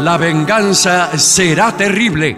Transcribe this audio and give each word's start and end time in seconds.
La 0.00 0.16
venganza 0.16 1.18
será 1.18 1.76
terrible. 1.76 2.36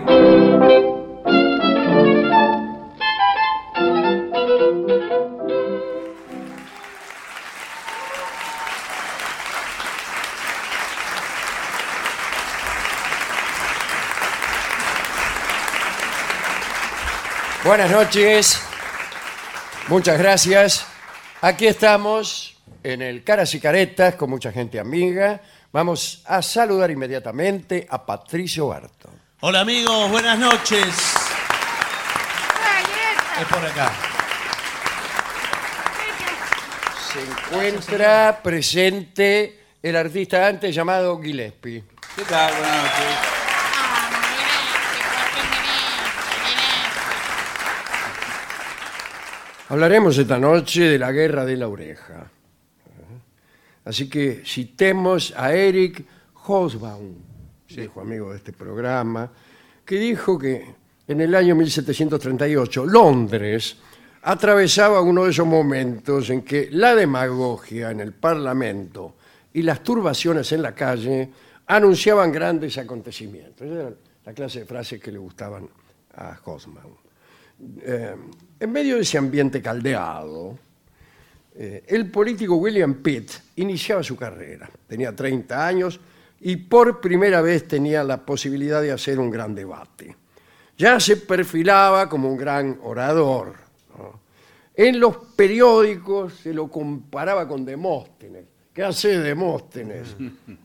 Buenas 17.63 17.91
noches, 17.91 18.61
muchas 19.89 20.19
gracias. 20.19 20.87
Aquí 21.43 21.67
estamos 21.67 22.57
en 22.83 23.03
el 23.03 23.23
Caras 23.23 23.55
y 23.55 23.61
Caretas 23.61 24.15
con 24.15 24.31
mucha 24.31 24.51
gente 24.51 24.81
amiga. 24.81 25.41
Vamos 25.73 26.23
a 26.27 26.43
saludar 26.43 26.91
inmediatamente 26.91 27.87
a 27.89 28.05
Patricio 28.05 28.67
Barto. 28.67 29.09
Hola 29.41 29.61
amigos, 29.61 30.11
buenas 30.11 30.37
noches. 30.37 31.15
Es 33.41 33.47
por 33.47 33.65
acá. 33.65 33.93
Se 37.13 37.23
encuentra 37.23 38.41
presente 38.43 39.61
el 39.81 39.95
artista 39.95 40.49
antes 40.49 40.75
llamado 40.75 41.21
Gillespie. 41.23 41.85
¿Qué 42.17 42.23
tal? 42.25 42.53
Buenas 42.53 42.83
noches. 42.83 43.41
Hablaremos 49.69 50.19
esta 50.19 50.37
noche 50.37 50.83
de 50.83 50.99
la 50.99 51.13
guerra 51.13 51.45
de 51.45 51.57
la 51.57 51.69
oreja. 51.69 52.29
Así 53.91 54.09
que 54.09 54.43
citemos 54.47 55.35
a 55.37 55.53
Eric 55.53 56.05
Hobsbawm, 56.47 57.13
viejo 57.69 58.01
amigo 58.01 58.31
de 58.31 58.37
este 58.37 58.53
programa, 58.53 59.29
que 59.85 59.99
dijo 59.99 60.39
que 60.39 60.65
en 61.09 61.21
el 61.21 61.35
año 61.35 61.57
1738 61.57 62.87
Londres 62.87 63.79
atravesaba 64.23 65.01
uno 65.01 65.25
de 65.25 65.33
esos 65.33 65.45
momentos 65.45 66.31
en 66.31 66.43
que 66.43 66.69
la 66.71 66.95
demagogia 66.95 67.91
en 67.91 67.99
el 67.99 68.13
Parlamento 68.13 69.17
y 69.53 69.63
las 69.63 69.83
turbaciones 69.83 70.53
en 70.53 70.63
la 70.63 70.73
calle 70.73 71.29
anunciaban 71.67 72.31
grandes 72.31 72.79
acontecimientos. 72.79 73.67
Esa 73.67 73.75
era 73.75 73.93
la 74.25 74.33
clase 74.33 74.61
de 74.61 74.67
frases 74.67 75.01
que 75.01 75.11
le 75.11 75.19
gustaban 75.19 75.69
a 76.15 76.39
Hobsbawm. 76.45 76.95
Eh, 77.83 78.15
en 78.61 78.71
medio 78.71 78.95
de 78.95 79.03
ese 79.03 79.19
ambiente 79.19 79.61
caldeado, 79.61 80.57
eh, 81.63 81.85
el 81.89 82.11
político 82.11 82.57
William 82.57 83.03
Pitt 83.03 83.33
iniciaba 83.57 84.03
su 84.03 84.17
carrera. 84.17 84.71
Tenía 84.87 85.15
30 85.15 85.67
años 85.67 86.01
y 86.41 86.57
por 86.57 87.03
primera 87.03 87.43
vez 87.43 87.69
tenía 87.69 88.03
la 88.03 88.25
posibilidad 88.25 88.81
de 88.81 88.93
hacer 88.93 89.21
un 89.21 89.31
gran 89.31 89.55
debate. 89.55 90.17
Ya 90.79 90.99
se 90.99 91.19
perfilaba 91.19 92.09
como 92.09 92.31
un 92.31 92.39
gran 92.39 92.79
orador. 92.83 93.57
En 94.75 94.99
los 94.99 95.19
periódicos 95.37 96.33
se 96.33 96.55
lo 96.55 96.69
comparaba 96.71 97.47
con 97.47 97.67
Demóstenes. 97.67 98.47
¿Qué 98.73 98.83
hace 98.83 99.19
Demóstenes? 99.19 100.17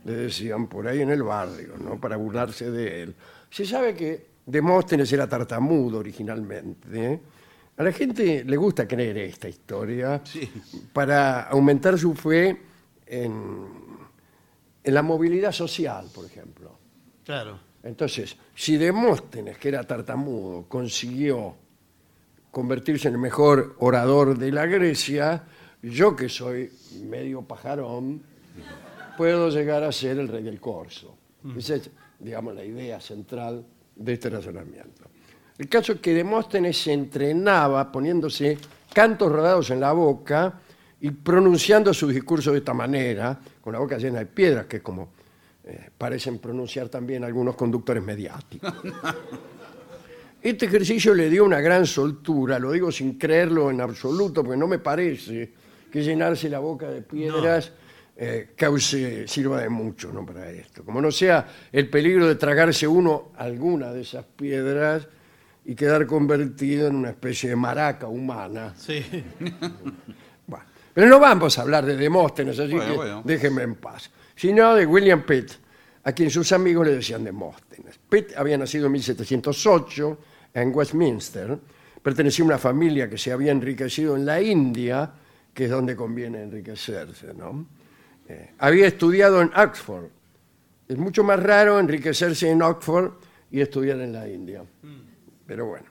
Le 0.06 0.14
decían 0.14 0.68
por 0.68 0.88
ahí 0.88 1.02
en 1.02 1.10
el 1.10 1.24
barrio, 1.24 1.74
¿no? 1.78 2.00
para 2.00 2.16
burlarse 2.16 2.72
de 2.72 3.04
él. 3.04 3.16
Se 3.50 3.66
sabe 3.66 3.94
que 3.94 4.28
Demóstenes 4.46 5.12
era 5.12 5.28
tartamudo 5.28 6.00
originalmente. 6.00 6.88
¿eh? 6.94 7.20
A 7.78 7.84
la 7.84 7.92
gente 7.92 8.44
le 8.46 8.58
gusta 8.58 8.88
creer 8.88 9.18
esta 9.18 9.50
historia 9.50 10.22
para 10.94 11.44
aumentar 11.44 11.98
su 11.98 12.14
fe 12.16 12.58
en, 13.06 13.68
en 14.84 14.94
la 14.94 15.02
movilidad 15.02 15.52
social, 15.52 16.08
por 16.14 16.26
ejemplo. 16.26 16.78
Claro. 17.26 17.60
Entonces, 17.84 18.38
si 18.56 18.78
Demóstenes, 18.78 19.58
que 19.58 19.68
era 19.70 19.84
tartamudo, 19.84 20.66
consiguió 20.68 21.56
convertirse 22.50 23.10
en 23.10 23.16
el 23.16 23.20
mejor 23.20 23.76
orador 23.80 24.38
de 24.38 24.52
la 24.52 24.66
Grecia, 24.66 25.44
yo 25.82 26.16
que 26.16 26.30
soy 26.30 26.72
medio 27.04 27.42
pajarón, 27.42 28.24
puedo 29.18 29.50
llegar 29.50 29.84
a 29.84 29.92
ser 29.92 30.18
el 30.20 30.28
rey 30.28 30.44
del 30.44 30.60
corso. 30.60 31.18
Esa 31.58 31.76
es, 31.76 31.90
digamos, 32.20 32.56
la 32.56 32.64
idea 32.64 33.00
central 33.00 33.66
de 33.96 34.14
este 34.14 34.30
razonamiento. 34.30 35.15
El 35.58 35.70
caso 35.70 35.94
es 35.94 36.00
que 36.00 36.14
Demóstenes 36.14 36.78
se 36.78 36.92
entrenaba 36.92 37.92
poniéndose 37.92 38.58
cantos 38.94 39.32
rodados 39.32 39.70
en 39.70 39.80
la 39.80 39.94
boca 39.94 40.60
y 41.00 41.12
pronunciando 41.12 41.94
sus 41.94 42.14
discursos 42.14 42.52
de 42.54 42.60
esta 42.60 42.74
manera, 42.74 43.40
con 43.62 43.74
la 43.74 43.80
boca 43.80 43.98
llena 43.98 44.20
de 44.20 44.26
piedras, 44.26 44.66
que 44.66 44.78
es 44.78 44.84
como 44.84 45.10
eh, 45.64 45.90
parecen 45.98 46.40
pronunciar 46.40 46.90
también 46.90 47.24
algunos 47.24 47.56
conductores 47.56 48.04
mediáticos. 48.04 48.74
Este 50.42 50.68
ejercicio 50.68 51.16
le 51.16 51.28
dio 51.28 51.44
una 51.44 51.60
gran 51.60 51.88
soltura, 51.88 52.60
lo 52.60 52.72
digo 52.72 52.92
sin 52.92 53.18
creerlo 53.18 53.72
en 53.72 53.82
absoluto, 53.82 54.44
porque 54.44 54.60
no 54.60 54.68
me 54.68 54.78
parece 54.78 55.52
que 55.92 56.04
llenarse 56.04 56.48
la 56.50 56.60
boca 56.60 56.88
de 56.88 57.02
piedras 57.02 57.72
eh, 58.16 58.50
cause, 58.56 59.28
sirva 59.28 59.60
de 59.60 59.70
mucho 59.70 60.14
¿no? 60.14 60.24
para 60.24 60.52
esto. 60.52 60.86
Como 60.86 61.02
no 61.02 61.10
sea 61.10 61.48
el 61.72 61.90
peligro 61.90 62.28
de 62.28 62.36
tragarse 62.36 62.88
uno 62.88 63.32
alguna 63.38 63.92
de 63.92 64.02
esas 64.02 64.24
piedras 64.24 65.08
y 65.66 65.76
quedar 65.76 66.06
convertido 66.06 66.88
en 66.88 66.96
una 66.96 67.10
especie 67.10 67.50
de 67.50 67.56
maraca 67.56 68.08
humana. 68.08 68.74
Sí. 68.78 69.04
Bueno, 70.48 70.66
pero 70.94 71.08
no 71.08 71.20
vamos 71.20 71.58
a 71.58 71.64
hablar 71.64 71.86
de 71.86 71.98
Demóstenes, 71.98 72.60
así 72.60 72.74
Bueno, 72.74 72.92
que 72.92 72.98
bueno. 72.98 73.22
déjenme 73.26 73.64
en 73.64 73.76
paz. 73.76 74.12
Sino 74.36 74.76
de 74.76 74.86
William 74.86 75.24
Pitt, 75.24 75.54
a 76.04 76.12
quien 76.12 76.30
sus 76.30 76.52
amigos 76.52 76.86
le 76.86 76.96
decían 76.96 77.24
Demóstenes. 77.24 78.00
Pitt 78.08 78.38
había 78.38 78.58
nacido 78.60 78.86
en 78.86 78.92
1708 78.92 80.18
en 80.54 80.72
Westminster, 80.74 81.58
pertenecía 82.02 82.44
a 82.44 82.46
una 82.46 82.58
familia 82.60 83.10
que 83.10 83.18
se 83.18 83.32
había 83.32 83.52
enriquecido 83.52 84.16
en 84.16 84.24
la 84.24 84.40
India, 84.40 85.12
que 85.52 85.66
es 85.66 85.72
donde 85.72 85.96
conviene 85.96 86.44
enriquecerse, 86.44 87.34
¿no? 87.34 87.66
Eh, 88.30 88.52
había 88.60 88.86
estudiado 88.88 89.42
en 89.42 89.50
Oxford. 89.56 90.06
Es 90.88 90.98
mucho 90.98 91.24
más 91.24 91.42
raro 91.42 91.80
enriquecerse 91.80 92.52
en 92.52 92.62
Oxford 92.62 93.14
y 93.50 93.62
estudiar 93.62 94.00
en 94.00 94.14
la 94.14 94.28
India. 94.30 94.64
Pero 95.46 95.68
bueno. 95.68 95.86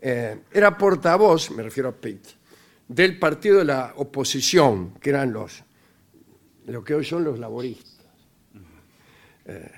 Eh, 0.00 0.38
era 0.52 0.76
portavoz, 0.76 1.50
me 1.50 1.62
refiero 1.62 1.90
a 1.90 1.92
Pitt, 1.92 2.26
del 2.88 3.18
partido 3.18 3.58
de 3.58 3.66
la 3.66 3.92
oposición, 3.96 4.94
que 5.00 5.10
eran 5.10 5.32
los, 5.32 5.62
lo 6.66 6.82
que 6.82 6.94
hoy 6.94 7.04
son 7.04 7.24
los 7.24 7.38
laboristas. 7.38 8.06
Eh, 9.44 9.72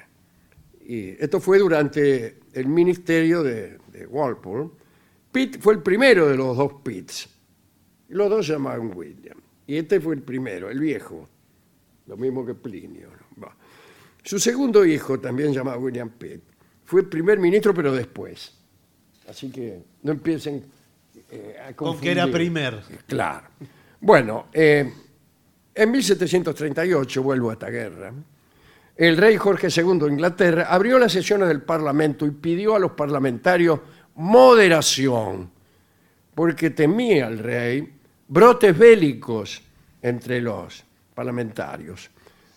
y 0.84 1.08
esto 1.22 1.40
fue 1.40 1.58
durante 1.58 2.40
el 2.52 2.66
ministerio 2.66 3.42
de, 3.42 3.78
Walpole. 4.08 4.70
Pitt 5.30 5.60
fue 5.60 5.74
el 5.74 5.82
primero 5.82 6.28
de 6.28 6.36
los 6.36 6.56
dos 6.56 6.74
Pitts. 6.82 7.28
Los 8.08 8.28
dos 8.28 8.46
llamaban 8.46 8.92
William. 8.94 9.38
Y 9.66 9.76
este 9.76 10.00
fue 10.00 10.14
el 10.14 10.22
primero, 10.22 10.70
el 10.70 10.78
viejo. 10.78 11.28
Lo 12.06 12.16
mismo 12.16 12.44
que 12.44 12.54
Plinio. 12.54 13.08
Su 14.24 14.38
segundo 14.38 14.84
hijo, 14.84 15.18
también 15.18 15.52
llamado 15.52 15.80
William 15.80 16.10
Pitt, 16.10 16.42
fue 16.84 17.08
primer 17.08 17.38
ministro, 17.38 17.72
pero 17.72 17.92
después. 17.92 18.61
Así 19.28 19.50
que 19.50 19.80
no 20.02 20.12
empiecen 20.12 20.62
eh, 21.30 21.56
a 21.68 21.72
Con 21.74 21.98
que 22.00 22.10
era 22.10 22.22
confundir. 22.22 22.50
primer. 22.50 22.80
Claro. 23.06 23.48
Bueno, 24.00 24.46
eh, 24.52 24.92
en 25.74 25.90
1738, 25.90 27.22
vuelvo 27.22 27.50
a 27.50 27.52
esta 27.54 27.70
guerra, 27.70 28.12
el 28.96 29.16
rey 29.16 29.36
Jorge 29.36 29.68
II 29.68 29.98
de 30.00 30.08
Inglaterra 30.08 30.66
abrió 30.68 30.98
las 30.98 31.12
sesiones 31.12 31.48
del 31.48 31.62
Parlamento 31.62 32.26
y 32.26 32.30
pidió 32.30 32.74
a 32.74 32.78
los 32.78 32.92
parlamentarios 32.92 33.80
moderación, 34.16 35.50
porque 36.34 36.70
temía 36.70 37.28
el 37.28 37.38
rey 37.38 37.92
brotes 38.28 38.76
bélicos 38.76 39.62
entre 40.02 40.40
los 40.40 40.84
parlamentarios. 41.14 42.10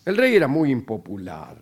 El 0.03 0.17
rey 0.17 0.35
era 0.35 0.47
muy 0.47 0.71
impopular, 0.71 1.57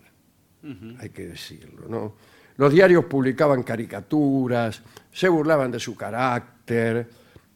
hay 0.98 1.10
que 1.10 1.26
decirlo, 1.26 1.88
¿no? 1.88 2.14
Los 2.56 2.72
diarios 2.72 3.04
publicaban 3.06 3.62
caricaturas, 3.62 4.80
se 5.12 5.28
burlaban 5.28 5.70
de 5.70 5.80
su 5.80 5.96
carácter 5.96 7.08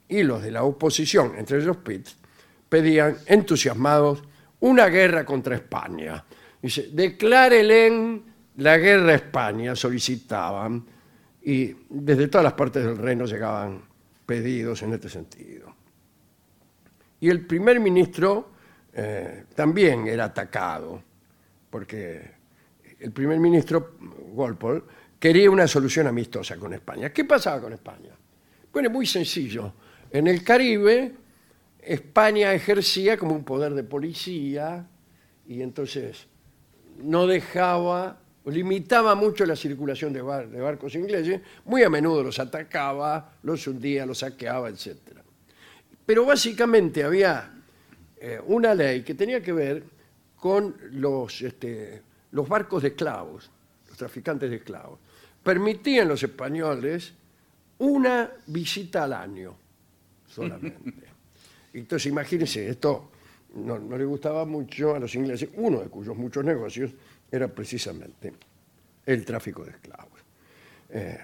y 0.09 0.23
los 0.23 0.43
de 0.43 0.51
la 0.51 0.65
oposición, 0.65 1.35
entre 1.37 1.59
ellos 1.59 1.77
Pitt, 1.77 2.09
pedían 2.69 3.17
entusiasmados 3.27 4.23
una 4.61 4.87
guerra 4.87 5.25
contra 5.25 5.55
España. 5.55 6.25
Dice, 6.61 6.89
declárelen 6.93 8.23
la 8.57 8.77
guerra 8.77 9.13
a 9.13 9.17
España, 9.17 9.77
solicitaban, 9.77 10.85
y 11.43 11.75
desde 11.89 12.29
todas 12.29 12.45
las 12.45 12.55
partes 12.55 12.85
del 12.85 12.97
reino 12.97 13.25
llegaban 13.25 13.83
pedidos 14.27 14.83
en 14.83 14.93
este 14.93 15.09
sentido. 15.09 15.75
Y 17.21 17.31
el 17.31 17.47
primer 17.47 17.81
ministro 17.81 18.51
eh, 18.93 19.45
también 19.55 20.07
era 20.07 20.25
atacado, 20.25 21.03
porque 21.71 22.38
el 23.01 23.13
primer 23.13 23.39
ministro, 23.39 23.97
Walpole, 24.33 24.83
quería 25.19 25.51
una 25.51 25.67
solución 25.67 26.07
amistosa 26.07 26.57
con 26.57 26.73
España. 26.75 27.13
¿Qué 27.13 27.25
pasaba 27.25 27.61
con 27.61 27.73
España? 27.73 28.11
Bueno, 28.73 28.91
muy 28.91 29.07
sencillo. 29.07 29.73
En 30.11 30.27
el 30.27 30.43
Caribe, 30.43 31.13
España 31.81 32.53
ejercía 32.53 33.17
como 33.17 33.35
un 33.35 33.45
poder 33.45 33.75
de 33.75 33.83
policía 33.85 34.87
y 35.47 35.63
entonces 35.63 36.27
no 37.03 37.27
dejaba 37.27 38.21
limitaba 38.47 39.15
mucho 39.15 39.45
la 39.45 39.55
circulación 39.55 40.13
de, 40.13 40.23
bar- 40.23 40.49
de 40.49 40.59
barcos 40.59 40.95
ingleses, 40.95 41.43
muy 41.67 41.83
a 41.83 41.91
menudo 41.91 42.23
los 42.23 42.39
atacaba, 42.39 43.35
los 43.43 43.67
hundía, 43.67 44.07
los 44.07 44.19
saqueaba, 44.21 44.71
etc. 44.71 44.97
Pero 46.07 46.25
básicamente 46.25 47.05
había 47.05 47.53
eh, 48.19 48.41
una 48.47 48.75
ley 48.75 49.03
que 49.03 49.15
tenía 49.15 49.43
que 49.43 49.53
ver 49.53 49.83
con 50.37 50.75
los, 50.93 51.43
este, 51.43 52.01
los 52.33 52.49
barcos 52.49 52.83
de 52.83 52.89
esclavos, 52.89 53.51
los 53.89 53.97
traficantes 53.97 54.51
de 54.51 54.57
esclavos. 54.57 54.99
Permitían 55.43 56.09
los 56.09 56.23
españoles 56.23 57.15
una 57.79 58.31
visita 58.47 59.05
al 59.05 59.13
año 59.13 59.57
solamente. 60.27 60.93
Entonces, 61.73 62.11
imagínense, 62.11 62.69
esto 62.69 63.11
no, 63.55 63.79
no 63.79 63.97
le 63.97 64.05
gustaba 64.05 64.45
mucho 64.45 64.95
a 64.95 64.99
los 64.99 65.15
ingleses, 65.15 65.51
uno 65.55 65.81
de 65.81 65.89
cuyos 65.89 66.17
muchos 66.17 66.45
negocios 66.45 66.91
era 67.31 67.49
precisamente 67.49 68.33
el 69.07 69.25
tráfico 69.25 69.65
de 69.65 69.71
esclavos. 69.71 70.21
Eh, 70.91 71.19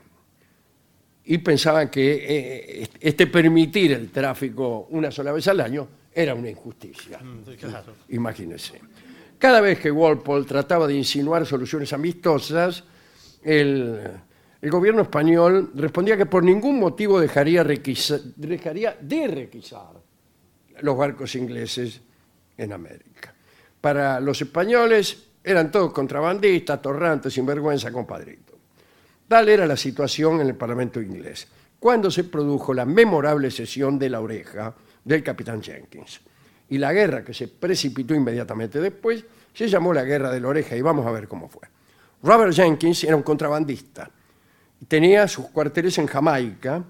y 1.26 1.38
pensaban 1.38 1.88
que 1.88 2.82
eh, 2.82 2.88
este 3.00 3.26
permitir 3.26 3.92
el 3.92 4.10
tráfico 4.10 4.88
una 4.90 5.10
sola 5.10 5.32
vez 5.32 5.48
al 5.48 5.60
año 5.60 5.88
era 6.12 6.34
una 6.34 6.50
injusticia. 6.50 7.18
Claro. 7.58 7.94
Imagínense. 8.10 8.80
Cada 9.44 9.60
vez 9.60 9.78
que 9.78 9.90
Walpole 9.90 10.46
trataba 10.46 10.86
de 10.86 10.94
insinuar 10.94 11.44
soluciones 11.44 11.92
amistosas, 11.92 12.82
el, 13.42 14.00
gobierno 14.62 15.02
español 15.02 15.70
respondía 15.74 16.16
que 16.16 16.24
por 16.24 16.42
ningún 16.42 16.80
motivo 16.80 17.20
dejaría, 17.20 17.62
dejaría 17.62 18.96
de 18.98 19.26
requisar 19.28 20.00
los 20.80 20.96
barcos 20.96 21.34
ingleses 21.34 22.00
en 22.56 22.72
América. 22.72 23.34
Para 23.82 24.18
los 24.18 24.40
españoles 24.40 25.24
eran 25.44 25.70
todos 25.70 25.92
contrabandistas, 25.92 26.80
torrantes, 26.80 27.34
sinvergüenza, 27.34 27.92
compadritos. 27.92 28.56
Tal 29.28 29.50
era 29.50 29.66
la 29.66 29.76
situación 29.76 30.40
en 30.40 30.46
el 30.46 30.54
Parlamento 30.54 31.02
inglés, 31.02 31.46
cuando 31.78 32.10
se 32.10 32.24
produjo 32.24 32.72
la 32.72 32.86
memorable 32.86 33.50
sesión 33.50 33.98
de 33.98 34.08
la 34.08 34.22
oreja 34.22 34.74
del 35.04 35.22
capitán 35.22 35.62
Jenkins. 35.62 36.22
Y 36.74 36.78
la 36.78 36.92
guerra 36.92 37.22
que 37.22 37.32
se 37.32 37.46
precipitó 37.46 38.16
inmediatamente 38.16 38.80
después 38.80 39.24
se 39.54 39.68
llamó 39.68 39.94
la 39.94 40.02
Guerra 40.02 40.32
de 40.32 40.40
la 40.40 40.48
Oreja 40.48 40.74
y 40.74 40.82
vamos 40.82 41.06
a 41.06 41.12
ver 41.12 41.28
cómo 41.28 41.48
fue. 41.48 41.62
Robert 42.24 42.52
Jenkins 42.52 43.04
era 43.04 43.14
un 43.14 43.22
contrabandista, 43.22 44.10
tenía 44.88 45.28
sus 45.28 45.50
cuarteles 45.50 45.96
en 45.98 46.08
Jamaica 46.08 46.82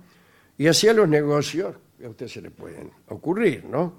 y 0.56 0.66
hacía 0.68 0.94
los 0.94 1.06
negocios 1.06 1.74
a 2.02 2.08
usted 2.08 2.28
se 2.28 2.40
le 2.40 2.50
pueden 2.50 2.90
ocurrir, 3.08 3.66
¿no? 3.66 3.92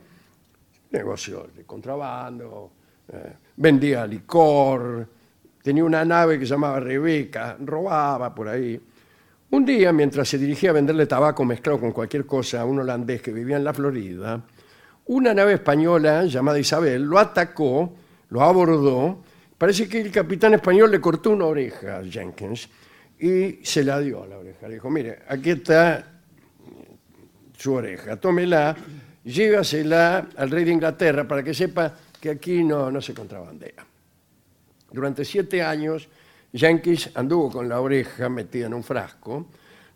Negocios 0.90 1.56
de 1.56 1.66
contrabando, 1.66 2.72
eh, 3.08 3.34
vendía 3.58 4.08
licor, 4.08 5.08
tenía 5.62 5.84
una 5.84 6.04
nave 6.04 6.40
que 6.40 6.48
se 6.48 6.56
llamaba 6.56 6.80
Rebeca, 6.80 7.58
robaba 7.60 8.34
por 8.34 8.48
ahí. 8.48 8.82
Un 9.52 9.66
día, 9.66 9.94
mientras 9.94 10.28
se 10.28 10.40
dirigía 10.40 10.72
a 10.72 10.74
venderle 10.74 11.06
tabaco 11.06 11.46
mezclado 11.46 11.80
con 11.80 11.92
cualquier 11.92 12.26
cosa 12.26 12.62
a 12.62 12.66
un 12.66 12.80
holandés 12.80 13.22
que 13.22 13.32
vivía 13.32 13.58
en 13.58 13.64
la 13.64 13.74
Florida, 13.74 14.42
una 15.06 15.34
nave 15.34 15.54
española 15.54 16.26
llamada 16.26 16.60
Isabel 16.60 17.04
lo 17.04 17.20
atacó, 17.20 17.96
lo 18.30 18.42
abordó. 18.42 19.24
Parece 19.58 19.88
que 19.88 20.02
el 20.02 20.12
capitán 20.12 20.54
español 20.54 20.92
le 20.92 21.00
cortó 21.00 21.32
una 21.32 21.46
oreja 21.46 21.98
a 21.98 22.04
Jenkins 22.04 22.68
y 23.20 23.60
se 23.64 23.84
la 23.84 24.00
dio 24.00 24.24
a 24.24 24.28
la 24.28 24.38
oreja. 24.38 24.68
Le 24.68 24.76
dijo, 24.76 24.90
mire, 24.90 25.20
aquí 25.28 25.52
está 25.52 26.06
su 27.58 27.74
oreja, 27.74 28.18
tómela, 28.18 28.76
llévasela 29.24 30.28
al 30.36 30.52
rey 30.52 30.66
de 30.66 30.72
Inglaterra 30.72 31.28
para 31.28 31.44
que 31.44 31.54
sepa 31.54 31.94
que 32.20 32.32
aquí 32.32 32.64
no, 32.64 32.92
no 32.92 33.02
se 33.02 33.14
contrabandea. 33.14 33.86
Durante 34.92 35.24
siete 35.24 35.62
años, 35.62 36.08
Jenkins 36.54 37.12
anduvo 37.16 37.52
con 37.52 37.70
la 37.70 37.80
oreja 37.80 38.30
metida 38.30 38.68
en 38.68 38.74
un 38.74 38.84
frasco, 38.84 39.48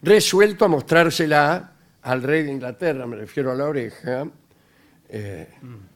resuelto 0.02 0.66
a 0.66 0.68
mostrársela 0.68 1.72
al 2.02 2.24
rey 2.24 2.44
de 2.44 2.52
Inglaterra, 2.52 3.06
me 3.06 3.18
refiero 3.18 3.52
a 3.52 3.56
la 3.56 3.66
oreja, 3.66 4.28
eh, 5.10 5.48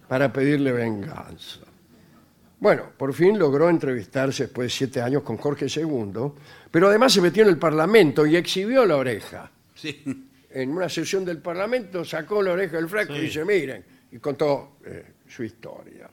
para 0.08 0.32
pedirle 0.34 0.72
venganza. 0.72 1.60
Bueno, 2.60 2.92
por 2.98 3.14
fin 3.14 3.38
logró 3.38 3.70
entrevistarse 3.70 4.44
después 4.44 4.68
de 4.68 4.70
siete 4.70 5.02
años 5.02 5.24
con 5.24 5.38
Jorge 5.38 5.68
II, 5.68 6.32
pero 6.72 6.88
además 6.88 7.12
se 7.14 7.22
metió 7.22 7.44
en 7.44 7.50
el 7.50 7.58
Parlamento 7.58 8.26
y 8.26 8.36
exhibió 8.38 8.86
la 8.86 8.96
oreja 8.98 9.52
Sí. 9.76 10.02
en 10.50 10.70
una 10.70 10.88
sesión 10.88 11.26
del 11.26 11.40
Parlamento 11.40 12.06
sacó 12.06 12.42
la 12.42 12.54
oreja 12.54 12.78
del 12.78 12.88
frasco 12.88 13.16
y 13.16 13.22
dice, 13.22 13.44
miren, 13.44 13.84
y 14.12 14.18
contó 14.20 14.78
eh, 14.86 15.06
su 15.28 15.44
historia. 15.44 16.10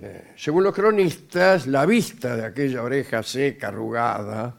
Eh, 0.00 0.32
según 0.36 0.64
los 0.64 0.74
cronistas, 0.74 1.66
la 1.66 1.84
vista 1.86 2.36
de 2.36 2.46
aquella 2.46 2.82
oreja 2.82 3.22
seca, 3.22 3.68
arrugada, 3.68 4.56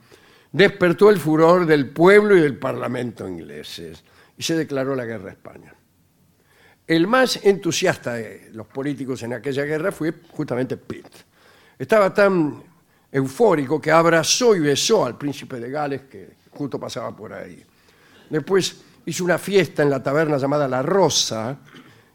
despertó 0.52 1.10
el 1.10 1.18
furor 1.18 1.66
del 1.66 1.90
pueblo 1.90 2.38
y 2.38 2.42
del 2.42 2.58
Parlamento 2.58 3.28
ingleses 3.28 4.04
y 4.38 4.44
se 4.44 4.56
declaró 4.56 4.96
la 4.96 5.06
guerra 5.06 5.30
a 5.30 5.34
España. 5.34 5.74
El 6.88 7.08
más 7.08 7.44
entusiasta 7.44 8.14
de 8.14 8.50
los 8.54 8.68
políticos 8.68 9.24
en 9.24 9.34
aquella 9.34 9.64
guerra 9.64 9.92
fue 9.92 10.14
justamente 10.32 10.78
Pitt. 10.78 11.08
Estaba 11.80 12.14
tan 12.14 12.62
eufórico 13.12 13.82
que 13.82 13.92
abrazó 13.92 14.56
y 14.56 14.60
besó 14.60 15.06
al 15.06 15.18
príncipe 15.18 15.60
de 15.60 15.72
Gales 15.72 16.02
que 16.04 16.36
justo 16.52 16.80
pasaba 16.80 17.16
por 17.16 17.34
ahí. 17.34 17.64
Después 18.30 18.82
hizo 19.06 19.24
una 19.24 19.38
fiesta 19.38 19.84
en 19.84 19.90
la 19.90 20.02
taberna 20.02 20.38
llamada 20.38 20.68
La 20.68 20.82
Rosa 20.82 21.58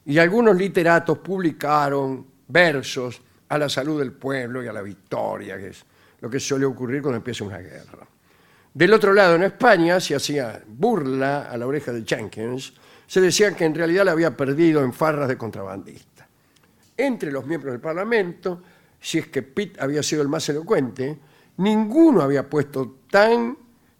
y 0.05 0.19
algunos 0.19 0.57
literatos 0.57 1.19
publicaron 1.19 2.27
versos 2.49 3.21
a 3.49 3.59
la 3.59 3.69
salud 3.69 3.99
del 3.99 4.13
pueblo 4.13 4.63
y 4.63 4.69
a 4.69 4.73
la 4.73 4.83
victoria, 4.83 5.57
que 5.57 5.69
es 5.69 5.85
lo 6.21 6.31
que 6.31 6.39
suele 6.39 6.65
ocurrir 6.65 7.03
cuando 7.03 7.17
empieza 7.17 7.45
una 7.45 7.59
guerra. 7.59 8.07
Del 8.73 8.93
otro 8.93 9.13
lado, 9.13 9.35
en 9.35 9.43
España, 9.43 9.99
se 9.99 10.15
hacía 10.15 10.63
burla 10.67 11.51
a 11.51 11.57
la 11.57 11.67
oreja 11.67 11.93
de 11.93 12.05
Jenkins. 12.05 12.73
Se 13.11 13.21
decía 13.21 13.57
que 13.57 13.65
en 13.65 13.75
realidad 13.75 14.05
la 14.05 14.13
había 14.13 14.37
perdido 14.37 14.85
en 14.85 14.93
farras 14.93 15.27
de 15.27 15.37
contrabandista. 15.37 16.29
Entre 16.97 17.33
los 17.33 17.45
miembros 17.45 17.73
del 17.73 17.81
Parlamento, 17.81 18.63
si 19.01 19.19
es 19.19 19.27
que 19.27 19.43
Pitt 19.43 19.81
había 19.83 20.01
sido 20.01 20.23
el 20.23 20.29
más 20.29 20.49
elocuente, 20.49 21.19
ninguno 21.57 22.23
había 22.23 22.49
puesto 22.49 22.99
tan 23.11 23.59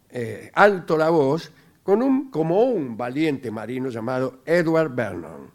eh, 0.09 0.49
alto 0.53 0.95
la 0.95 1.09
voz 1.09 1.51
como 1.83 2.63
un 2.63 2.95
valiente 2.95 3.51
marino 3.51 3.89
llamado 3.89 4.43
Edward 4.45 4.95
Vernon. 4.95 5.51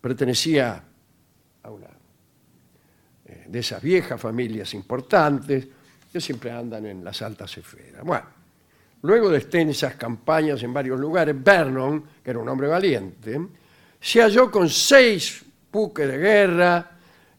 Pertenecía 0.00 0.84
a 1.60 1.70
una 1.72 1.88
eh, 3.24 3.46
de 3.48 3.58
esas 3.58 3.82
viejas 3.82 4.20
familias 4.20 4.74
importantes 4.74 5.66
que 6.12 6.20
siempre 6.20 6.52
andan 6.52 6.86
en 6.86 7.02
las 7.02 7.20
altas 7.20 7.58
esferas. 7.58 8.04
Bueno, 8.04 8.26
luego 9.02 9.28
de 9.28 9.38
extensas 9.38 9.94
campañas 9.96 10.62
en 10.62 10.72
varios 10.72 10.98
lugares, 10.98 11.34
Vernon, 11.42 12.04
que 12.22 12.30
era 12.30 12.38
un 12.38 12.48
hombre 12.48 12.68
valiente, 12.68 13.40
se 14.00 14.20
halló 14.20 14.50
con 14.50 14.68
seis 14.68 15.44
buques 15.70 16.08
de 16.08 16.18
guerra 16.18 16.90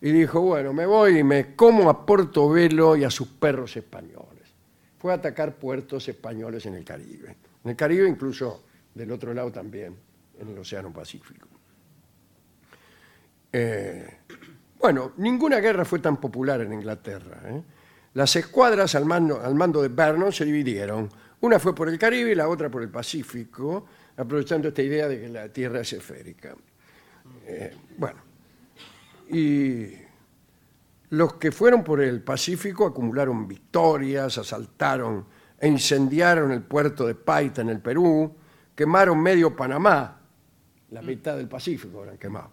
y 0.02 0.12
dijo, 0.12 0.42
bueno, 0.42 0.74
me 0.74 0.86
voy 0.86 1.20
y 1.20 1.24
me 1.24 1.56
como 1.56 1.90
a 1.90 2.06
Portobelo 2.06 2.96
y 2.96 3.04
a 3.04 3.10
sus 3.10 3.28
perros 3.28 3.76
españoles. 3.78 4.54
Fue 4.98 5.12
a 5.12 5.16
atacar 5.16 5.56
puertos 5.56 6.08
españoles 6.08 6.66
en 6.66 6.76
el 6.76 6.84
Caribe. 6.84 7.36
En 7.64 7.72
el 7.72 7.76
Caribe 7.76 8.08
incluso 8.08 8.64
del 8.94 9.12
otro 9.12 9.34
lado 9.34 9.52
también, 9.52 9.96
en 10.40 10.50
el 10.50 10.58
Océano 10.58 10.92
Pacífico. 10.92 11.48
Eh, 13.52 14.18
bueno, 14.80 15.14
ninguna 15.18 15.60
guerra 15.60 15.86
fue 15.86 16.00
tan 16.00 16.18
popular 16.18 16.62
en 16.62 16.74
Inglaterra. 16.74 17.42
¿eh? 17.46 17.62
Las 18.16 18.36
escuadras 18.36 18.96
al 18.96 19.06
mando, 19.06 19.42
al 19.42 19.56
mando 19.56 19.82
de 19.82 19.88
Vernon 19.88 20.34
se 20.34 20.44
dividieron. 20.44 21.10
Una 21.44 21.60
fue 21.60 21.76
por 21.76 21.90
el 21.90 22.00
Caribe 22.00 22.32
y 22.32 22.36
la 22.36 22.48
otra 22.48 22.72
por 22.72 22.82
el 22.84 22.88
Pacífico, 22.88 23.86
aprovechando 24.16 24.70
esta 24.70 24.82
idea 24.82 25.10
de 25.10 25.20
que 25.20 25.28
la 25.28 25.50
Tierra 25.50 25.82
es 25.82 25.92
esférica. 25.92 26.56
Eh, 27.46 27.76
bueno, 27.98 28.22
y 29.30 29.90
los 31.10 31.34
que 31.34 31.52
fueron 31.52 31.84
por 31.84 32.00
el 32.00 32.22
Pacífico 32.22 32.86
acumularon 32.86 33.46
victorias, 33.46 34.38
asaltaron 34.38 35.26
e 35.60 35.68
incendiaron 35.68 36.54
el 36.54 36.62
puerto 36.62 37.06
de 37.06 37.16
Paita 37.16 37.60
en 37.62 37.72
el 37.72 37.82
Perú, 37.82 38.34
quemaron 38.74 39.22
medio 39.22 39.54
Panamá, 39.54 40.22
la 40.92 41.02
mitad 41.02 41.36
del 41.36 41.50
Pacífico 41.50 42.00
habrán 42.00 42.18
quemado. 42.18 42.52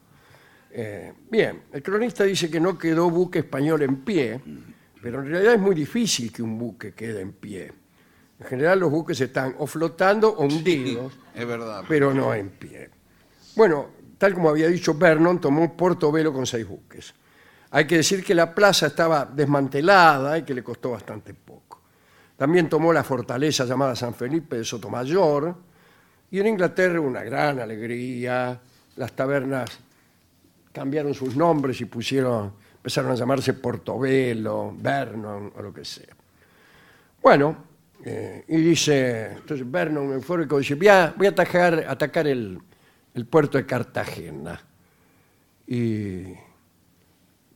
Eh, 0.72 1.12
bien, 1.30 1.62
el 1.72 1.80
cronista 1.80 2.24
dice 2.24 2.50
que 2.50 2.58
no 2.58 2.76
quedó 2.76 3.08
buque 3.08 3.38
español 3.38 3.82
en 3.82 4.00
pie, 4.00 4.40
pero 5.00 5.20
en 5.20 5.30
realidad 5.30 5.54
es 5.54 5.60
muy 5.60 5.76
difícil 5.76 6.32
que 6.32 6.42
un 6.42 6.58
buque 6.58 6.92
quede 6.92 7.20
en 7.20 7.34
pie. 7.34 7.79
En 8.40 8.46
general 8.46 8.80
los 8.80 8.90
buques 8.90 9.20
están 9.20 9.54
o 9.58 9.66
flotando 9.66 10.30
o 10.30 10.44
hundidos, 10.44 11.12
Es 11.34 11.46
verdad. 11.46 11.84
pero 11.88 12.14
no 12.14 12.32
en 12.34 12.48
pie. 12.48 12.88
Bueno, 13.54 13.88
tal 14.16 14.32
como 14.34 14.48
había 14.48 14.68
dicho 14.68 14.94
Vernon, 14.94 15.40
tomó 15.40 15.76
Portobelo 15.76 16.32
con 16.32 16.46
seis 16.46 16.66
buques. 16.66 17.14
Hay 17.72 17.86
que 17.86 17.98
decir 17.98 18.24
que 18.24 18.34
la 18.34 18.54
plaza 18.54 18.86
estaba 18.86 19.24
desmantelada 19.26 20.38
y 20.38 20.42
que 20.42 20.54
le 20.54 20.62
costó 20.64 20.90
bastante 20.92 21.34
poco. 21.34 21.80
También 22.36 22.68
tomó 22.68 22.92
la 22.92 23.04
fortaleza 23.04 23.64
llamada 23.66 23.94
San 23.94 24.14
Felipe 24.14 24.56
de 24.56 24.64
Sotomayor, 24.64 25.54
y 26.30 26.40
en 26.40 26.46
Inglaterra 26.46 27.00
una 27.00 27.22
gran 27.22 27.58
alegría, 27.60 28.58
las 28.96 29.12
tabernas 29.12 29.70
cambiaron 30.72 31.12
sus 31.12 31.36
nombres 31.36 31.80
y 31.80 31.84
pusieron, 31.84 32.52
empezaron 32.76 33.10
a 33.10 33.14
llamarse 33.16 33.52
Portobelo, 33.54 34.72
Vernon 34.78 35.52
o 35.56 35.62
lo 35.62 35.72
que 35.74 35.84
sea. 35.84 36.14
Bueno, 37.22 37.69
eh, 38.04 38.44
y 38.48 38.56
dice, 38.56 39.32
entonces 39.32 39.70
Vernon 39.70 40.12
eufórico 40.12 40.58
dice, 40.58 40.74
voy 40.74 40.88
a, 40.88 41.14
voy 41.16 41.26
a 41.26 41.30
atacar, 41.30 41.84
atacar 41.86 42.26
el, 42.26 42.58
el 43.14 43.26
puerto 43.26 43.58
de 43.58 43.66
Cartagena. 43.66 44.60
Y 45.66 46.24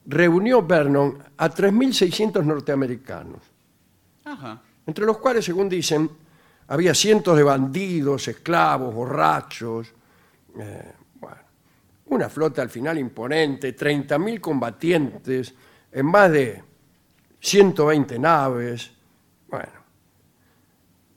reunió 0.06 0.62
Vernon 0.62 1.18
a 1.36 1.50
3.600 1.50 2.44
norteamericanos, 2.44 3.40
Ajá. 4.24 4.60
entre 4.86 5.04
los 5.06 5.18
cuales, 5.18 5.44
según 5.44 5.68
dicen, 5.68 6.10
había 6.68 6.94
cientos 6.94 7.36
de 7.36 7.42
bandidos, 7.42 8.28
esclavos, 8.28 8.94
borrachos. 8.94 9.92
eh, 10.58 10.92
bueno, 11.20 11.36
una 12.06 12.28
flota 12.28 12.62
al 12.62 12.70
final 12.70 12.98
imponente, 12.98 13.74
30.000 13.76 14.40
combatientes 14.40 15.54
en 15.90 16.06
más 16.06 16.30
de 16.30 16.62
120 17.40 18.18
naves. 18.18 18.90
Bueno, 19.48 19.83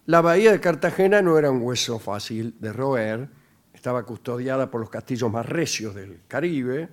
la 0.08 0.22
bahía 0.22 0.54
de 0.54 0.60
Cartagena 0.62 1.22
no 1.22 1.38
era 1.38 1.52
un 1.52 1.62
hueso 1.62 2.00
fácil 2.00 2.56
de 2.60 2.72
roer, 2.72 3.28
estaba 3.74 4.04
custodiada 4.04 4.72
por 4.72 4.80
los 4.80 4.90
castillos 4.90 5.30
más 5.30 5.46
recios 5.46 5.94
del 5.94 6.22
Caribe. 6.30 6.88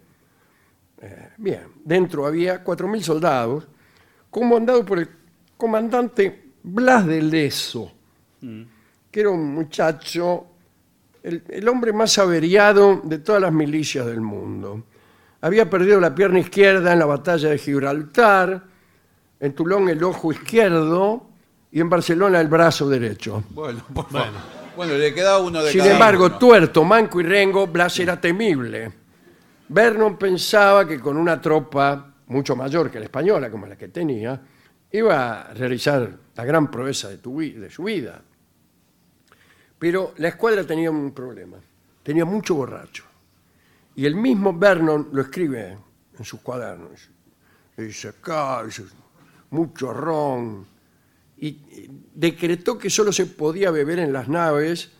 Eh, 1.00 1.28
bien, 1.38 1.61
dentro 1.85 2.26
había 2.26 2.64
4.000 2.64 3.00
soldados, 3.02 3.68
comandados 4.30 4.85
por 4.85 4.99
el 4.99 5.09
comandante 5.56 6.50
Blas 6.64 7.06
de 7.06 7.23
Leso, 7.23 7.92
que 8.40 9.21
era 9.21 9.30
un 9.30 9.54
muchacho, 9.54 10.47
el, 11.23 11.44
el 11.49 11.68
hombre 11.68 11.92
más 11.92 12.18
averiado 12.18 13.00
de 13.04 13.18
todas 13.18 13.40
las 13.40 13.52
milicias 13.52 14.06
del 14.06 14.23
mundo. 14.23 14.83
Había 15.40 15.71
perdido 15.71 16.00
la 16.00 16.14
pierna 16.16 16.40
izquierda 16.40 16.92
en 16.92 16.99
la 16.99 17.06
batalla 17.06 17.50
de 17.50 17.59
Gibraltar, 17.59 18.64
en 19.38 19.54
Toulon 19.54 19.88
el 19.88 20.02
ojo 20.02 20.33
izquierdo 20.33 21.34
y 21.75 21.81
en 21.81 21.90
Barcelona 21.90 22.40
el 22.40 22.47
brazo 22.47 22.88
derecho. 22.88 23.43
Bueno, 23.50 23.83
por 23.93 24.09
favor. 24.09 24.28
Bueno, 24.76 24.95
le 24.95 25.12
queda 25.12 25.38
uno 25.40 25.61
de 25.61 25.73
Sin 25.73 25.81
cada 25.81 25.93
embargo, 25.93 26.26
uno. 26.26 26.38
tuerto, 26.38 26.85
manco 26.85 27.21
y 27.21 27.25
rengo, 27.25 27.66
Blas 27.66 27.99
era 27.99 28.21
temible. 28.21 28.93
Vernon 29.69 30.16
pensaba 30.16 30.87
que 30.87 31.00
con 31.00 31.16
una 31.16 31.40
tropa 31.40 32.14
mucho 32.28 32.54
mayor 32.54 32.93
que 32.93 33.00
la 33.00 33.07
española, 33.07 33.50
como 33.50 33.66
la 33.66 33.76
que 33.76 33.88
tenía, 33.88 34.40
iba 34.93 35.40
a 35.43 35.52
realizar 35.54 36.16
la 36.37 36.45
gran 36.45 36.71
proeza 36.71 37.09
de, 37.09 37.19
tu 37.19 37.38
vi- 37.38 37.52
de 37.54 37.69
su 37.71 37.83
vida. 37.83 38.23
Pero 39.78 40.14
la 40.19 40.28
escuadra 40.28 40.64
tenía 40.64 40.93
un 40.93 41.12
problema. 41.12 41.57
Tenía 42.04 42.25
mucho 42.25 42.54
borracho. 42.54 43.02
Y 43.97 44.07
el 44.07 44.14
mismo 44.14 44.52
Vernon 44.57 45.09
lo 45.12 45.23
escribe 45.23 45.76
en 46.19 46.25
sus 46.25 46.40
cuadernos. 46.40 47.09
Dice, 47.76 48.09
acá, 48.09 48.62
dice, 48.64 48.85
mucho 49.50 49.93
ron. 49.93 50.66
Y 51.45 51.91
decretó 52.15 52.79
que 52.79 52.89
solo 52.89 53.13
se 53.13 53.27
podía 53.27 53.71
beber 53.71 53.99
en 53.99 54.15
las 54.15 54.29
naves 54.29 54.93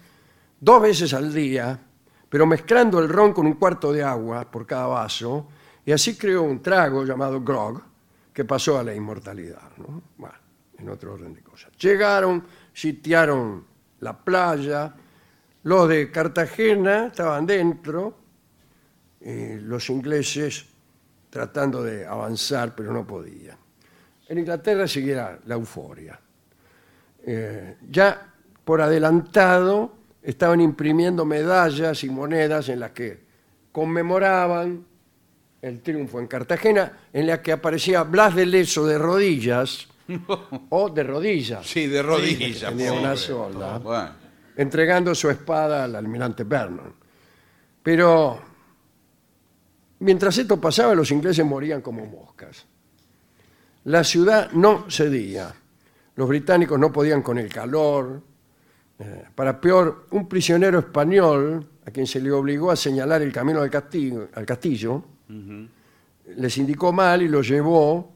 dos 0.61 0.83
veces 0.83 1.15
al 1.15 1.33
día, 1.33 1.81
pero 2.29 2.45
mezclando 2.45 2.99
el 2.99 3.09
ron 3.09 3.33
con 3.33 3.47
un 3.47 3.55
cuarto 3.55 3.95
de 3.95 4.03
agua 4.03 4.51
por 4.51 4.67
cada 4.67 4.87
vaso, 4.89 5.49
y 5.87 5.93
así 5.93 6.19
creó 6.19 6.43
un 6.43 6.61
trago 6.61 7.03
llamado 7.03 7.41
grog, 7.41 7.81
que 8.31 8.45
pasó 8.45 8.79
a 8.79 8.85
la 8.85 8.95
inmortalidad. 8.95 9.71
¿no? 9.79 10.03
Bueno, 10.19 10.35
en 10.77 10.89
otro 10.91 11.15
orden 11.15 11.33
de 11.33 11.41
cosas. 11.41 11.73
Llegaron, 11.79 12.45
sitiaron 12.75 13.65
la 14.01 14.19
playa, 14.23 14.95
los 15.63 15.89
de 15.89 16.11
Cartagena 16.11 17.07
estaban 17.07 17.47
dentro, 17.47 18.19
los 19.21 19.89
ingleses 19.89 20.67
tratando 21.31 21.83
de 21.83 22.05
avanzar, 22.05 22.75
pero 22.75 22.93
no 22.93 23.07
podían. 23.07 23.57
En 24.29 24.39
Inglaterra 24.39 24.87
seguía 24.87 25.39
la 25.47 25.55
euforia. 25.55 26.21
Eh, 27.27 27.77
ya 27.91 28.33
por 28.65 28.81
adelantado 28.81 29.95
estaban 30.23 30.61
imprimiendo 30.61 31.25
medallas 31.25 32.05
y 32.05 32.11
monedas 32.11 32.69
en 32.69 32.81
las 32.81 32.91
que 32.93 33.25
conmemoraban 33.73 34.85
el 35.63 35.81
triunfo 35.81 36.21
en 36.21 36.27
Cartagena, 36.27 36.93
en 37.13 37.27
la 37.27 37.41
que 37.43 37.53
aparecía 37.53 38.03
Blas 38.03 38.35
de 38.35 38.45
Leso 38.47 38.87
de 38.87 38.99
rodillas 38.99 39.89
o 40.69 40.91
de 40.91 41.03
rodillas, 41.03 41.67
Sí, 41.67 41.87
de 41.87 42.03
rodillas. 42.03 42.71
tenía 42.71 42.91
pobre. 42.91 43.01
una 43.05 43.17
sola, 43.17 43.79
Bueno, 43.79 44.11
entregando 44.57 45.15
su 45.15 45.31
espada 45.31 45.85
al 45.85 45.97
almirante 45.97 46.45
Vernon. 46.45 46.93
Pero 47.83 48.41
mientras 50.01 50.37
esto 50.39 50.61
pasaba, 50.61 50.95
los 50.95 51.11
ingleses 51.11 51.45
morían 51.45 51.81
como 51.81 52.05
moscas. 52.07 52.67
La 53.85 54.05
ciudad 54.05 54.51
no 54.53 54.87
cedía. 54.91 55.55
Los 56.17 56.29
británicos 56.29 56.79
no 56.79 56.93
podían 56.93 57.23
con 57.23 57.39
el 57.39 57.49
calor. 57.53 58.23
Eh, 58.99 59.25
para 59.35 59.61
peor, 59.61 60.07
un 60.13 60.29
prisionero 60.29 60.79
español, 60.79 61.67
a 61.87 61.91
quien 61.91 62.07
se 62.07 62.21
le 62.21 62.31
obligó 62.31 62.71
a 62.71 62.77
señalar 62.77 63.23
el 63.23 63.33
camino 63.33 63.61
al 63.61 63.71
castillo, 63.71 64.29
al 64.35 64.47
castillo 64.47 65.05
les 66.37 66.57
indicó 66.59 66.93
mal 66.93 67.23
y 67.23 67.29
lo 67.29 67.43
llevó 67.43 68.13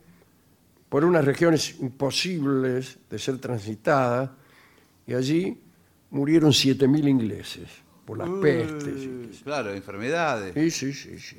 por 0.89 1.05
unas 1.05 1.25
regiones 1.25 1.79
imposibles 1.81 2.99
de 3.11 3.19
ser 3.19 3.39
transitadas, 3.39 4.31
y 5.07 5.15
allí 5.15 5.61
murieron 6.11 6.53
7.000 6.53 7.07
ingleses 7.09 7.69
por 8.07 8.17
las 8.19 8.29
pestes. 8.41 9.03
y- 9.05 9.43
claro, 9.43 9.73
enfermedades. 9.75 10.55
Sí, 10.55 10.71
sí, 10.71 10.93
sí, 10.95 11.19
sí. 11.19 11.37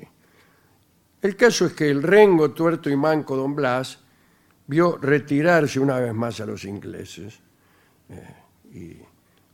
El 1.22 1.34
caso 1.36 1.66
es 1.66 1.72
que 1.72 1.88
el 1.90 2.02
rengo, 2.02 2.50
tuerto 2.52 2.88
y 2.90 2.96
manco 2.96 3.36
Don 3.36 3.54
Blas 3.56 3.98
vio 4.70 4.96
retirarse 4.98 5.80
una 5.80 5.98
vez 5.98 6.14
más 6.14 6.38
a 6.40 6.46
los 6.46 6.64
ingleses. 6.64 7.40
Eh, 8.08 8.34
y 8.72 8.96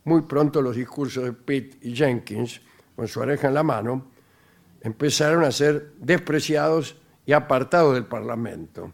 muy 0.03 0.21
pronto 0.21 0.61
los 0.61 0.75
discursos 0.75 1.23
de 1.23 1.33
Pitt 1.33 1.83
y 1.83 1.95
Jenkins, 1.95 2.61
con 2.95 3.07
su 3.07 3.19
oreja 3.19 3.47
en 3.47 3.55
la 3.55 3.63
mano, 3.63 4.05
empezaron 4.79 5.43
a 5.43 5.51
ser 5.51 5.93
despreciados 5.99 6.95
y 7.25 7.33
apartados 7.33 7.95
del 7.95 8.05
Parlamento. 8.05 8.91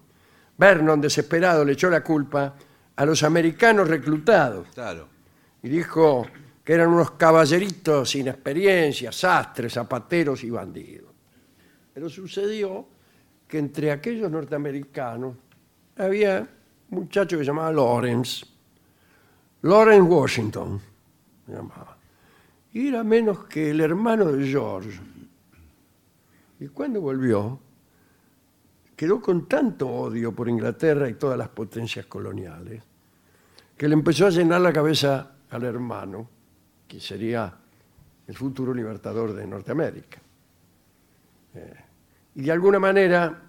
Vernon, 0.58 1.02
desesperado, 1.02 1.66
le 1.66 1.74
echó 1.74 1.90
la 1.90 2.02
culpa 2.02 2.56
a 2.96 3.06
los 3.06 3.22
americanos 3.24 3.90
reclutados 3.90 4.70
Claro. 4.74 5.10
y 5.62 5.68
dijo 5.68 6.26
que 6.64 6.72
eran 6.72 6.88
unos 6.88 7.12
caballeritos 7.12 8.10
sin 8.10 8.30
experiencia, 8.30 9.12
sastres, 9.12 9.74
zapateros 9.74 10.42
y 10.46 10.50
bandidos. 10.50 11.12
Pero 11.94 12.08
sucedió 12.10 12.88
que 13.46 13.58
entre 13.60 13.92
aquellos 13.92 14.32
norteamericanos 14.32 15.36
había 15.98 16.48
un 16.90 17.00
muchacho 17.00 17.38
que 17.38 17.44
se 17.44 17.48
llamaba 17.48 17.72
Lawrence, 17.72 18.46
Lawrence 19.62 20.02
Washington, 20.02 20.82
se 21.46 21.52
llamaba, 21.52 21.98
y 22.74 22.88
era 22.88 23.04
menos 23.04 23.46
que 23.46 23.72
el 23.72 23.82
hermano 23.82 24.32
de 24.32 24.48
George. 24.48 25.00
Y 26.60 26.68
cuando 26.70 27.02
volvió, 27.02 27.60
quedó 28.96 29.22
con 29.22 29.48
tanto 29.48 29.88
odio 29.88 30.34
por 30.34 30.50
Inglaterra 30.50 31.10
y 31.10 31.16
todas 31.16 31.38
las 31.38 31.50
potencias 31.50 32.06
coloniales, 32.06 32.82
que 33.78 33.88
le 33.88 33.94
empezó 33.94 34.28
a 34.28 34.30
llenar 34.30 34.62
la 34.62 34.72
cabeza 34.72 35.32
al 35.50 35.64
hermano, 35.64 36.30
que 36.88 37.00
sería 37.00 37.54
el 38.28 38.36
futuro 38.36 38.74
libertador 38.74 39.34
de 39.34 39.46
Norteamérica. 39.46 40.20
Eh, 41.56 41.74
y 42.36 42.44
de 42.44 42.52
alguna 42.52 42.80
manera, 42.80 43.43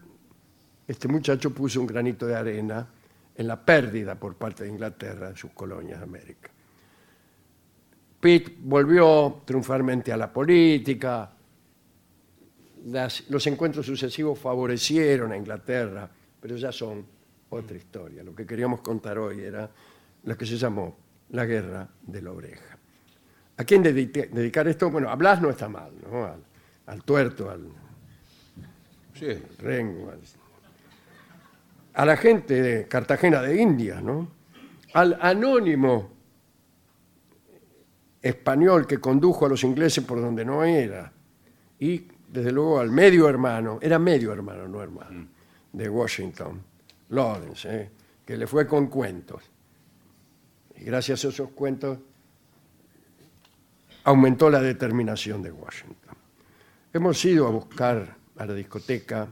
este 0.86 1.08
muchacho 1.08 1.50
puso 1.52 1.80
un 1.80 1.86
granito 1.86 2.26
de 2.26 2.34
arena 2.36 2.86
en 3.36 3.46
la 3.48 3.64
pérdida 3.64 4.14
por 4.14 4.36
parte 4.36 4.64
de 4.64 4.70
Inglaterra 4.70 5.30
de 5.30 5.36
sus 5.36 5.50
colonias 5.52 5.98
de 5.98 6.04
América. 6.04 6.50
Pitt 8.20 8.56
volvió 8.60 9.42
triunfalmente 9.44 10.12
a 10.12 10.16
la 10.16 10.32
política, 10.32 11.30
las- 12.86 13.28
los 13.30 13.46
encuentros 13.46 13.84
sucesivos 13.86 14.38
favorecieron 14.38 15.32
a 15.32 15.36
Inglaterra, 15.36 16.08
pero 16.40 16.56
ya 16.56 16.72
son 16.72 17.04
otra 17.50 17.76
historia. 17.76 18.22
Lo 18.22 18.34
que 18.34 18.46
queríamos 18.46 18.80
contar 18.80 19.18
hoy 19.18 19.40
era 19.40 19.70
lo 20.24 20.36
que 20.36 20.46
se 20.46 20.56
llamó 20.56 20.96
la 21.30 21.44
guerra 21.44 21.88
de 22.02 22.22
la 22.22 22.32
oreja. 22.32 22.78
¿A 23.56 23.64
quién 23.64 23.82
dedique- 23.82 24.28
dedicar 24.32 24.66
esto? 24.68 24.90
Bueno, 24.90 25.08
a 25.10 25.16
Blas 25.16 25.40
no 25.40 25.50
está 25.50 25.68
mal, 25.68 25.92
¿no? 26.10 26.24
Al, 26.24 26.42
al 26.86 27.02
tuerto, 27.04 27.50
al 27.50 27.68
Sí. 29.14 29.28
rengo, 29.58 30.10
al- 30.10 30.20
a 31.94 32.04
la 32.04 32.16
gente 32.16 32.60
de 32.60 32.88
Cartagena 32.88 33.40
de 33.40 33.60
Indias, 33.60 34.02
¿no? 34.02 34.28
Al 34.92 35.18
anónimo 35.20 36.10
español 38.20 38.86
que 38.86 38.98
condujo 38.98 39.46
a 39.46 39.48
los 39.48 39.64
ingleses 39.64 40.04
por 40.04 40.20
donde 40.20 40.44
no 40.44 40.64
era, 40.64 41.12
y 41.78 42.08
desde 42.28 42.50
luego 42.50 42.80
al 42.80 42.90
medio 42.90 43.28
hermano, 43.28 43.78
era 43.80 43.98
medio 43.98 44.32
hermano, 44.32 44.66
no 44.66 44.82
hermano, 44.82 45.28
de 45.72 45.88
Washington, 45.88 46.62
Lawrence, 47.10 47.68
¿eh? 47.68 47.90
que 48.24 48.36
le 48.36 48.46
fue 48.46 48.66
con 48.66 48.88
cuentos. 48.88 49.42
Y 50.76 50.84
gracias 50.84 51.24
a 51.24 51.28
esos 51.28 51.50
cuentos 51.50 51.98
aumentó 54.04 54.50
la 54.50 54.60
determinación 54.60 55.42
de 55.42 55.52
Washington. 55.52 56.16
Hemos 56.92 57.24
ido 57.24 57.46
a 57.46 57.50
buscar 57.50 58.16
a 58.36 58.46
la 58.46 58.54
discoteca 58.54 59.28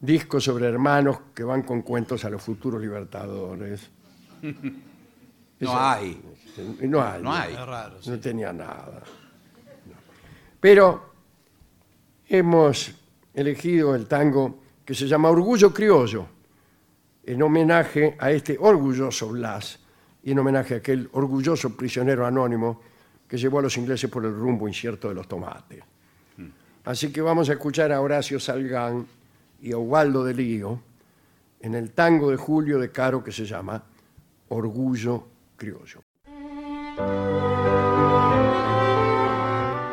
discos 0.00 0.44
sobre 0.44 0.66
hermanos 0.66 1.18
que 1.34 1.44
van 1.44 1.62
con 1.62 1.82
cuentos 1.82 2.24
a 2.24 2.30
los 2.30 2.42
futuros 2.42 2.80
libertadores. 2.80 3.90
No 5.60 5.76
hay. 5.76 6.22
No 6.82 7.02
hay. 7.02 7.20
No 7.20 7.32
hay. 7.32 7.52
Es 7.52 7.66
raro, 7.66 8.00
sí. 8.00 8.10
No 8.10 8.20
tenía 8.20 8.52
nada. 8.52 9.02
No. 9.86 9.94
Pero 10.60 11.12
hemos 12.28 12.92
elegido 13.34 13.94
el 13.94 14.06
tango 14.06 14.60
que 14.84 14.94
se 14.94 15.08
llama 15.08 15.30
Orgullo 15.30 15.74
Criollo, 15.74 16.26
en 17.24 17.42
homenaje 17.42 18.16
a 18.18 18.30
este 18.30 18.56
orgulloso 18.58 19.28
Blas 19.28 19.80
y 20.22 20.30
en 20.30 20.38
homenaje 20.38 20.74
a 20.74 20.76
aquel 20.78 21.08
orgulloso 21.12 21.76
prisionero 21.76 22.24
anónimo 22.24 22.80
que 23.28 23.36
llevó 23.36 23.58
a 23.58 23.62
los 23.62 23.76
ingleses 23.76 24.08
por 24.08 24.24
el 24.24 24.32
rumbo 24.32 24.66
incierto 24.66 25.08
de 25.08 25.14
los 25.14 25.28
tomates. 25.28 25.82
Así 26.84 27.12
que 27.12 27.20
vamos 27.20 27.50
a 27.50 27.52
escuchar 27.52 27.92
a 27.92 28.00
Horacio 28.00 28.40
Salgán 28.40 29.06
y 29.60 29.72
a 29.72 29.78
Ubaldo 29.78 30.24
de 30.24 30.34
Lío 30.34 30.80
en 31.60 31.74
el 31.74 31.90
tango 31.90 32.30
de 32.30 32.36
Julio 32.36 32.78
de 32.78 32.90
Caro 32.90 33.22
que 33.22 33.32
se 33.32 33.44
llama 33.44 33.82
Orgullo 34.48 35.26
Criollo. 35.56 36.02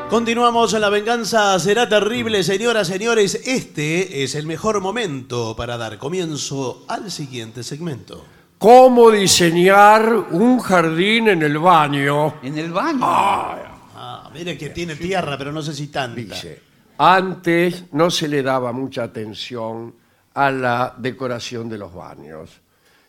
Continuamos 0.10 0.74
en 0.74 0.82
La 0.82 0.90
Venganza 0.90 1.60
Será 1.60 1.90
Terrible, 1.90 2.44
señoras, 2.44 2.88
señores. 2.88 3.42
Este 3.46 4.24
es 4.24 4.36
el 4.36 4.46
mejor 4.46 4.80
momento 4.80 5.56
para 5.56 5.78
dar 5.78 5.98
comienzo 5.98 6.86
al 6.88 7.10
siguiente 7.10 7.64
segmento. 7.64 8.24
¿Cómo 8.60 9.12
diseñar 9.12 10.14
un 10.32 10.60
jardín 10.60 11.28
en 11.28 11.42
el 11.42 11.58
baño? 11.58 12.36
En 12.44 12.58
el 12.58 12.72
baño. 12.72 13.00
Ah, 13.02 14.30
mire 14.34 14.58
que 14.58 14.70
tiene 14.70 14.96
tierra, 14.96 15.38
pero 15.38 15.52
no 15.52 15.62
sé 15.62 15.74
si 15.74 15.88
tanta. 15.88 16.22
Dice, 16.22 16.62
antes 16.98 17.86
no 17.94 18.10
se 18.10 18.28
le 18.28 18.42
daba 18.44 18.72
mucha 18.72 19.04
atención 19.04 19.94
a 20.34 20.52
la 20.52 20.94
decoración 20.98 21.70
de 21.70 21.78
los 21.78 21.94
baños. 21.94 22.62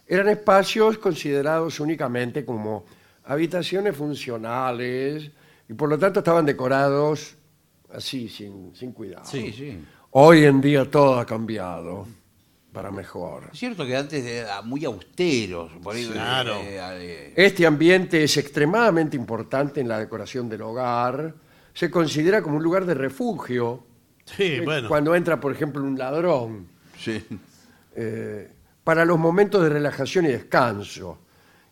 Eran 0.07 0.29
espacios 0.29 0.99
considerados 0.99 1.81
únicamente 1.81 2.45
como 2.45 2.85
habitaciones 3.25 3.97
funcionales 3.97 5.31
y 5.69 5.75
por 5.75 5.89
lo 5.89 5.99
tanto 5.99 6.21
estaban 6.21 6.47
decorados 6.47 7.35
así, 7.93 8.29
sin, 8.29 8.75
sin 8.75 8.93
cuidado. 8.93 9.25
Sí, 9.27 9.53
sí. 9.53 9.85
Hoy 10.13 10.45
en 10.45 10.61
día 10.61 10.89
todo 10.89 11.19
ha 11.19 11.27
cambiado 11.27 12.07
para 12.73 12.91
mejor. 12.91 13.49
Es 13.53 13.59
cierto 13.59 13.85
que 13.85 13.97
antes 13.97 14.25
era 14.25 14.63
muy 14.63 14.85
austeros. 14.85 15.73
Por 15.83 15.97
ahí, 15.97 16.07
Claro. 16.07 16.55
eh, 16.57 16.79
eh, 16.81 17.33
Este 17.35 17.67
ambiente 17.67 18.23
es 18.23 18.37
extremadamente 18.37 19.17
importante 19.17 19.81
en 19.81 19.89
la 19.89 19.99
decoración 19.99 20.49
del 20.49 20.63
hogar. 20.63 21.35
Se 21.77 21.91
considera 21.91 22.41
como 22.41 22.57
un 22.57 22.63
lugar 22.63 22.87
de 22.87 22.95
refugio. 22.95 23.85
Sí, 24.25 24.43
Eh, 24.55 24.63
bueno. 24.65 24.89
Cuando 24.89 25.15
entra, 25.15 25.39
por 25.39 25.53
ejemplo, 25.53 25.83
un 25.83 25.99
ladrón. 25.99 26.67
sí. 26.99 27.23
eh, 27.95 28.51
para 28.83 29.05
los 29.05 29.19
momentos 29.19 29.63
de 29.63 29.69
relajación 29.69 30.25
y 30.27 30.29
descanso. 30.29 31.19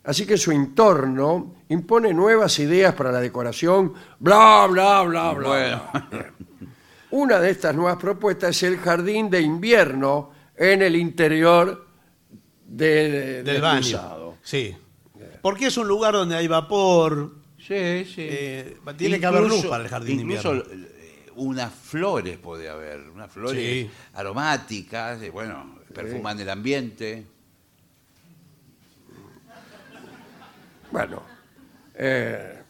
Así 0.03 0.25
que 0.27 0.37
su 0.37 0.51
entorno 0.51 1.55
impone 1.69 2.13
nuevas 2.13 2.59
ideas 2.59 2.93
para 2.93 3.11
la 3.11 3.19
decoración, 3.21 3.93
bla, 4.19 4.67
bla, 4.69 5.01
bla, 5.03 5.31
bla. 5.33 5.47
Bueno. 5.47 5.81
bla. 6.11 6.31
Una 7.11 7.39
de 7.39 7.49
estas 7.51 7.73
nuevas 7.75 7.97
propuestas 7.97 8.49
es 8.57 8.63
el 8.63 8.77
jardín 8.77 9.29
de 9.29 9.41
invierno 9.41 10.31
en 10.55 10.81
el 10.81 10.95
interior 10.97 11.87
de- 12.67 13.41
Del 13.41 13.45
del 13.45 13.61
baño. 13.61 14.33
Sí. 14.43 14.75
Porque 15.41 15.67
es 15.67 15.77
un 15.77 15.87
lugar 15.87 16.13
donde 16.13 16.35
hay 16.35 16.47
vapor. 16.47 17.33
Sí, 17.65 18.05
sí. 18.05 18.27
Eh, 18.29 18.77
tiene 18.97 19.19
que 19.19 19.25
haber 19.25 19.43
luz 19.43 19.65
para 19.65 19.83
el 19.83 19.89
jardín 19.89 20.17
de 20.17 20.23
Incluso 20.23 20.53
invierno. 20.53 20.85
eh, 20.99 21.31
unas 21.35 21.73
flores 21.73 22.37
puede 22.37 22.69
haber, 22.69 23.09
unas 23.09 23.31
flores 23.31 23.61
Sí. 23.61 23.89
aromáticas, 24.13 25.21
eh, 25.21 25.29
bueno, 25.31 25.79
perfuman 25.93 26.39
el 26.39 26.49
ambiente. 26.49 27.25
Bueno, 30.91 31.23
eh, 31.95 32.61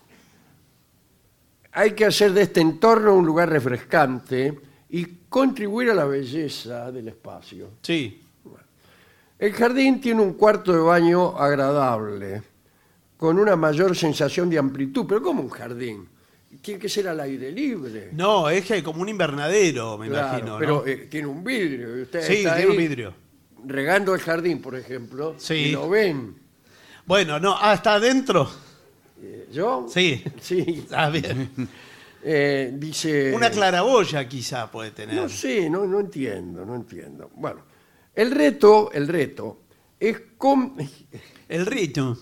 hay 1.74 1.92
que 1.92 2.06
hacer 2.06 2.32
de 2.32 2.44
este 2.44 2.62
entorno 2.62 3.14
un 3.16 3.26
lugar 3.26 3.50
refrescante 3.50 4.58
y 4.90 5.06
contribuir 5.30 5.92
a 5.92 5.94
la 5.94 6.06
belleza 6.06 6.92
del 6.92 7.10
espacio. 7.10 7.72
Sí. 7.82 8.22
El 9.38 9.52
jardín 9.52 10.00
tiene 10.00 10.22
un 10.22 10.34
cuarto 10.36 10.72
de 10.72 10.80
baño 10.80 11.38
agradable, 11.38 12.42
con 13.18 13.40
una 13.40 13.56
mayor 13.56 13.96
sensación 13.96 14.50
de 14.50 14.58
amplitud, 14.58 15.06
pero 15.08 15.22
como 15.22 15.42
un 15.42 15.50
jardín. 15.50 16.08
Tiene 16.62 16.80
que 16.80 16.90
ser 16.90 17.08
al 17.10 17.20
aire 17.20 17.52
libre. 17.52 18.10
No, 18.14 18.50
es 18.50 18.66
que 18.66 18.76
hay 18.76 18.82
como 18.82 19.02
un 19.02 19.10
invernadero, 19.10 19.98
me 19.98 20.08
Claro, 20.08 20.28
imagino. 20.30 20.54
¿no? 20.54 20.60
pero 20.60 20.88
eh, 20.88 21.08
tiene 21.10 21.28
un 21.28 21.44
vidrio. 21.44 22.00
y 22.00 22.02
usted 22.04 22.22
sí, 22.22 22.34
está 22.38 22.56
tiene 22.56 22.72
un 22.72 22.78
ahí 22.78 22.88
vidrio. 22.88 23.14
Regando 23.66 24.14
el 24.16 24.22
jardín, 24.22 24.62
por 24.62 24.76
ejemplo, 24.76 25.36
Sí. 25.38 25.54
y 25.54 25.72
lo 25.72 25.90
ven. 25.90 26.36
Bueno, 27.06 27.40
no, 27.40 27.56
ah, 27.60 27.74
está 27.74 27.96
adentro. 27.96 28.50
Eh, 29.22 29.48
¿Yo? 29.52 29.86
Sí. 29.90 30.24
Sí. 30.42 30.86
Ah, 30.92 31.10
bien. 31.10 31.50
Eh, 32.28 32.72
dice... 32.74 33.32
Una 33.36 33.52
claraboya 33.52 34.28
quizá 34.28 34.72
puede 34.72 34.90
tener. 34.90 35.16
No 35.16 35.30
sé, 35.30 35.70
no, 35.70 35.86
no 35.86 36.00
entiendo, 36.00 36.66
no 36.66 36.74
entiendo. 36.74 37.30
Bueno, 37.36 37.60
el 38.16 38.32
reto, 38.32 38.90
el 38.92 39.08
reto 39.08 39.60
es 40.00 40.20
com- 40.36 40.76
El 41.48 41.66
rito. 41.66 42.18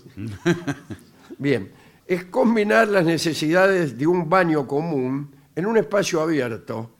bien, 1.38 1.72
es 2.08 2.26
combinar 2.26 2.88
las 2.88 3.06
necesidades 3.06 3.98
de 3.98 4.08
un 4.08 4.30
baño 4.30 4.68
común 4.68 5.34
en 5.56 5.66
un 5.66 5.78
espacio 5.78 6.22
abierto, 6.22 6.96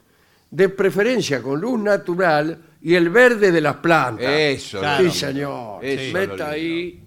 de 0.50 0.70
preferencia 0.70 1.42
con 1.42 1.60
luz 1.60 1.80
natural 1.80 2.60
y 2.82 2.96
el 2.96 3.10
verde 3.10 3.52
de 3.52 3.62
las 3.62 3.78
plantas. 3.78 4.32
Eso, 4.32 4.80
Claro. 4.80 5.04
Sí, 5.04 5.20
señor. 5.20 5.84
Eso 5.84 6.14
Meta 6.14 6.50
ahí 6.50 7.04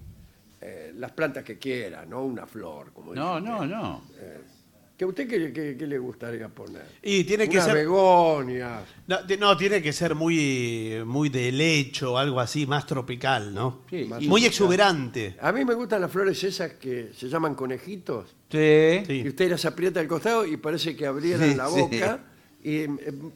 eh, 0.59 0.93
las 0.97 1.11
plantas 1.11 1.43
que 1.43 1.57
quiera, 1.57 2.05
no 2.05 2.23
una 2.23 2.45
flor. 2.45 2.91
Como 2.93 3.13
No, 3.15 3.39
no, 3.39 3.65
no. 3.65 4.03
¿Que 4.97 5.03
a 5.05 5.07
usted 5.07 5.27
qué, 5.27 5.53
qué- 5.53 5.75
qué 5.77 5.85
le 5.85 5.99
gustaría 5.99 6.49
poner? 6.49 6.81
Y 7.03 7.23
tiene 7.23 7.47
que 7.47 7.57
Unas 7.57 7.65
ser. 7.67 7.75
begonias. 7.75 8.81
No, 9.05 9.19
ti- 9.27 9.37
no, 9.37 9.55
tiene 9.55 9.79
que 9.81 9.93
ser 9.93 10.15
muy, 10.15 11.03
muy 11.05 11.29
de 11.29 11.51
lecho, 11.51 12.17
algo 12.17 12.39
así, 12.39 12.65
más 12.65 12.87
tropical, 12.87 13.53
¿no? 13.53 13.81
Sí, 13.89 14.05
Más 14.05 14.23
y- 14.23 14.27
Muy 14.27 14.43
exuberante. 14.45 15.35
A 15.39 15.51
mí 15.51 15.63
me 15.63 15.75
gustan 15.75 16.01
las 16.01 16.11
flores 16.11 16.43
esas 16.43 16.73
que 16.73 17.11
se 17.15 17.29
llaman 17.29 17.53
conejitos. 17.53 18.35
Sí. 18.51 19.03
Sí. 19.05 19.21
Y 19.23 19.27
usted 19.27 19.51
las 19.51 19.65
aprieta 19.65 19.99
al 19.99 20.07
costado 20.07 20.45
y 20.47 20.57
parece 20.57 20.95
que 20.95 21.05
abrieran 21.05 21.51
Sí, 21.51 21.55
la 21.55 21.67
sí. 21.69 21.79
boca. 21.79 22.19
Y, 22.63 22.77
eh, 22.79 22.89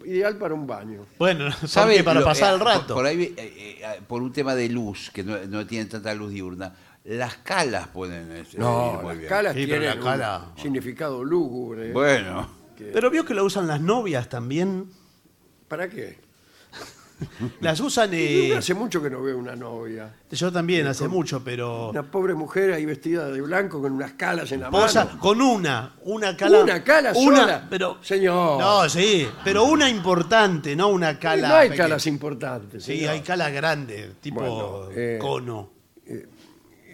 ideal 0.05 0.37
para 0.37 0.55
un 0.55 0.65
baño. 0.65 1.05
Bueno, 1.19 1.51
¿Sabe 1.67 1.67
¿sabe? 1.67 2.03
Para 2.03 2.21
lo- 2.21 2.25
pasar 2.25 2.49
eh, 2.49 2.53
el 2.55 2.59
por- 2.59 2.67
rato. 2.67 2.93
Por, 2.95 3.05
ahí, 3.05 3.21
eh, 3.21 3.35
eh, 3.37 4.01
por 4.07 4.23
un 4.23 4.33
tema 4.33 4.55
de 4.55 4.67
luz, 4.67 5.11
que 5.13 5.23
no, 5.23 5.37
no 5.45 5.65
tienen 5.67 5.87
tanta 5.87 6.11
luz 6.15 6.31
diurna, 6.31 6.73
las 7.03 7.35
calas 7.37 7.87
pueden 7.87 8.31
eh, 8.31 8.43
ir 8.51 8.59
No, 8.59 8.93
muy 9.01 9.07
las 9.09 9.17
bien. 9.17 9.29
calas 9.29 9.53
Sí, 9.55 9.65
pero 9.67 9.79
tienen 9.81 9.99
la 9.99 10.03
cala- 10.05 10.45
un 10.55 10.61
significado 10.61 11.23
lúgubre. 11.23 11.91
Bueno, 11.91 12.47
Pero 12.77 13.09
vio 13.09 13.25
que 13.25 13.33
lo 13.33 13.43
usan 13.45 13.67
las 13.67 13.79
novias 13.81 14.27
también. 14.29 14.89
¿Para 15.67 15.87
qué? 15.89 16.19
Las 17.61 17.79
usan. 17.79 18.09
eh, 18.13 18.55
Hace 18.57 18.73
mucho 18.73 19.01
que 19.01 19.09
no 19.09 19.21
veo 19.21 19.37
una 19.37 19.55
novia. 19.55 20.11
yo 20.31 20.51
también, 20.51 20.87
hace 20.87 21.07
mucho, 21.07 21.43
pero. 21.43 21.89
Una 21.91 22.01
pobre 22.01 22.33
mujer 22.33 22.73
ahí 22.73 22.83
vestida 22.85 23.27
de 23.29 23.39
blanco 23.41 23.79
con 23.79 23.91
unas 23.91 24.13
calas 24.13 24.51
en 24.51 24.61
la 24.61 24.71
Posa 24.71 25.05
mano. 25.05 25.19
con 25.19 25.39
una, 25.39 25.93
una 26.05 26.35
cala. 26.35 26.61
¿Una 26.63 26.83
cala 26.83 27.13
una, 27.15 27.37
sola? 27.41 27.67
Pero, 27.69 27.97
Señor. 28.01 28.59
No, 28.59 28.89
sí, 28.89 29.27
pero 29.43 29.65
una 29.65 29.87
importante, 29.87 30.75
no 30.75 30.87
una 30.87 31.19
cala. 31.19 31.47
no 31.49 31.55
hay 31.55 31.69
pequeña. 31.69 31.83
calas 31.89 32.07
importantes. 32.07 32.83
Sí, 32.83 32.97
señor. 32.97 33.11
hay 33.11 33.21
calas 33.21 33.51
grandes, 33.53 34.15
tipo 34.19 34.39
Bueno, 34.41 34.89
eh, 34.95 35.19
cono. 35.21 35.69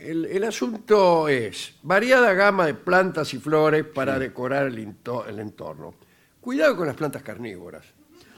El, 0.02 0.26
el 0.26 0.44
asunto 0.44 1.28
es 1.28 1.74
variada 1.84 2.34
gama 2.34 2.66
de 2.66 2.74
plantas 2.74 3.34
y 3.34 3.40
flores 3.40 3.84
para 3.86 4.18
decorar 4.20 4.68
el, 4.68 4.80
into- 4.80 5.26
el 5.28 5.40
entorno. 5.40 5.96
Cuidado 6.42 6.76
con 6.78 6.88
las 6.88 6.96
plantas 6.96 7.24
carnívoras. 7.24 7.84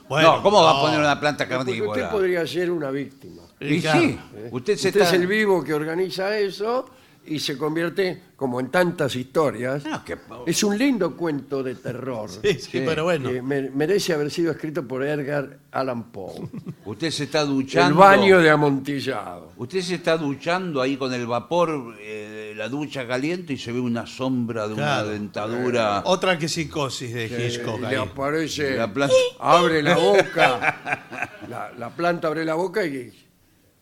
Bueno, 0.08 0.38
no, 0.38 0.44
¿cómo 0.44 0.64
va 0.64 0.80
a 0.80 0.82
poner 0.82 1.00
una 1.00 1.20
planta 1.20 1.46
Porque 1.48 1.58
usted 1.60 1.74
carnívora? 1.74 2.10
podría 2.12 2.48
ser 2.48 2.72
una 2.72 2.90
víctima. 2.90 3.44
Y 3.60 3.82
Claro. 3.82 4.00
sí, 4.00 4.20
usted 4.52 4.76
se 4.78 4.88
Usted 4.88 5.02
está... 5.02 5.04
es 5.16 5.22
el 5.22 5.28
vivo 5.28 5.64
que 5.64 5.74
organiza 5.74 6.38
eso 6.40 6.90
y 7.26 7.40
se 7.40 7.58
convierte, 7.58 8.24
como 8.36 8.60
en 8.60 8.70
tantas 8.72 9.16
historias, 9.16 9.86
No, 9.86 10.04
que- 10.04 10.18
es 10.48 10.64
un 10.64 10.78
lindo 10.78 11.16
cuento 11.16 11.62
de 11.62 11.76
terror. 11.76 12.28
Sí, 12.30 12.54
sí, 12.56 12.82
pero 12.86 13.04
bueno. 13.04 13.30
que 13.30 13.42
me- 13.42 13.70
merece 13.70 14.14
haber 14.14 14.32
sido 14.32 14.52
escrito 14.52 14.88
por 14.88 15.04
Edgar 15.06 15.60
Allan 15.72 16.12
Poe. 16.12 16.42
Usted 16.86 17.12
se 17.12 17.26
está 17.26 17.42
El 17.42 17.50
duchando... 17.50 18.00
baño 18.00 18.40
de 18.40 18.50
amontillado. 18.50 19.52
Usted 19.58 19.82
se 19.82 19.96
está 19.96 20.18
duchando 20.18 20.82
ahí 20.82 20.98
con 20.98 21.14
el 21.14 21.28
vapor, 21.28 21.96
eh, 22.00 22.54
la 22.56 22.68
ducha 22.68 23.06
caliente 23.08 23.54
y 23.54 23.58
se 23.58 23.72
ve 23.72 23.80
una 23.80 24.08
sombra 24.08 24.68
de 24.68 24.74
Claro. 24.74 25.04
una 25.08 25.14
dentadura. 25.14 26.02
Otra 26.06 26.40
que 26.40 26.48
psicosis 26.48 27.14
de 27.14 27.26
Eh, 27.26 27.48
Hitchcock 27.48 27.84
ahí. 27.84 27.92
le 27.92 27.98
aparece, 27.98 28.76
La 28.76 28.92
planta- 28.92 29.14
abre 29.40 29.84
la 29.84 29.98
boca, 29.98 31.10
la, 31.48 31.72
la 31.78 31.90
planta 31.90 32.28
abre 32.28 32.44
la 32.44 32.56
boca 32.56 32.84
y 32.86 33.12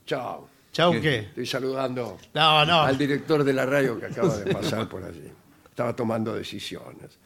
chao. 0.05 0.49
¿Chau 0.77 0.91
¿Qué? 0.91 1.01
qué? 1.01 1.17
Estoy 1.21 1.47
saludando 1.47 2.19
No, 2.35 2.63
no. 2.63 2.81
al 2.81 2.95
director 2.95 3.43
de 3.43 3.51
la 3.51 3.65
radio 3.65 3.99
que 3.99 4.05
acaba 4.05 4.37
de 4.37 4.53
pasar 4.53 4.87
por 4.87 5.03
allí. 5.03 5.23
Estaba 5.67 5.95
tomando 5.95 6.35
decisiones. 6.35 7.17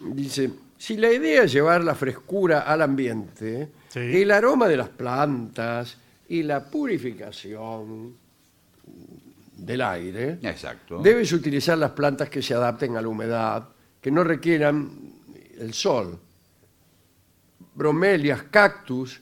Dice, 0.00 0.50
si 0.78 0.96
la 0.96 1.12
idea 1.12 1.42
es 1.42 1.52
llevar 1.52 1.84
la 1.84 1.94
frescura 1.94 2.60
al 2.60 2.80
ambiente, 2.80 3.68
Sí. 3.90 3.98
el 4.00 4.30
aroma 4.30 4.68
de 4.68 4.78
las 4.78 4.88
plantas 4.88 5.98
y 6.30 6.44
la 6.44 6.64
purificación 6.64 8.16
del 9.58 9.82
aire, 9.82 10.38
Exacto. 10.42 11.02
debes 11.02 11.30
utilizar 11.34 11.76
las 11.76 11.90
plantas 11.90 12.30
que 12.30 12.40
se 12.40 12.54
adapten 12.54 12.96
a 12.96 13.02
la 13.02 13.08
humedad, 13.08 13.68
que 14.00 14.10
no 14.10 14.24
requieran 14.24 15.12
el 15.58 15.74
sol. 15.74 16.18
Bromelias, 17.74 18.44
cactus, 18.44 19.20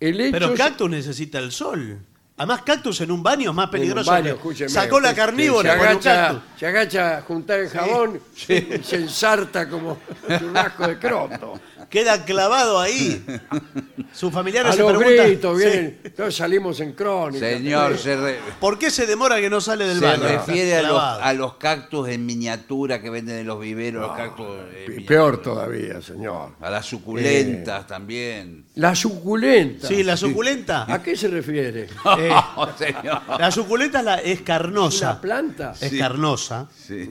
helechos... 0.00 0.32
Pero 0.40 0.54
cactus 0.54 0.88
necesita 0.88 1.38
el 1.40 1.52
sol. 1.52 1.98
Además, 2.38 2.62
cactus 2.62 3.00
en 3.00 3.10
un 3.10 3.22
baño 3.22 3.50
es 3.50 3.56
más 3.56 3.64
en 3.64 3.68
un 3.68 3.70
peligroso. 3.72 4.10
baño, 4.10 4.38
que- 4.54 4.68
Sacó 4.68 5.00
la 5.00 5.10
que 5.10 5.16
carnívora 5.16 5.72
se 5.72 5.78
con 5.78 5.86
un 5.86 5.92
agacha, 5.94 6.14
cactus. 6.28 6.42
se 6.58 6.66
agacha 6.66 7.16
a 7.18 7.22
juntar 7.22 7.60
el 7.60 7.68
jabón 7.70 8.20
y 8.48 8.82
se 8.84 8.96
ensarta 8.96 9.68
como 9.68 9.98
un 10.28 10.56
asco 10.56 10.86
de 10.86 10.98
croto. 10.98 11.60
Queda 11.90 12.24
clavado 12.24 12.80
ahí. 12.80 13.24
Sus 14.12 14.32
familiares 14.32 14.72
A 14.72 14.76
se 14.76 14.82
los 14.82 14.92
preguntan 14.96 15.26
gritos, 15.26 15.58
vienen, 15.58 16.00
todos 16.16 16.34
salimos 16.34 16.80
en 16.80 16.92
crónica. 16.92 17.46
Señor, 17.46 17.98
se, 17.98 18.16
re- 18.16 18.38
¿por 18.60 18.78
qué 18.78 18.90
se 18.90 19.06
demora 19.06 19.40
que 19.40 19.50
no 19.50 19.60
sale 19.60 19.86
del 19.86 19.98
se 19.98 20.04
baño? 20.06 20.22
refiere 20.26 20.74
a 20.76 20.82
los, 20.82 20.90
Clavado. 20.92 21.22
a 21.22 21.32
los 21.34 21.54
cactus 21.56 22.08
en 22.08 22.24
miniatura 22.24 23.00
que 23.02 23.10
venden 23.10 23.38
en 23.38 23.46
los 23.46 23.60
viveros, 23.60 24.06
los 24.08 24.16
cactus 24.16 24.46
en 24.46 24.66
Pe- 24.68 24.80
miniatura. 24.88 25.06
Peor 25.06 25.42
todavía, 25.42 26.00
señor. 26.00 26.52
A 26.60 26.70
las 26.70 26.86
suculentas 26.86 27.86
también. 27.86 28.64
La 28.76 28.94
suculenta. 28.94 29.86
Sí, 29.86 30.02
la 30.02 30.16
suculenta. 30.16 30.86
¿A 30.92 31.02
qué 31.02 31.16
se 31.16 31.28
refiere? 31.28 31.88
Eh, 32.18 32.30
señor. 32.78 33.20
la 33.38 33.50
suculenta 33.50 33.98
es, 33.98 34.04
la- 34.04 34.16
es 34.22 34.40
carnosa. 34.40 35.10
¿Una 35.12 35.20
planta? 35.20 35.74
Es 35.80 35.90
Sí. 35.90 35.98
carnosa. 35.98 36.68
Sí. 36.74 37.10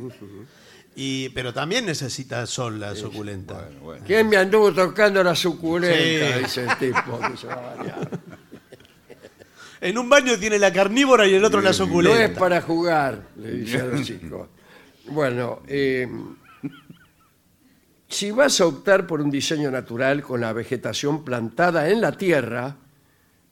Y, 0.95 1.29
pero 1.29 1.53
también 1.53 1.85
necesita 1.85 2.45
sol 2.45 2.79
la 2.79 2.95
suculenta. 2.95 3.55
Bueno, 3.55 3.79
bueno. 3.81 4.03
¿Quién 4.07 4.29
me 4.29 4.37
anduvo 4.37 4.73
tocando 4.73 5.21
la 5.23 5.35
suculenta? 5.35 6.37
Sí. 6.37 6.43
Dice 6.43 6.65
el 6.65 6.77
tipo. 6.77 7.19
que 7.19 7.37
se 7.37 7.47
va 7.47 7.53
a. 7.53 7.75
En 9.81 9.97
un 9.99 10.09
baño 10.09 10.39
tiene 10.39 10.57
la 10.57 10.73
carnívora 10.73 11.27
y 11.27 11.35
el 11.35 11.45
otro 11.45 11.59
la 11.59 11.65
No 11.65 11.69
es 11.71 11.77
suculenta. 11.77 12.39
para 12.39 12.61
jugar, 12.61 13.27
le 13.35 13.51
dice 13.51 13.81
a 13.81 13.85
los 13.85 14.01
chicos. 14.03 14.47
Bueno, 15.07 15.61
eh, 15.67 16.07
si 18.07 18.31
vas 18.31 18.59
a 18.61 18.65
optar 18.65 19.05
por 19.05 19.21
un 19.21 19.29
diseño 19.29 19.69
natural 19.69 20.23
con 20.23 20.41
la 20.41 20.53
vegetación 20.53 21.23
plantada 21.23 21.89
en 21.89 22.01
la 22.01 22.13
tierra, 22.13 22.77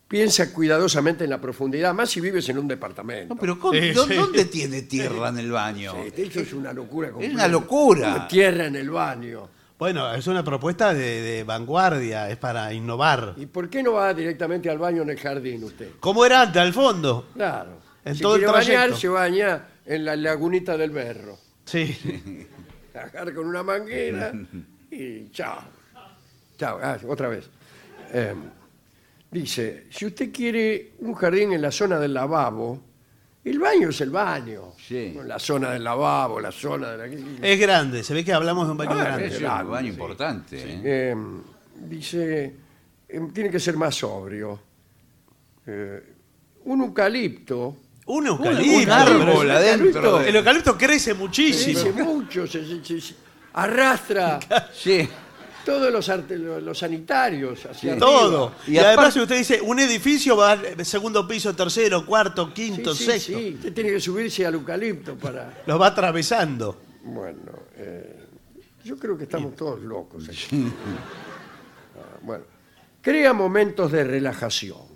piensa 0.08 0.54
cuidadosamente 0.54 1.24
en 1.24 1.30
la 1.30 1.42
profundidad, 1.42 1.94
más 1.94 2.10
si 2.10 2.22
vives 2.22 2.48
en 2.50 2.58
un 2.60 2.68
departamento. 2.68 3.34
No, 3.34 3.40
pero 3.40 3.60
¿cómo- 3.60 3.74
Sí, 3.74 3.92
¿dó- 3.92 4.06
sí. 4.08 4.14
¿dónde 4.16 4.46
tiene 4.46 4.84
tierra 4.84 5.30
en 5.30 5.40
el 5.40 5.52
baño? 5.52 5.94
Sí, 6.16 6.22
Eso 6.22 6.40
es 6.42 6.54
una 6.54 6.72
locura. 6.74 7.10
completa. 7.10 7.34
una 7.36 7.48
locura. 7.48 8.28
Tierra 8.28 8.66
en 8.68 8.76
el 8.76 8.90
baño. 8.90 9.50
Bueno, 9.80 10.14
es 10.14 10.28
una 10.28 10.44
propuesta 10.44 10.94
de, 10.94 11.22
de 11.22 11.44
vanguardia, 11.44 12.30
es 12.30 12.38
para 12.38 12.72
innovar. 12.74 13.34
¿Y 13.38 13.48
por 13.48 13.70
qué 13.70 13.82
no 13.84 13.94
va 13.94 14.14
directamente 14.14 14.70
al 14.70 14.78
baño 14.78 15.02
en 15.02 15.10
el 15.10 15.20
jardín 15.20 15.64
usted? 15.64 15.90
¿Cómo 16.00 16.26
era 16.26 16.42
antes, 16.44 16.62
al 16.62 16.74
fondo? 16.74 17.28
Claro. 17.34 17.82
En 18.06 18.16
si 18.16 18.22
todo 18.22 18.36
el 18.36 18.42
quiere 18.44 18.54
bañar, 18.54 18.96
se 18.96 19.08
baña 19.08 19.66
en 19.86 20.06
la 20.06 20.16
lagunita 20.16 20.78
del 20.78 20.92
berro. 20.92 21.38
Sí. 21.66 21.98
Agarra 22.94 23.34
con 23.34 23.48
una 23.48 23.64
manguera 23.64 24.32
y 24.92 25.30
chao. 25.32 25.58
Chao, 26.58 26.80
ah, 26.82 26.98
otra 27.08 27.28
vez. 27.30 27.50
Eh, 28.14 28.34
dice, 29.34 29.88
si 29.90 30.06
usted 30.06 30.32
quiere 30.32 30.92
un 31.00 31.14
jardín 31.14 31.54
en 31.54 31.62
la 31.62 31.72
zona 31.72 32.00
del 32.00 32.14
lavabo, 32.14 32.80
el 33.44 33.60
baño 33.60 33.90
es 33.90 34.00
el 34.02 34.10
baño. 34.12 34.74
Sí. 34.88 35.18
La 35.26 35.38
zona 35.40 35.72
del 35.72 35.84
lavabo, 35.84 36.40
la 36.40 36.52
zona 36.52 36.92
de 36.96 36.98
la... 36.98 37.48
Es 37.48 37.60
grande, 37.60 38.04
se 38.04 38.14
ve 38.14 38.24
que 38.24 38.32
hablamos 38.32 38.66
de 38.68 38.72
un 38.72 38.78
baño 38.78 38.92
Ah, 38.94 39.04
grande. 39.04 39.28
Es 39.28 39.42
un 39.42 39.48
baño 39.70 39.82
sí. 39.88 39.88
importante. 39.88 40.58
¿eh? 40.64 40.82
Eh, 40.84 41.16
dice, 41.90 42.56
eh, 43.10 43.22
tiene 43.34 43.50
que 43.50 43.60
ser 43.60 43.76
más 43.76 43.96
sobrio. 43.96 44.60
Eh, 45.66 46.04
un 46.66 46.82
eucalipto... 46.82 47.78
Un 48.06 48.24
Un 48.24 48.28
eucalipto. 48.28 48.94
árbol 48.94 49.26
pero- 49.40 49.54
adentro. 49.54 50.20
El 50.22 50.36
eucalipto 50.36 50.78
crece 50.78 51.12
Crece 51.12 51.14
muchísimo. 51.14 52.04
mucho, 52.04 52.46
se- 52.46 52.66
se- 52.66 52.84
se- 52.84 53.00
se- 53.02 53.16
arrastra 53.54 54.40
Sí. 54.74 55.08
Todos 55.66 55.92
los, 55.92 56.10
arte- 56.10 56.38
los 56.38 56.78
sanitarios 56.78 57.66
hacia 57.66 57.94
arriba. 57.94 58.06
Todo. 58.08 58.52
Y 58.68 58.74
Y, 58.74 58.78
además, 58.78 58.94
aparte- 58.98 59.12
si 59.14 59.20
usted 59.22 59.38
dice 59.38 59.62
un 59.62 59.80
edificio 59.80 60.36
va 60.38 60.52
al 60.52 60.86
segundo 60.86 61.28
piso, 61.28 61.56
tercero, 61.56 62.06
cuarto, 62.06 62.48
Sí, 62.48 62.54
quinto, 62.54 62.94
sí, 62.94 63.06
sexto. 63.06 63.38
sí, 63.38 63.54
Usted 63.56 63.74
tiene 63.74 63.92
que 63.92 64.00
subirse 64.00 64.46
al 64.46 64.56
eucalipto 64.56 65.16
para. 65.16 65.64
Los 65.66 65.80
va 65.82 65.88
atravesando. 65.88 66.82
Bueno, 67.04 67.52
eh, 67.78 68.26
yo 68.84 68.98
creo 68.98 69.18
que 69.18 69.24
estamos 69.24 69.56
todos 69.56 69.82
locos 69.82 70.28
aquí. 70.30 70.68
Ah, 71.98 72.18
bueno, 72.22 72.44
crea 73.02 73.34
momentos 73.34 73.92
de 73.92 74.04
relajación. 74.04 74.94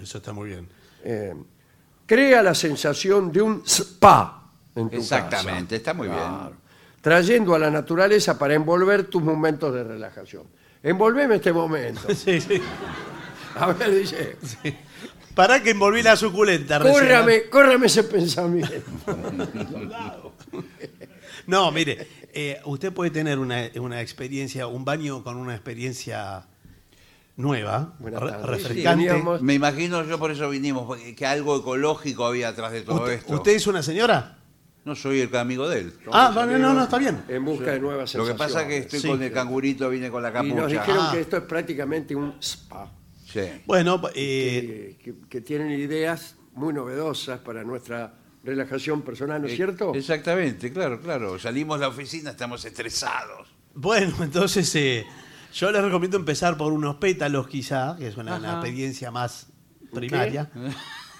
Eso 0.00 0.18
está 0.18 0.32
muy 0.32 0.48
bien. 0.50 0.68
Eh, 1.02 1.34
crea 2.06 2.42
la 2.42 2.54
sensación 2.54 3.32
de 3.32 3.42
un 3.42 3.62
spa 3.66 4.44
en 4.74 4.90
tu 4.90 4.96
Exactamente, 4.96 5.64
casa. 5.64 5.76
está 5.76 5.94
muy 5.94 6.06
bien. 6.08 6.18
Claro. 6.18 6.56
Trayendo 7.06 7.54
a 7.54 7.58
la 7.60 7.70
naturaleza 7.70 8.36
para 8.36 8.54
envolver 8.54 9.04
tus 9.04 9.22
momentos 9.22 9.72
de 9.72 9.84
relajación. 9.84 10.42
Envolveme 10.82 11.36
este 11.36 11.52
momento. 11.52 12.00
Sí, 12.14 12.40
sí. 12.40 12.60
A 13.54 13.68
ver, 13.72 13.94
dice. 13.94 14.36
Para 15.32 15.62
que 15.62 15.70
envolví 15.70 16.02
la 16.02 16.16
suculenta 16.16 16.80
recién, 16.80 16.94
¿no? 17.04 17.08
Córrame, 17.08 17.42
córrame 17.48 17.86
ese 17.86 18.02
pensamiento. 18.02 18.72
No, 21.46 21.70
mire, 21.70 22.08
eh, 22.34 22.60
usted 22.64 22.92
puede 22.92 23.12
tener 23.12 23.38
una, 23.38 23.70
una 23.78 24.00
experiencia, 24.00 24.66
un 24.66 24.84
baño 24.84 25.22
con 25.22 25.36
una 25.36 25.54
experiencia 25.54 26.44
nueva, 27.36 27.94
Buenas 28.00 28.20
re- 28.20 28.30
tardes. 28.30 28.46
refrescante. 28.64 29.10
Sí, 29.38 29.44
Me 29.44 29.54
imagino 29.54 30.02
yo 30.02 30.18
por 30.18 30.32
eso 30.32 30.50
vinimos, 30.50 30.86
porque- 30.86 31.14
que 31.14 31.24
algo 31.24 31.56
ecológico 31.58 32.26
había 32.26 32.48
atrás 32.48 32.72
de 32.72 32.82
todo 32.82 32.96
¿Usted, 33.02 33.12
esto. 33.12 33.32
usted 33.34 33.52
es 33.52 33.66
una 33.68 33.80
señora? 33.84 34.38
No 34.86 34.94
soy 34.94 35.20
el 35.20 35.36
amigo 35.36 35.68
de 35.68 35.80
él. 35.80 35.92
Ah, 36.12 36.32
vale, 36.34 36.58
no, 36.58 36.72
no, 36.72 36.84
está 36.84 36.96
bien. 36.96 37.22
En 37.28 37.44
busca 37.44 37.72
de 37.72 37.80
nuevas 37.80 38.14
Lo 38.14 38.22
que 38.24 38.30
sensaciones. 38.30 38.38
pasa 38.38 38.62
es 38.62 38.68
que 38.68 38.78
estoy 38.78 39.00
Sí. 39.00 39.08
con 39.08 39.22
el 39.22 39.32
cangurito, 39.32 39.90
vine 39.90 40.10
con 40.10 40.22
la 40.22 40.28
Y 40.30 40.32
nos 40.32 40.58
capucha. 40.60 40.66
dijeron 40.80 41.06
Ah. 41.08 41.10
que 41.12 41.20
esto 41.20 41.36
es 41.38 41.42
prácticamente 41.42 42.14
un 42.14 42.36
spa. 42.40 42.90
Sí. 43.26 43.40
Bueno, 43.66 44.00
eh, 44.14 44.96
que, 45.02 45.12
que- 45.12 45.28
que 45.28 45.40
tienen 45.40 45.72
ideas 45.72 46.36
muy 46.54 46.72
novedosas 46.72 47.40
para 47.40 47.64
nuestra 47.64 48.14
relajación 48.44 49.02
personal, 49.02 49.42
¿no 49.42 49.48
es 49.48 49.56
cierto? 49.56 49.92
Exactamente, 49.92 50.72
claro, 50.72 51.00
claro. 51.00 51.36
Salimos 51.38 51.80
de 51.80 51.86
la 51.86 51.88
oficina, 51.88 52.30
estamos 52.30 52.64
estresados. 52.64 53.48
bueno, 53.74 54.14
entonces 54.22 54.72
eh, 54.76 55.04
yo 55.52 55.72
les 55.72 55.82
recomiendo 55.82 56.16
empezar 56.16 56.56
por 56.56 56.72
unos 56.72 56.96
pétalos 56.96 57.48
quizá, 57.48 57.96
que 57.98 58.06
es 58.06 58.16
una, 58.16 58.36
una 58.36 58.52
experiencia 58.52 59.10
más 59.10 59.48
primaria. 59.92 60.48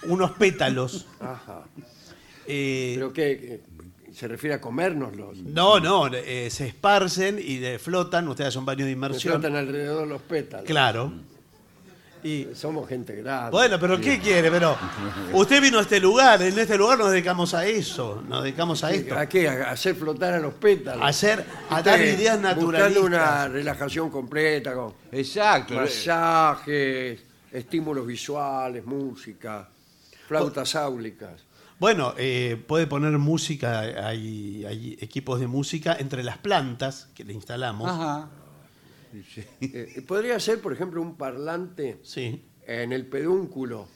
Unos 0.04 0.30
pétalos. 0.32 1.06
Ajá. 1.18 1.64
Eh, 2.46 2.92
Pero 2.96 3.12
que 3.12 3.60
se 4.12 4.28
refiere 4.28 4.54
a 4.54 4.60
comérnoslos. 4.60 5.38
no, 5.38 5.78
no, 5.80 6.06
eh, 6.14 6.48
se 6.50 6.66
esparcen 6.68 7.38
y 7.38 7.58
de- 7.58 7.78
flotan, 7.78 8.26
ustedes 8.28 8.48
hacen 8.48 8.60
un 8.60 8.66
baño 8.66 8.84
de 8.84 8.90
Se 8.90 8.92
inmersión. 8.92 9.32
flotan 9.34 9.56
alrededor 9.56 10.06
los 10.08 10.22
pétalos. 10.22 10.66
Claro. 10.66 11.12
Y 12.24 12.48
Somos 12.54 12.88
gente 12.88 13.14
grande. 13.14 13.50
Bueno, 13.52 13.78
pero 13.78 14.00
¿qué 14.00 14.18
quiere? 14.18 14.50
Pero 14.50 14.76
usted 15.32 15.60
vino 15.62 15.78
a 15.78 15.82
este 15.82 16.00
lugar, 16.00 16.42
en 16.42 16.58
este 16.58 16.76
lugar 16.76 16.98
nos 16.98 17.12
dedicamos 17.12 17.54
a 17.54 17.64
eso, 17.66 18.20
nos 18.26 18.42
dedicamos 18.42 18.82
a 18.82 18.90
esto. 18.90 19.16
¿A 19.16 19.26
qué? 19.26 19.46
¿A 19.48 19.70
hacer 19.70 19.94
flotar 19.94 20.34
a 20.34 20.40
los 20.40 20.54
pétalos? 20.54 21.02
A 21.02 21.06
hacer, 21.08 21.44
a 21.70 21.82
dar 21.82 22.00
ideas 22.00 22.36
Buscando 22.40 22.72
naturalistas. 22.72 23.04
una 23.04 23.48
relajación 23.48 24.10
completa 24.10 24.74
con 24.74 24.94
Exacto. 25.12 25.74
masajes, 25.74 27.20
estímulos 27.52 28.04
visuales, 28.06 28.84
música, 28.84 29.68
flautas 30.26 30.74
áulicas. 30.74 31.44
Bueno, 31.78 32.14
eh, 32.16 32.62
puede 32.66 32.86
poner 32.86 33.12
música, 33.18 33.80
hay, 34.08 34.64
hay 34.64 34.96
equipos 35.00 35.38
de 35.40 35.46
música 35.46 35.96
entre 35.98 36.22
las 36.22 36.38
plantas 36.38 37.08
que 37.14 37.22
le 37.24 37.34
instalamos. 37.34 37.90
Ajá. 37.90 38.30
Eh, 39.60 40.02
podría 40.06 40.38
ser, 40.40 40.60
por 40.60 40.72
ejemplo, 40.72 41.00
un 41.02 41.16
parlante 41.16 41.98
Sí. 42.02 42.42
en 42.66 42.92
el 42.92 43.06
pedúnculo. 43.06 43.88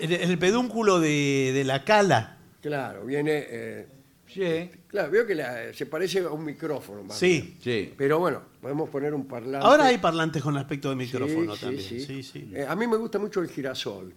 En 0.00 0.12
el 0.12 0.38
pedúnculo 0.38 1.00
de, 1.00 1.50
de 1.52 1.64
la 1.64 1.84
cala. 1.84 2.38
Claro, 2.60 3.04
viene. 3.06 3.44
eh, 3.48 3.88
Sí. 4.28 4.70
claro, 4.86 5.10
veo 5.10 5.26
que 5.26 5.34
la- 5.34 5.74
se 5.74 5.86
parece 5.86 6.20
a 6.20 6.30
un 6.30 6.44
micrófono. 6.44 7.02
más 7.02 7.18
Sí. 7.18 7.40
bien. 7.40 7.56
Sí. 7.88 7.94
Pero 7.98 8.20
bueno, 8.20 8.40
podemos 8.60 8.88
poner 8.88 9.12
un 9.12 9.26
parlante. 9.26 9.66
Ahora 9.66 9.86
hay 9.86 9.98
parlantes 9.98 10.40
con 10.42 10.56
aspecto 10.56 10.94
de 10.94 11.04
Sí, 11.04 11.12
micrófono 11.12 11.56
sí, 11.56 11.60
también. 11.60 11.82
sí. 11.88 12.00
Sí, 12.00 12.22
sí. 12.22 12.50
Eh, 12.54 12.64
a 12.68 12.76
mí 12.76 12.86
me 12.86 12.96
gusta 12.96 13.18
mucho 13.18 13.40
el 13.42 13.48
girasol. 13.48 14.14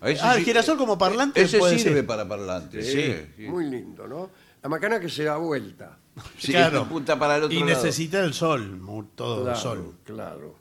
Ah, 0.00 0.10
el 0.34 0.38
sí- 0.40 0.44
girasol 0.44 0.76
como 0.76 0.98
parlante 0.98 1.42
Ese 1.42 1.58
puede 1.58 1.78
sirve 1.78 1.94
ser. 1.96 2.06
para 2.06 2.28
parlantes. 2.28 2.86
Sí, 2.86 2.92
Sí. 3.02 3.14
sí. 3.36 3.42
Muy 3.44 3.64
lindo, 3.66 4.06
¿no? 4.06 4.30
La 4.62 4.68
macana 4.68 5.00
que 5.00 5.08
se 5.08 5.24
da 5.24 5.36
vuelta. 5.36 5.98
Sí, 6.38 6.52
Claro. 6.52 6.84
punta 6.88 7.18
para 7.18 7.36
el 7.36 7.44
otro 7.44 7.56
Y 7.56 7.60
lado. 7.60 7.70
necesita 7.70 8.20
el 8.24 8.34
sol, 8.34 8.80
todo 9.14 9.42
Claro, 9.44 9.56
el 9.56 9.62
sol. 9.62 9.94
claro. 10.04 10.54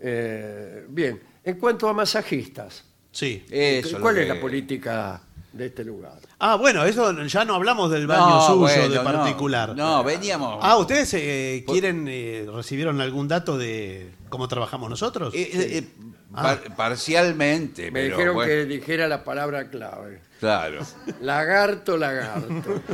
Eh, 0.00 0.84
bien, 0.88 1.20
en 1.44 1.58
cuanto 1.58 1.88
a 1.88 1.92
masajistas, 1.92 2.84
Sí. 3.10 3.44
Eso 3.48 3.96
es 3.96 4.02
¿cuál 4.02 4.18
es 4.18 4.26
que- 4.26 4.34
la 4.34 4.40
política 4.40 5.22
de 5.52 5.66
este 5.66 5.84
lugar? 5.84 6.18
Ah, 6.40 6.56
bueno, 6.56 6.84
eso 6.84 7.12
ya 7.26 7.44
no 7.44 7.54
hablamos 7.54 7.88
del 7.92 8.08
baño 8.08 8.28
No, 8.28 8.40
suyo 8.46 8.58
bueno, 8.58 8.88
de 8.88 9.00
particular. 9.00 9.76
No, 9.76 10.02
veníamos. 10.02 10.58
Ah, 10.60 10.76
¿ustedes 10.78 11.14
eh, 11.14 11.64
quieren, 11.66 12.06
eh, 12.08 12.44
recibieron 12.52 13.00
algún 13.00 13.28
dato 13.28 13.56
de 13.56 14.10
cómo 14.28 14.48
trabajamos 14.48 14.90
nosotros? 14.90 15.32
Eh, 15.36 15.86
Par- 16.34 16.76
parcialmente, 16.76 17.90
Me 17.90 18.02
pero 18.02 18.16
dijeron 18.16 18.34
bueno, 18.34 18.50
que 18.50 18.64
dijera 18.66 19.06
la 19.08 19.22
palabra 19.24 19.68
clave. 19.68 20.20
claro. 20.40 20.80
Lagarto, 21.20 21.96
lagarto. 21.96 22.82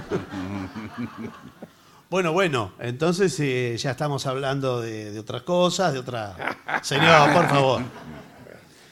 Bueno, 2.10 2.32
bueno, 2.32 2.72
entonces 2.80 3.38
eh, 3.38 3.76
ya 3.78 3.92
estamos 3.92 4.26
hablando 4.26 4.80
de, 4.80 5.12
de 5.12 5.18
otras 5.20 5.42
cosas, 5.42 5.92
de 5.92 6.00
otra... 6.00 6.56
Señor, 6.82 7.32
por 7.32 7.48
favor. 7.48 7.82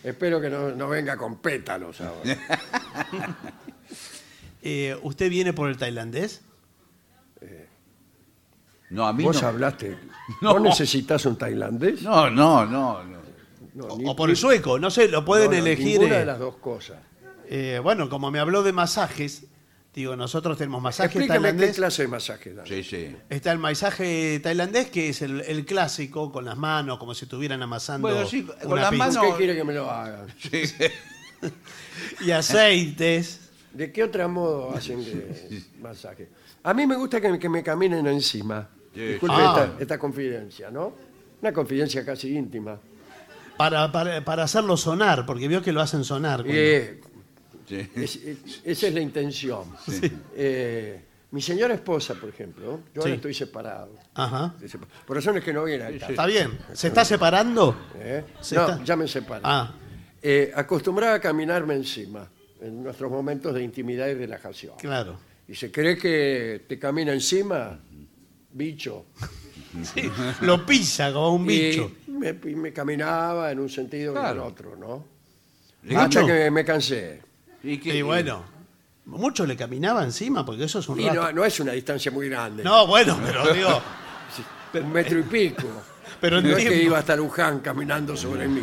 Espero 0.05 0.41
que 0.41 0.49
no, 0.49 0.71
no 0.71 0.89
venga 0.89 1.17
con 1.17 1.39
pétalos 1.39 2.01
ahora. 2.01 2.39
Eh, 4.63 4.99
¿Usted 5.03 5.31
viene 5.31 5.53
por 5.53 5.69
el 5.69 5.77
tailandés? 5.79 6.43
No, 8.91 9.07
a 9.07 9.13
mí 9.13 9.23
¿Vos 9.23 9.41
no. 9.43 9.49
hablaste? 9.49 9.97
No. 10.43 10.53
¿Vos 10.55 10.63
necesitas 10.63 11.25
un 11.27 11.37
tailandés? 11.39 12.03
No, 12.03 12.29
no, 12.29 12.67
no. 12.67 13.03
no. 13.05 13.18
No, 13.79 13.85
O, 13.95 13.97
ni- 13.99 14.09
o 14.09 14.17
por 14.17 14.29
el 14.31 14.37
sueco, 14.37 14.79
no 14.79 14.91
sé, 14.91 15.09
lo 15.09 15.25
pueden 15.25 15.51
no, 15.53 15.57
no, 15.57 15.62
elegir. 15.62 15.99
Ninguna 16.01 16.17
eh, 16.17 16.19
de 16.21 16.27
las 16.27 16.38
dos 16.38 16.57
cosas. 16.57 16.99
eh, 17.49 17.81
bueno, 17.83 18.09
como 18.11 18.31
me 18.31 18.38
habló 18.41 18.62
de 18.62 18.73
masajes, 18.73 19.45
digo, 19.95 20.17
nosotros 20.17 20.59
tenemos 20.59 20.83
masaje 20.83 21.07
Explícame 21.07 21.38
qué 21.38 21.43
tailandés. 21.53 21.77
clase 21.77 22.03
de 22.03 22.09
masaje 22.09 22.55
dan. 22.55 22.67
Sí, 22.67 22.83
sí. 22.85 23.14
Está 23.31 23.53
el 23.53 23.59
masaje 23.59 24.41
tailandés, 24.43 24.91
que 24.91 25.09
es 25.11 25.23
el, 25.23 25.41
el 25.43 25.64
clásico, 25.64 26.31
con 26.33 26.45
las 26.45 26.57
manos, 26.57 26.99
como 26.99 27.14
si 27.14 27.25
estuvieran 27.25 27.62
amasando. 27.62 28.09
Bueno, 28.09 28.27
sí, 28.27 28.43
con 28.45 28.73
una 28.73 28.81
las 28.83 28.91
pizza. 28.91 29.07
manos- 29.07 29.17
¿Por 29.25 29.31
qué 29.33 29.37
quiere 29.38 29.55
que 29.57 29.64
me 29.64 29.75
lo 29.75 29.91
hagan? 29.91 30.27
Sí. 30.38 30.62
Y 32.25 32.31
aceites. 32.33 33.41
¿De 33.73 33.93
qué 33.93 34.03
otro 34.05 34.29
modo 34.29 34.73
hacen 34.75 35.05
de 35.05 35.62
masaje? 35.81 36.29
A 36.62 36.75
mí 36.75 36.87
me 36.87 36.97
gusta 36.97 37.21
que, 37.21 37.38
que 37.38 37.49
me 37.49 37.62
caminen 37.62 38.07
encima. 38.07 38.69
Sí, 38.95 39.01
Disculpe 39.01 39.35
Ah. 39.38 39.64
esta, 39.71 39.83
esta 39.83 39.99
confidencia, 39.99 40.71
¿no? 40.71 40.95
Una 41.41 41.53
confidencia 41.53 42.05
casi 42.05 42.35
íntima. 42.37 42.79
Para, 43.59 43.92
para, 43.92 44.25
para 44.25 44.44
hacerlo 44.44 44.77
sonar, 44.77 45.27
porque 45.27 45.49
vio 45.49 45.61
que 45.62 45.73
lo 45.73 45.81
hacen 45.83 46.05
sonar. 46.05 46.40
Cuando- 46.42 46.55
eh, 46.59 47.01
sí. 47.68 47.88
es- 47.97 48.16
es- 48.16 48.61
esa 48.64 48.87
es 48.87 48.94
la 48.94 49.01
intención. 49.01 49.64
Eh, 50.35 51.05
mi 51.33 51.42
señora 51.42 51.75
esposa, 51.75 52.14
por 52.14 52.29
ejemplo, 52.31 52.81
yo 52.94 53.01
ahora 53.03 53.11
Sí. 53.11 53.16
estoy 53.16 53.35
separado. 53.35 53.90
Ajá. 54.14 54.55
Estoy 54.55 54.68
sepa- 54.81 54.87
Por 55.07 55.16
razones 55.16 55.44
que 55.44 55.53
no 55.53 55.64
viene 55.64 55.85
al 55.85 55.99
caso. 55.99 56.12
Está 56.12 56.25
bien. 56.27 56.59
¿Se 56.73 56.88
está 56.88 57.05
separando? 57.05 57.77
¿eh? 57.99 58.25
Se 58.40 58.55
No, 58.55 58.62
está- 58.71 58.85
ya 58.85 58.97
me 58.97 59.07
separé. 59.09 59.42
Ah. 59.44 59.75
Eh, 60.23 60.51
acostumbraba 60.55 61.14
a 61.14 61.21
caminarme 61.21 61.75
encima 61.75 62.29
en 62.61 62.83
nuestros 62.83 63.11
momentos 63.11 63.53
de 63.55 63.62
intimidad 63.62 64.07
y 64.09 64.14
relajación. 64.14 64.75
Claro. 64.79 65.18
Y 65.47 65.55
se 65.55 65.71
cree 65.71 65.97
que 65.99 66.64
te 66.68 66.79
camina 66.79 67.12
encima, 67.12 67.79
bicho. 68.53 69.07
Sí, 69.85 70.11
lo 70.43 70.64
pisa 70.67 71.12
como 71.12 71.35
un 71.35 71.47
bicho. 71.47 71.91
Y 72.07 72.11
me, 72.12 72.29
y 72.31 72.55
me 72.55 72.73
caminaba 72.73 73.51
en 73.53 73.61
un 73.61 73.69
sentido 73.69 74.12
y 74.12 74.17
en 74.17 74.23
Claro. 74.23 74.47
otro, 74.47 74.77
¿no? 74.77 75.05
¿Mucho? 75.85 76.01
Hasta 76.21 76.27
que 76.27 76.51
me 76.51 76.64
cansé. 76.64 77.23
¿Y 77.62 77.88
Y 77.91 78.03
bueno, 78.03 78.43
mucho 79.07 79.47
le 79.47 79.57
caminaba 79.57 80.03
encima, 80.05 80.45
porque 80.45 80.64
eso 80.64 80.81
es 80.81 80.88
un 80.88 81.01
Y 81.01 81.07
rato. 81.09 81.23
no, 81.23 81.33
no 81.33 81.45
es 81.45 81.61
una 81.61 81.73
distancia 81.73 82.11
muy 82.11 82.29
grande. 82.29 82.62
No, 82.64 82.87
bueno, 82.87 83.19
pero 83.25 83.53
digo, 83.55 83.81
Un 84.75 84.93
metro 84.93 85.19
y 85.19 85.23
pico. 85.23 85.67
Pero 86.21 86.41
no 86.43 86.49
es 86.51 86.57
que 86.57 86.62
entiendo. 86.62 86.85
iba 86.85 86.99
hasta 86.99 87.14
Luján 87.17 87.61
caminando 87.61 88.17
sobre 88.17 88.49
mí. 88.49 88.61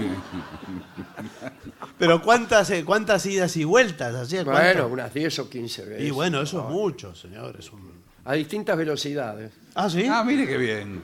pero 1.98 2.22
cuántas 2.22 2.70
eh, 2.72 2.84
cuántas 2.86 3.26
idas 3.26 3.56
y 3.58 3.64
vueltas 3.64 4.14
hacía. 4.16 4.44
Bueno, 4.44 4.60
¿Cuántas? 4.60 4.92
unas 4.92 5.14
10 5.14 5.40
o 5.40 5.50
15 5.50 5.86
veces. 5.86 6.08
Y 6.08 6.12
bueno, 6.12 6.42
eso 6.42 6.60
es 6.68 6.74
mucho, 6.74 7.16
señor. 7.16 7.56
es 7.58 7.72
un- 7.72 8.04
A 8.26 8.34
distintas 8.34 8.78
velocidades. 8.78 9.52
Ah, 9.76 9.90
sí. 9.90 10.06
Ah, 10.10 10.24
mire 10.24 10.48
qué 10.48 10.58
bien. 10.58 11.04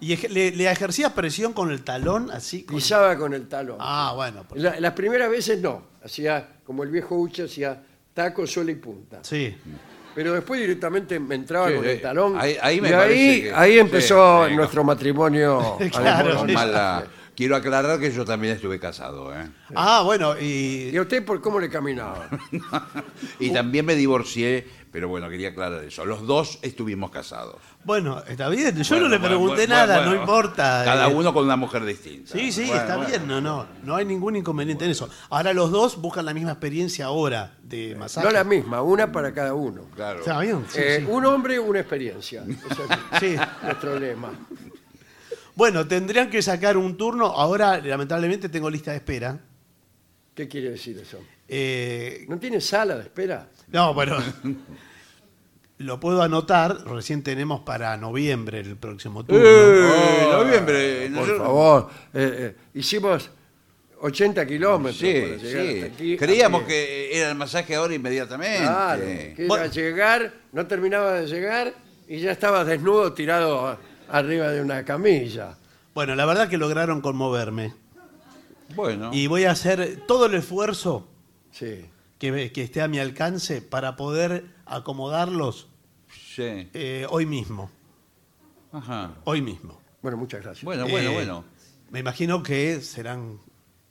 Y 0.00 0.12
ej- 0.14 0.28
le, 0.30 0.50
le 0.50 0.70
ejercía 0.70 1.14
presión 1.14 1.52
con 1.52 1.70
el 1.70 1.82
talón, 1.84 2.30
así. 2.32 2.64
con- 2.64 2.76
Pisaba 2.76 3.16
con 3.16 3.32
el 3.34 3.46
talón. 3.48 3.76
Ah, 3.80 4.12
bueno. 4.16 4.42
por- 4.42 4.58
La- 4.58 4.78
las 4.80 4.92
primeras 4.94 5.30
veces 5.30 5.60
no. 5.60 5.82
Hacía, 6.04 6.56
como 6.64 6.82
el 6.82 6.90
viejo 6.90 7.14
Uche, 7.16 7.44
hacía 7.44 7.80
taco, 8.12 8.46
suela 8.46 8.72
y 8.72 8.74
punta. 8.74 9.20
Sí. 9.22 9.56
Pero 10.14 10.32
después 10.34 10.60
directamente 10.60 11.18
me 11.20 11.36
entraba 11.36 11.68
Sí, 11.68 11.74
con 11.76 11.84
sí. 11.84 11.90
el 11.90 12.00
talón. 12.02 12.34
Ahí- 12.38 12.56
ahí 12.60 12.80
me 12.80 12.88
y 12.88 12.92
parece 12.92 13.20
ahí, 13.30 13.42
que- 13.42 13.52
ahí 13.54 13.78
empezó 13.78 14.44
sí, 14.44 14.50
sí, 14.50 14.56
nuestro 14.56 14.82
matrimonio. 14.84 15.76
Claro, 15.92 16.46
sí. 16.46 16.52
Mala- 16.52 17.04
Quiero 17.34 17.56
aclarar 17.56 17.98
que 17.98 18.12
yo 18.12 18.26
también 18.26 18.56
estuve 18.56 18.78
casado, 18.78 19.32
¿eh? 19.34 19.48
Ah, 19.74 20.02
bueno, 20.04 20.38
y. 20.38 20.90
¿Y 20.92 20.96
a 20.98 21.00
usted 21.00 21.24
por 21.24 21.40
cómo 21.40 21.58
le 21.60 21.70
caminaba? 21.70 22.28
Y 23.40 23.50
también 23.50 23.86
me 23.86 23.94
divorcié, 23.94 24.66
pero 24.92 25.08
bueno, 25.08 25.28
quería 25.30 25.48
aclarar 25.48 25.82
eso. 25.82 26.04
Los 26.04 26.26
dos 26.26 26.58
estuvimos 26.62 27.10
casados. 27.10 27.56
Bueno, 27.82 28.22
está 28.28 28.48
bien. 28.50 28.76
Yo 28.76 28.88
Bueno, 28.94 29.04
no 29.06 29.10
le 29.10 29.16
bueno, 29.18 29.26
pregunté 29.28 29.56
bueno, 29.62 29.74
nada, 29.74 29.96
bueno. 29.96 30.14
no 30.14 30.20
importa. 30.20 30.82
Cada 30.84 31.08
eh. 31.08 31.14
uno 31.14 31.32
con 31.32 31.44
una 31.44 31.56
mujer 31.56 31.84
distinta. 31.84 32.30
Sí, 32.32 32.52
sí, 32.52 32.66
Bueno, 32.66 32.80
está 32.82 32.96
bueno. 32.96 33.08
bien, 33.10 33.26
no, 33.26 33.40
no, 33.40 33.66
no 33.82 33.96
hay 33.96 34.04
ningún 34.04 34.36
inconveniente 34.36 34.84
en 34.84 34.90
eso. 34.90 35.08
Ahora 35.30 35.52
los 35.54 35.70
dos 35.70 35.98
buscan 36.00 36.26
la 36.26 36.34
misma 36.34 36.52
experiencia 36.52 37.06
ahora 37.06 37.54
de 37.62 37.96
masaje. 37.96 38.26
No 38.26 38.32
la 38.32 38.44
misma, 38.44 38.82
una 38.82 39.10
para 39.10 39.32
cada 39.32 39.54
uno. 39.54 39.86
Claro. 39.96 40.20
Está 40.20 40.38
bien, 40.40 40.64
sí, 40.68 40.78
Eh, 40.80 40.98
sí. 41.00 41.06
Un 41.10 41.24
hombre, 41.24 41.58
una 41.58 41.80
experiencia. 41.80 42.44
Es 43.12 43.18
Sí. 43.20 43.34
nuestro 43.62 43.98
lema. 43.98 44.30
Bueno, 45.54 45.86
tendrían 45.86 46.30
que 46.30 46.42
sacar 46.42 46.76
un 46.76 46.96
turno. 46.96 47.26
Ahora, 47.26 47.78
lamentablemente, 47.78 48.48
tengo 48.48 48.70
lista 48.70 48.90
de 48.90 48.98
espera. 48.98 49.38
¿Qué 50.34 50.48
quiere 50.48 50.70
decir 50.70 50.98
eso? 50.98 51.18
Eh, 51.54 52.24
¿No 52.28 52.38
tiene 52.38 52.60
sala 52.62 52.94
de 52.96 53.02
espera? 53.02 53.46
no, 53.68 53.92
bueno, 53.92 54.16
lo 55.78 56.00
puedo 56.00 56.22
anotar. 56.22 56.84
Recién 56.86 57.22
tenemos 57.22 57.60
para 57.60 57.96
noviembre 57.96 58.60
el 58.60 58.76
próximo 58.76 59.24
turno. 59.24 59.42
Eh, 59.44 60.28
noviembre. 60.32 61.10
Por 61.14 61.36
favor. 61.38 61.90
Eh, 62.14 62.36
eh, 62.38 62.56
hicimos 62.74 63.30
80 64.00 64.46
kilómetros 64.46 64.96
Sí, 64.98 65.12
para 65.12 65.36
llegar 65.36 65.62
sí. 65.66 65.80
hasta 65.82 65.94
aquí. 65.94 66.16
Creíamos 66.16 66.62
a 66.62 66.66
pie. 66.66 66.74
que 66.76 67.18
era 67.18 67.28
el 67.30 67.34
masaje 67.36 67.74
ahora 67.74 67.94
inmediatamente. 67.94 68.58
Claro, 68.62 69.02
que 69.02 69.44
Bueno. 69.46 69.64
era 69.64 69.72
llegar, 69.72 70.32
no 70.52 70.66
terminaba 70.66 71.12
de 71.20 71.26
llegar 71.26 71.74
y 72.08 72.18
ya 72.20 72.32
estaba 72.32 72.64
desnudo 72.64 73.12
tirado 73.12 73.66
a- 73.66 73.78
arriba 74.08 74.48
de 74.50 74.60
una 74.62 74.84
camilla. 74.84 75.56
Bueno, 75.94 76.14
la 76.14 76.24
verdad 76.24 76.48
que 76.48 76.56
lograron 76.56 77.00
conmoverme. 77.00 77.74
Bueno. 78.74 79.10
Y 79.12 79.26
voy 79.26 79.44
a 79.44 79.50
hacer 79.50 80.00
todo 80.06 80.26
el 80.26 80.34
esfuerzo 80.34 81.08
Sí. 81.52 81.86
que, 82.18 82.50
que 82.52 82.62
esté 82.62 82.82
a 82.82 82.88
mi 82.88 82.98
alcance 82.98 83.62
para 83.62 83.94
poder 83.96 84.44
acomodarlos 84.66 85.68
Sí. 86.34 86.68
eh, 86.74 87.06
hoy 87.10 87.26
mismo. 87.26 87.70
Ajá. 88.72 89.14
Hoy 89.24 89.40
mismo. 89.42 89.78
Bueno, 90.02 90.16
muchas 90.16 90.42
gracias. 90.42 90.64
Bueno, 90.64 90.86
bueno, 90.88 91.10
Eh, 91.10 91.14
bueno. 91.14 91.44
Me 91.90 92.00
imagino 92.00 92.42
que 92.42 92.80
serán 92.80 93.38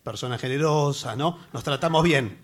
personas 0.04 0.42
generosas, 0.42 1.16
¿no? 1.16 1.38
Nos 1.54 1.64
tratamos 1.64 2.04
bien. 2.04 2.38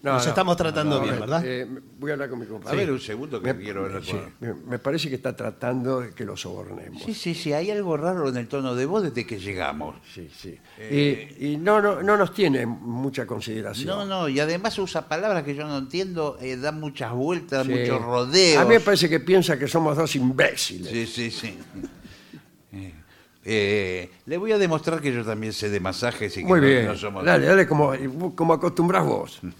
No, 0.00 0.12
Nos 0.12 0.24
no. 0.26 0.28
estamos 0.28 0.56
tratando 0.56 0.98
No, 0.98 1.02
bien, 1.02 1.16
eh, 1.16 1.18
¿verdad? 1.18 1.42
eh, 1.44 1.66
voy 1.98 2.10
a 2.10 2.14
hablar 2.14 2.30
con 2.30 2.38
mi 2.38 2.44
A 2.44 2.48
compañero. 2.48 2.78
ver, 2.78 2.90
un 2.92 3.00
segundo 3.00 3.42
que 3.42 3.56
quiero 3.56 3.82
ver. 3.82 4.04
Sí, 4.04 4.14
me, 4.38 4.54
me 4.54 4.78
parece 4.78 5.08
que 5.08 5.16
está 5.16 5.34
tratando 5.34 6.00
de 6.02 6.12
que 6.12 6.24
lo 6.24 6.36
sobornemos. 6.36 7.02
Sí, 7.02 7.14
sí, 7.14 7.34
sí, 7.34 7.52
hay 7.52 7.72
algo 7.72 7.96
raro 7.96 8.28
en 8.28 8.36
el 8.36 8.46
tono 8.46 8.76
de 8.76 8.86
voz 8.86 9.02
desde 9.02 9.26
que 9.26 9.40
llegamos. 9.40 9.96
Sí, 10.14 10.30
sí. 10.32 10.56
Eh, 10.78 11.36
y 11.40 11.46
y 11.54 11.56
no, 11.56 11.80
no, 11.82 12.00
no 12.00 12.16
nos 12.16 12.32
tiene 12.32 12.64
mucha 12.64 13.26
consideración. 13.26 13.88
No, 13.88 14.04
no, 14.06 14.28
y 14.28 14.38
además 14.38 14.78
usa 14.78 15.08
palabras 15.08 15.42
que 15.42 15.56
yo 15.56 15.66
no 15.66 15.76
entiendo, 15.78 16.38
eh, 16.40 16.56
da 16.56 16.70
muchas 16.70 17.12
vueltas, 17.12 17.66
Sí. 17.66 17.72
muchos 17.72 18.00
rodeos. 18.00 18.62
A 18.62 18.64
mí 18.66 18.74
me 18.74 18.80
parece 18.80 19.08
que 19.08 19.18
piensa 19.18 19.58
que 19.58 19.66
somos 19.66 19.96
dos 19.96 20.14
imbéciles. 20.14 20.92
Sí, 20.92 21.06
sí, 21.06 21.30
sí. 21.32 21.58
Eh, 23.50 24.10
le 24.26 24.36
voy 24.36 24.52
a 24.52 24.58
demostrar 24.58 25.00
que 25.00 25.10
yo 25.10 25.24
también 25.24 25.54
sé 25.54 25.70
de 25.70 25.80
masajes 25.80 26.36
y 26.36 26.40
que 26.42 26.46
Muy 26.46 26.60
no- 26.60 26.66
bien. 26.66 26.84
no 26.86 26.94
somos... 26.96 27.24
Dale, 27.24 27.46
dale 27.46 27.66
como, 27.66 27.92
como 28.34 28.52
acostumbras 28.52 29.04
vos. 29.06 29.40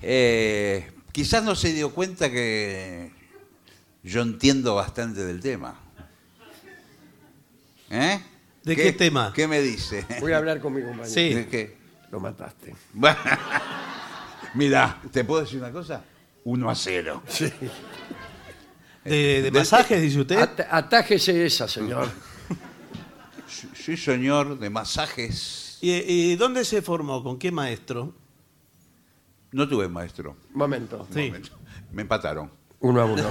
Eh, 0.00 0.88
quizás 1.10 1.42
no 1.42 1.56
se 1.56 1.72
dio 1.72 1.90
cuenta 1.92 2.30
que 2.30 3.10
yo 4.04 4.22
entiendo 4.22 4.76
bastante 4.76 5.24
del 5.24 5.40
tema. 5.40 5.76
¿Eh? 7.90 8.20
¿De 8.62 8.76
qué 8.76 8.92
tema? 8.92 9.32
¿Qué 9.34 9.48
me 9.48 9.60
dice? 9.60 10.04
Voy 10.20 10.32
a 10.32 10.36
hablar 10.36 10.60
con 10.60 10.72
mi 10.74 10.82
compañero. 10.82 11.08
Sí. 11.12 11.34
¿De 11.34 11.48
qué? 11.48 11.76
Lo 12.12 12.20
mataste. 12.20 12.76
Mira, 14.54 15.00
¿te 15.10 15.24
puedo 15.24 15.40
decir 15.42 15.58
una 15.58 15.72
cosa? 15.72 16.04
Uno 16.44 16.70
a 16.70 16.76
cero. 16.76 17.22
¿De, 19.04 19.10
de 19.10 19.42
de- 19.42 19.50
masajes, 19.50 20.00
dice 20.00 20.20
usted? 20.20 20.38
At- 20.38 20.60
atájese 20.70 21.44
esa, 21.44 21.66
señor. 21.66 22.08
Sí, 23.88 23.96
señor, 23.96 24.58
de 24.58 24.68
masajes. 24.68 25.78
¿Y, 25.80 25.92
y 25.92 26.36
dónde 26.36 26.66
se 26.66 26.82
formó? 26.82 27.22
¿Con 27.24 27.38
qué 27.38 27.50
maestro? 27.50 28.12
No 29.50 29.66
tuve 29.66 29.88
maestro. 29.88 30.36
Momento. 30.52 31.08
Sí. 31.10 31.28
Momento. 31.28 31.52
Me 31.92 32.02
empataron. 32.02 32.50
Uno 32.80 33.00
a 33.00 33.04
uno. 33.06 33.22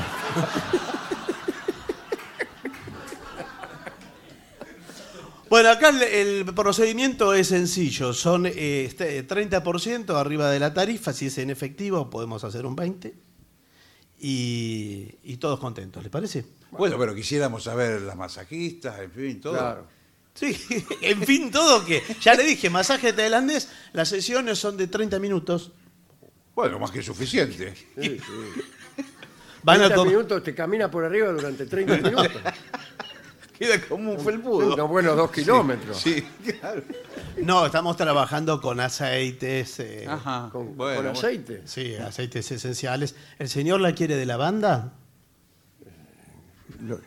Bueno, 5.50 5.70
acá 5.70 5.90
el, 5.90 6.04
el 6.04 6.46
procedimiento 6.54 7.34
es 7.34 7.48
sencillo. 7.48 8.12
Son 8.12 8.46
eh, 8.48 8.84
este, 8.84 9.26
30% 9.26 10.14
arriba 10.16 10.52
de 10.52 10.60
la 10.60 10.74
tarifa. 10.74 11.14
Si 11.14 11.28
es 11.28 11.38
en 11.38 11.50
efectivo, 11.52 12.10
podemos 12.10 12.44
hacer 12.44 12.66
un 12.66 12.76
20%. 12.76 13.14
Y, 14.20 15.16
y 15.24 15.38
todos 15.38 15.60
contentos, 15.60 16.04
¿les 16.04 16.12
parece? 16.12 16.44
Bueno, 16.72 16.98
pero 16.98 17.16
quisiéramos 17.16 17.64
saber 17.64 18.02
las 18.02 18.18
masajistas, 18.18 19.00
en 19.00 19.12
fin, 19.12 19.40
todo. 19.40 19.54
Claro. 19.54 19.97
Sí, 20.38 20.86
en 21.02 21.24
fin, 21.24 21.50
todo 21.52 21.84
que. 21.84 22.04
Ya 22.22 22.36
le 22.36 22.44
dije, 22.44 22.70
masaje 22.70 23.12
tailandés, 23.14 23.70
las 23.94 24.08
sesiones 24.10 24.60
son 24.60 24.78
de 24.78 24.88
30 24.88 25.18
minutos. 25.20 25.72
Bueno, 26.56 26.78
más 26.80 26.92
que 26.92 27.02
suficiente. 27.02 27.74
Sí, 28.00 28.20
sí. 28.20 29.02
Van 29.64 29.78
a 29.82 29.88
30 29.88 29.96
to- 29.96 30.06
minutos 30.06 30.44
te 30.44 30.54
camina 30.54 30.90
por 30.92 31.04
arriba 31.06 31.30
durante 31.32 31.66
30 31.66 31.98
minutos. 32.10 32.32
Queda 33.58 33.82
como 33.82 34.12
un 34.14 34.20
felpudo. 34.24 34.74
Unos 34.76 34.88
buenos 34.90 35.18
dos 35.18 35.32
kilómetros. 35.32 35.98
Sí, 36.00 36.24
claro. 36.60 36.84
No, 37.38 37.66
estamos 37.66 37.98
trabajando 37.98 38.62
con 38.62 38.80
aceites. 38.80 39.80
eh, 39.80 40.06
Ajá. 40.08 40.50
Con, 40.52 40.78
bueno, 40.78 40.96
con 40.98 41.04
bueno. 41.06 41.10
aceite. 41.18 41.64
Sí, 41.66 41.96
aceites 41.96 42.52
esenciales. 42.52 43.16
¿El 43.40 43.50
señor 43.50 43.82
la 43.82 43.94
quiere 43.96 44.16
de 44.16 44.28
lavanda? 44.28 44.94
Lo- 46.84 47.02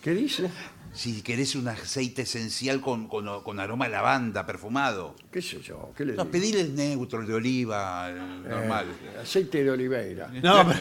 ¿Qué 0.00 0.12
dice? 0.12 0.50
Si 0.96 1.20
querés 1.22 1.54
un 1.54 1.68
aceite 1.68 2.22
esencial 2.22 2.80
con, 2.80 3.06
con- 3.06 3.42
con 3.42 3.60
aroma 3.60 3.84
a 3.84 3.88
lavanda, 3.88 4.46
perfumado. 4.46 5.14
¿Qué 5.30 5.42
sé 5.42 5.60
yo? 5.60 5.92
¿Qué 5.96 6.04
le 6.06 6.14
No, 6.14 6.22
digo? 6.24 6.32
pedile 6.32 6.60
el 6.62 6.74
neutro, 6.74 7.20
el 7.20 7.26
de 7.26 7.34
oliva, 7.34 8.08
el 8.08 8.48
normal. 8.48 8.86
Eh, 9.14 9.20
aceite 9.22 9.62
de 9.62 9.70
oliveira. 9.70 10.28
No, 10.42 10.66
pero 10.66 10.80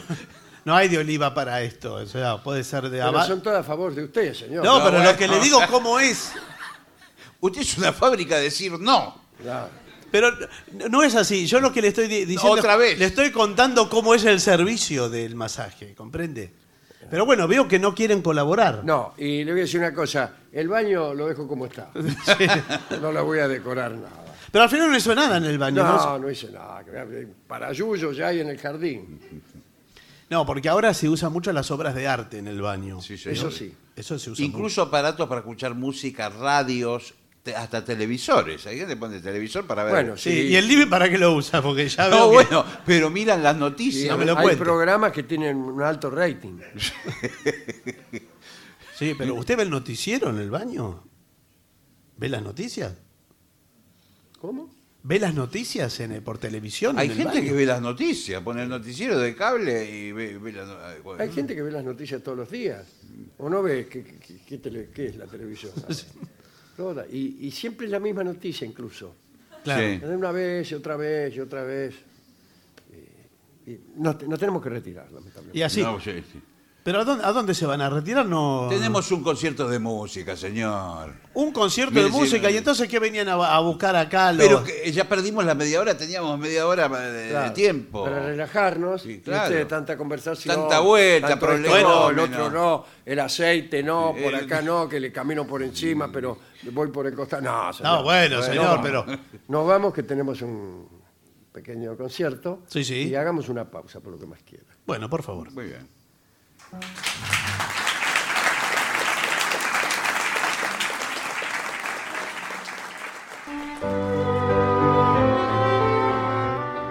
no 0.64 0.74
hay 0.76 0.88
de 0.88 0.98
oliva 1.00 1.34
para 1.34 1.62
esto. 1.62 1.96
O 1.96 2.06
sea, 2.06 2.42
puede 2.42 2.64
ser 2.64 2.84
de 2.90 3.00
Pero 3.02 3.24
son 3.26 3.44
todas 3.44 3.60
a 3.60 3.64
favor 3.64 3.94
de 3.94 4.06
usted, 4.06 4.34
señor. 4.34 4.64
No, 4.64 4.78
pero 4.80 4.92
bueno. 4.98 5.12
lo 5.12 5.18
que 5.18 5.28
le 5.28 5.40
digo, 5.42 5.60
¿cómo 5.70 6.00
es? 6.00 6.32
Usted 7.42 7.62
es 7.62 7.78
una 7.78 7.92
fábrica 7.94 8.38
de 8.38 8.44
decir 8.44 8.72
no. 8.80 9.22
Claro. 9.42 9.70
Pero 10.12 10.32
no 10.90 11.04
es 11.04 11.14
así. 11.16 11.46
Yo 11.46 11.60
lo 11.60 11.74
que 11.74 11.82
le 11.82 11.90
estoy 11.90 12.08
di- 12.08 12.24
diciendo. 12.26 12.52
Otra 12.58 12.78
vez. 12.78 12.98
Le 12.98 13.06
estoy 13.06 13.32
contando 13.32 13.90
cómo 13.90 14.16
es 14.16 14.24
el 14.24 14.40
servicio 14.40 15.10
del 15.10 15.36
masaje, 15.36 15.94
¿comprende? 15.94 16.54
Pero 17.10 17.26
bueno, 17.26 17.48
veo 17.48 17.68
que 17.68 17.80
no 17.80 17.94
quieren 17.94 18.22
colaborar. 18.22 18.84
No, 18.84 19.14
y 19.18 19.44
le 19.44 19.52
voy 19.52 19.62
a 19.62 19.64
decir 19.64 19.80
una 19.80 19.94
cosa. 19.94 20.32
El 20.52 20.68
baño 20.68 21.14
lo 21.14 21.28
dejo 21.28 21.48
como 21.48 21.66
está. 21.66 21.90
No 23.02 23.12
la 23.12 23.22
voy 23.22 23.40
a 23.40 23.48
decorar 23.48 23.92
nada. 23.92 24.26
Pero 24.52 24.64
al 24.64 24.70
final 24.70 24.90
no 24.90 24.98
hizo 24.98 25.14
nada 25.14 25.38
en 25.38 25.46
el 25.46 25.58
baño. 25.58 25.84
¿no? 25.84 25.98
No, 25.98 26.20
no 26.20 26.32
hice 26.32 26.50
nada. 26.52 26.84
Para 27.48 27.72
Yuyo 27.74 28.12
ya 28.12 28.28
hay 28.28 28.40
en 28.40 28.50
el 28.50 28.58
jardín. 28.58 29.20
No, 30.30 30.46
porque 30.46 30.70
ahora 30.70 30.94
se 30.94 31.08
usan 31.10 31.32
mucho 31.32 31.52
las 31.52 31.70
obras 31.72 31.94
de 31.94 32.08
arte 32.08 32.40
en 32.40 32.48
el 32.48 32.62
baño. 32.62 33.02
Sí, 33.02 33.18
señor. 33.18 33.38
Eso 33.38 33.52
sí. 33.52 33.74
Eso 33.96 34.18
se 34.20 34.32
usa 34.32 34.44
Incluso 34.44 34.82
aparatos 34.82 35.28
para 35.28 35.40
escuchar 35.42 35.76
música, 35.76 36.30
radios, 36.30 37.14
te- 37.46 37.56
hasta 37.56 37.86
televisores. 37.86 38.66
Hay 38.66 38.80
gente 38.80 38.96
que 38.96 39.00
pone 39.00 39.20
televisor 39.20 39.68
para 39.68 39.84
ver. 39.84 39.94
Bueno. 39.94 40.18
Sí, 40.18 40.32
Sí. 40.32 40.38
¿y 40.48 40.56
el 40.56 40.68
living 40.68 40.88
para 40.90 41.08
qué 41.08 41.18
lo 41.20 41.34
usa? 41.36 41.62
Porque 41.62 41.88
ya 41.88 42.08
veo 42.08 42.18
No, 42.18 42.30
que- 42.30 42.34
bueno, 42.34 42.66
pero 42.88 43.10
miran 43.12 43.44
las 43.44 43.56
noticias. 43.56 44.10
no 44.12 44.18
me 44.18 44.26
lo 44.26 44.36
hay 44.36 44.44
cuente. 44.44 44.64
programas 44.64 45.12
que 45.12 45.22
tienen 45.24 45.56
un 45.58 45.82
alto 45.82 46.10
rating. 46.10 46.58
Sí, 48.98 49.14
pero 49.18 49.36
¿usted 49.36 49.58
ve 49.58 49.64
el 49.64 49.70
noticiero 49.70 50.30
en 50.30 50.38
el 50.38 50.50
baño? 50.50 51.04
¿Ve 52.16 52.30
las 52.30 52.42
noticias? 52.42 52.94
¿Cómo? 54.40 54.74
¿Ve 55.04 55.20
las 55.20 55.34
noticias 55.36 56.00
en 56.00 56.14
el- 56.14 56.22
por 56.24 56.38
televisión? 56.38 56.98
Hay 56.98 57.08
en 57.08 57.12
el 57.12 57.18
gente 57.18 57.34
baño? 57.40 57.48
que 57.50 57.54
ve 57.54 57.66
las 57.66 57.82
noticias, 57.82 58.42
pone 58.42 58.64
el 58.64 58.70
noticiero 58.70 59.20
de 59.20 59.36
cable 59.36 59.92
y 59.92 60.12
ve, 60.14 60.38
ve 60.38 60.52
las 60.54 60.68
no- 60.68 60.78
ay, 60.82 61.02
bueno. 61.04 61.22
Hay 61.22 61.30
gente 61.32 61.54
que 61.54 61.62
ve 61.62 61.72
las 61.72 61.84
noticias 61.84 62.24
todos 62.24 62.38
los 62.38 62.50
días. 62.50 62.86
¿O 63.38 63.50
no 63.50 63.62
ve 63.62 63.88
qué, 63.90 64.02
qué- 64.06 64.40
qué 64.48 64.58
tele- 64.60 64.90
qué 64.96 65.08
es 65.08 65.18
la 65.18 65.26
televisión? 65.28 65.74
Toda. 66.76 67.06
Y, 67.12 67.38
y 67.42 67.52
siempre 67.52 67.86
es 67.86 67.92
la 67.92 68.00
misma 68.00 68.24
noticia 68.24 68.66
incluso. 68.68 69.16
Claro. 69.64 69.82
Sí. 69.82 70.02
Una 70.06 70.32
vez 70.32 70.72
y 70.72 70.76
otra 70.76 70.96
vez 70.96 71.36
y 71.36 71.40
otra 71.40 71.64
vez. 71.64 71.96
Y, 73.66 73.72
y 73.72 73.80
nos, 73.98 74.22
nos 74.24 74.40
tenemos 74.40 74.62
que 74.62 74.70
retirar, 74.70 75.06
lamentablemente. 75.12 75.58
Y 75.58 75.62
así. 75.62 75.82
No, 75.82 76.00
sí, 76.00 76.12
sí. 76.32 76.42
¿Pero 76.84 77.00
a 77.00 77.04
dónde, 77.04 77.26
a 77.26 77.32
dónde 77.32 77.56
se 77.56 77.66
van 77.66 77.82
a 77.82 77.90
retirar? 77.90 78.28
No. 78.28 78.68
Tenemos 78.70 79.12
un 79.12 79.24
concierto 79.24 79.68
de 79.68 79.80
música, 79.80 80.38
señor. 80.38 81.14
un 81.34 81.52
concierto 81.52 81.94
Mire, 81.96 82.06
de 82.06 82.12
música 82.12 82.52
y 82.52 82.58
entonces 82.58 82.88
¿qué 82.88 83.00
venían 83.00 83.28
a, 83.28 83.34
a 83.56 83.60
buscar 83.62 83.96
acá? 83.96 84.32
los- 84.32 84.46
Pero 84.46 84.64
que 84.64 84.92
ya 84.92 85.10
perdimos 85.10 85.44
la 85.46 85.56
media 85.56 85.82
hora, 85.82 85.98
teníamos 85.98 86.38
media 86.38 86.68
hora 86.68 86.88
de, 86.88 87.34
de 87.34 87.50
tiempo. 87.56 88.04
Para 88.04 88.28
relajarnos. 88.28 89.02
Sí, 89.02 89.20
claro. 89.20 89.66
tanta 89.66 89.98
conversación. 89.98 90.56
Tanta 90.56 90.80
vuelta, 90.82 91.40
problema, 91.40 91.82
no, 91.82 92.10
el 92.12 92.20
otro 92.20 92.52
no, 92.52 92.86
el 93.04 93.20
aceite 93.20 93.82
no, 93.82 94.12
por 94.12 94.36
el- 94.36 94.46
acá 94.46 94.62
no, 94.62 94.88
que 94.88 95.00
le 95.00 95.12
camino 95.12 95.48
por 95.48 95.64
encima, 95.64 96.12
pero 96.12 96.38
voy 96.72 96.90
por 96.90 97.08
el 97.08 97.16
costado. 97.16 97.42
No, 97.42 97.74
señor. 97.74 97.92
No, 97.92 98.04
bueno, 98.04 98.42
señor, 98.42 98.80
pero. 98.82 99.06
Nos 99.48 99.68
vamos 99.68 99.94
que 99.94 100.04
tenemos 100.04 100.42
un 100.42 100.88
pequeño 101.52 101.96
concierto. 101.96 102.64
Sí, 102.68 102.84
sí. 102.84 103.08
Y 103.10 103.16
hagamos 103.16 103.50
una 103.50 103.70
pausa 103.70 104.00
por 104.00 104.14
lo 104.14 104.20
que 104.20 104.26
más 104.26 104.42
quiera. 104.44 104.66
Bueno, 104.86 105.10
por 105.10 105.24
favor. 105.24 105.52
Muy 105.52 105.66
bien. 105.66 105.88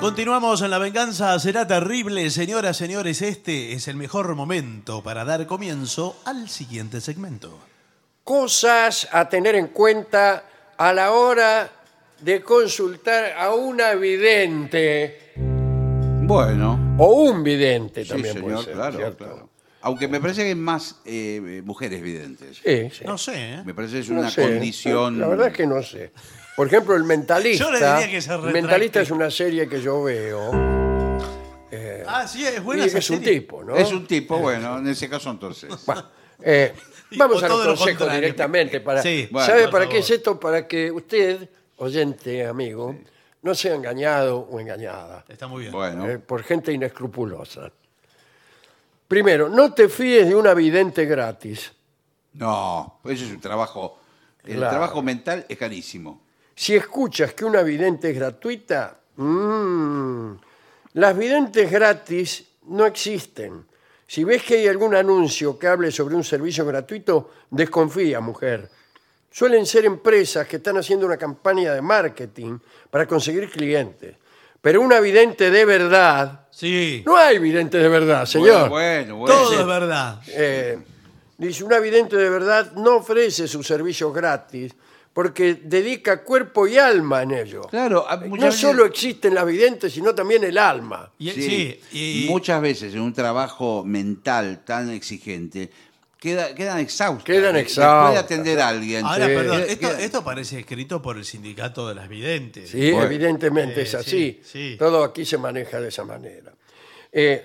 Continuamos 0.00 0.60
en 0.60 0.70
La 0.70 0.76
Venganza 0.76 1.38
Será 1.38 1.66
Terrible. 1.66 2.28
Señoras, 2.28 2.76
señores, 2.76 3.22
este 3.22 3.72
es 3.72 3.88
el 3.88 3.96
mejor 3.96 4.34
momento 4.34 5.02
para 5.02 5.24
dar 5.24 5.46
comienzo 5.46 6.14
al 6.26 6.50
siguiente 6.50 7.00
segmento. 7.00 7.58
Cosas 8.24 9.06
a 9.12 9.28
tener 9.28 9.54
en 9.54 9.66
cuenta 9.68 10.44
a 10.78 10.92
la 10.94 11.12
hora 11.12 11.70
de 12.22 12.40
consultar 12.40 13.32
a 13.36 13.52
una 13.52 13.94
vidente 13.96 15.32
Bueno, 16.22 16.96
o 16.98 17.24
un 17.24 17.44
vidente 17.44 18.02
sí, 18.02 18.08
también 18.08 18.34
puede 18.40 18.46
señor, 18.56 18.64
ser, 18.64 18.74
claro, 18.74 18.96
¿cierto? 18.96 19.16
claro. 19.26 19.50
Aunque 19.82 20.08
me 20.08 20.18
parece 20.20 20.40
que 20.40 20.48
hay 20.48 20.54
más 20.54 21.00
eh, 21.04 21.60
mujeres 21.66 22.00
videntes. 22.00 22.56
Sí, 22.64 22.88
sí. 22.90 23.04
No 23.04 23.18
sé, 23.18 23.34
¿eh? 23.56 23.62
Me 23.66 23.74
parece 23.74 23.96
que 23.96 24.00
es 24.00 24.08
No 24.08 24.20
una 24.20 24.30
sé. 24.30 24.40
condición. 24.40 25.20
La 25.20 25.28
verdad 25.28 25.48
es 25.48 25.52
que 25.52 25.66
no 25.66 25.82
sé. 25.82 26.10
Por 26.56 26.68
ejemplo, 26.68 26.96
El 26.96 27.04
Mentalista. 27.04 27.64
Yo 27.66 27.70
le 27.70 27.76
diría 27.78 28.10
que 28.10 28.22
se 28.22 28.30
el 28.30 28.36
retracte. 28.38 28.62
Mentalista 28.62 29.00
es 29.02 29.10
una 29.10 29.30
serie 29.30 29.68
que 29.68 29.82
yo 29.82 30.02
veo. 30.02 30.50
Ah, 32.06 32.26
sí, 32.26 32.46
es 32.46 32.56
Y 32.56 32.60
buena 32.60 32.84
esa 32.86 32.98
es 32.98 33.10
un 33.10 33.18
serie. 33.18 33.40
tipo, 33.40 33.62
¿no? 33.62 33.76
Es 33.76 33.92
un 33.92 34.06
tipo, 34.06 34.38
bueno, 34.38 34.78
en 34.78 34.86
ese 34.88 35.08
caso 35.10 35.30
entonces. 35.30 35.70
Bueno, 35.84 36.04
eh, 36.42 36.72
vamos 37.16 37.42
O 37.42 37.46
a 37.46 37.48
los 37.48 37.66
consejos 37.78 38.12
directamente. 38.12 38.80
Para, 38.80 39.02
Sí, 39.02 39.28
bueno, 39.30 39.46
¿Sabe 39.46 39.68
para 39.68 39.88
qué 39.88 39.98
es 39.98 40.10
esto? 40.10 40.38
Para 40.38 40.66
que 40.66 40.90
usted, 40.90 41.48
oyente, 41.76 42.46
amigo, 42.46 42.94
no 43.42 43.54
sea 43.54 43.74
engañado 43.74 44.38
o 44.38 44.58
engañada 44.60 45.24
Está 45.28 45.46
muy 45.46 45.62
bien. 45.62 45.72
Bueno, 45.72 46.08
eh, 46.08 46.18
por 46.18 46.42
gente 46.42 46.72
inescrupulosa. 46.72 47.70
Primero, 49.08 49.48
no 49.48 49.72
te 49.72 49.88
fíes 49.88 50.28
de 50.28 50.34
una 50.34 50.54
vidente 50.54 51.04
gratis. 51.04 51.72
no, 52.32 53.00
ese 53.04 53.24
es 53.26 53.30
un 53.30 53.40
trabajo. 53.40 53.98
El 54.44 54.56
Claro. 54.56 54.70
trabajo 54.70 55.02
mental 55.02 55.46
es 55.48 55.56
carísimo. 55.56 56.22
Si 56.54 56.74
escuchas 56.74 57.32
que 57.34 57.44
una 57.44 57.62
vidente 57.62 58.10
es 58.10 58.16
gratuita, 58.16 58.98
mm, 59.16 60.32
las 60.94 61.16
videntes 61.16 61.70
gratis 61.70 62.44
no 62.68 62.86
existen. 62.86 63.66
Si 64.06 64.22
ves 64.24 64.42
que 64.42 64.54
hay 64.58 64.68
algún 64.68 64.94
anuncio 64.94 65.58
que 65.58 65.66
hable 65.66 65.90
sobre 65.90 66.14
un 66.14 66.24
servicio 66.24 66.64
gratuito, 66.66 67.30
desconfía, 67.50 68.20
mujer. 68.20 68.68
Suelen 69.30 69.66
ser 69.66 69.84
empresas 69.86 70.46
que 70.46 70.56
están 70.56 70.76
haciendo 70.76 71.06
una 71.06 71.16
campaña 71.16 71.72
de 71.74 71.82
marketing 71.82 72.58
para 72.90 73.06
conseguir 73.06 73.50
clientes. 73.50 74.14
Pero 74.60 74.80
una 74.80 75.00
vidente 75.00 75.50
de 75.50 75.64
verdad, 75.64 76.46
Sí. 76.50 77.02
no 77.04 77.16
hay 77.16 77.38
vidente 77.38 77.78
de 77.78 77.88
verdad, 77.88 78.24
señor. 78.26 78.68
Bueno, 78.68 79.16
bueno. 79.16 79.34
Todo 79.34 79.60
es 79.60 79.66
verdad. 79.66 80.20
Eh, 80.28 80.78
dice, 81.36 81.64
una 81.64 81.80
vidente 81.80 82.16
de 82.16 82.30
verdad 82.30 82.72
no 82.74 82.96
ofrece 82.96 83.48
sus 83.48 83.66
servicios 83.66 84.14
gratis 84.14 84.72
porque 85.14 85.54
dedica 85.54 86.22
cuerpo 86.24 86.66
y 86.66 86.76
alma 86.76 87.22
en 87.22 87.30
ello. 87.30 87.62
Claro, 87.70 88.04
a- 88.06 88.16
No 88.16 88.26
muchas 88.26 88.46
veces- 88.46 88.60
solo 88.60 88.84
existen 88.84 89.34
las 89.34 89.46
videntes, 89.46 89.92
sino 89.94 90.14
también 90.14 90.44
el 90.44 90.58
alma. 90.58 91.10
Y, 91.18 91.30
Sí, 91.30 91.42
sí, 91.90 92.24
y- 92.24 92.26
muchas 92.28 92.60
veces 92.60 92.92
en 92.94 93.00
un 93.00 93.14
trabajo 93.14 93.82
mental 93.84 94.64
tan 94.64 94.90
exigente 94.90 95.70
queda, 96.20 96.54
quedan 96.54 96.78
exhaustos. 96.80 97.24
Quedan 97.24 97.54
exhaustas. 97.54 98.08
Puede 98.08 98.18
atender 98.18 98.58
a 98.60 98.68
alguien. 98.68 99.04
Ahora, 99.06 99.26
Sí. 99.28 99.32
perdón, 99.34 99.56
Queda- 99.58 99.66
esto, 99.66 99.88
queda- 99.88 100.00
esto 100.00 100.24
parece 100.24 100.58
escrito 100.58 101.00
por 101.00 101.16
el 101.16 101.24
sindicato 101.24 101.86
de 101.88 101.94
las 101.94 102.08
videntes. 102.08 102.70
Sí, 102.70 102.90
Bueno. 102.90 103.06
evidentemente 103.06 103.82
es 103.82 103.94
así. 103.94 104.10
sí, 104.10 104.40
sí. 104.42 104.76
Todo 104.78 105.04
aquí 105.04 105.24
se 105.24 105.38
maneja 105.38 105.80
de 105.80 105.88
esa 105.88 106.04
manera. 106.04 106.52
Eh, 107.12 107.44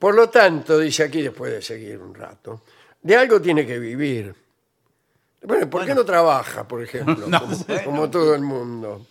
por 0.00 0.16
lo 0.16 0.28
tanto, 0.30 0.78
dice 0.80 1.04
aquí, 1.04 1.22
después 1.22 1.52
de 1.52 1.62
seguir 1.62 1.98
un 1.98 2.12
rato, 2.12 2.62
de 3.02 3.14
algo 3.14 3.40
tiene 3.40 3.64
que 3.64 3.78
vivir. 3.78 4.34
Bueno, 5.44 5.68
¿por 5.68 5.84
qué 5.84 5.94
no 5.94 6.04
trabaja, 6.04 6.66
por 6.66 6.82
ejemplo? 6.82 7.26
como, 7.38 7.84
como 7.84 8.10
todo 8.10 8.34
el 8.34 8.42
mundo. 8.42 9.06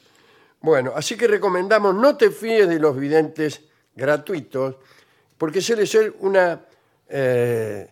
Bueno, 0.62 0.94
así 0.96 1.18
que 1.18 1.28
recomendamos 1.28 1.96
no 1.96 2.16
te 2.16 2.30
fíes 2.30 2.70
de 2.70 2.80
los 2.80 2.96
videntes 2.96 3.62
gratuitos, 3.96 4.76
porque 5.38 5.60
suele 5.60 5.88
ser 5.88 6.14
una 6.20 6.62
eh, 7.10 7.90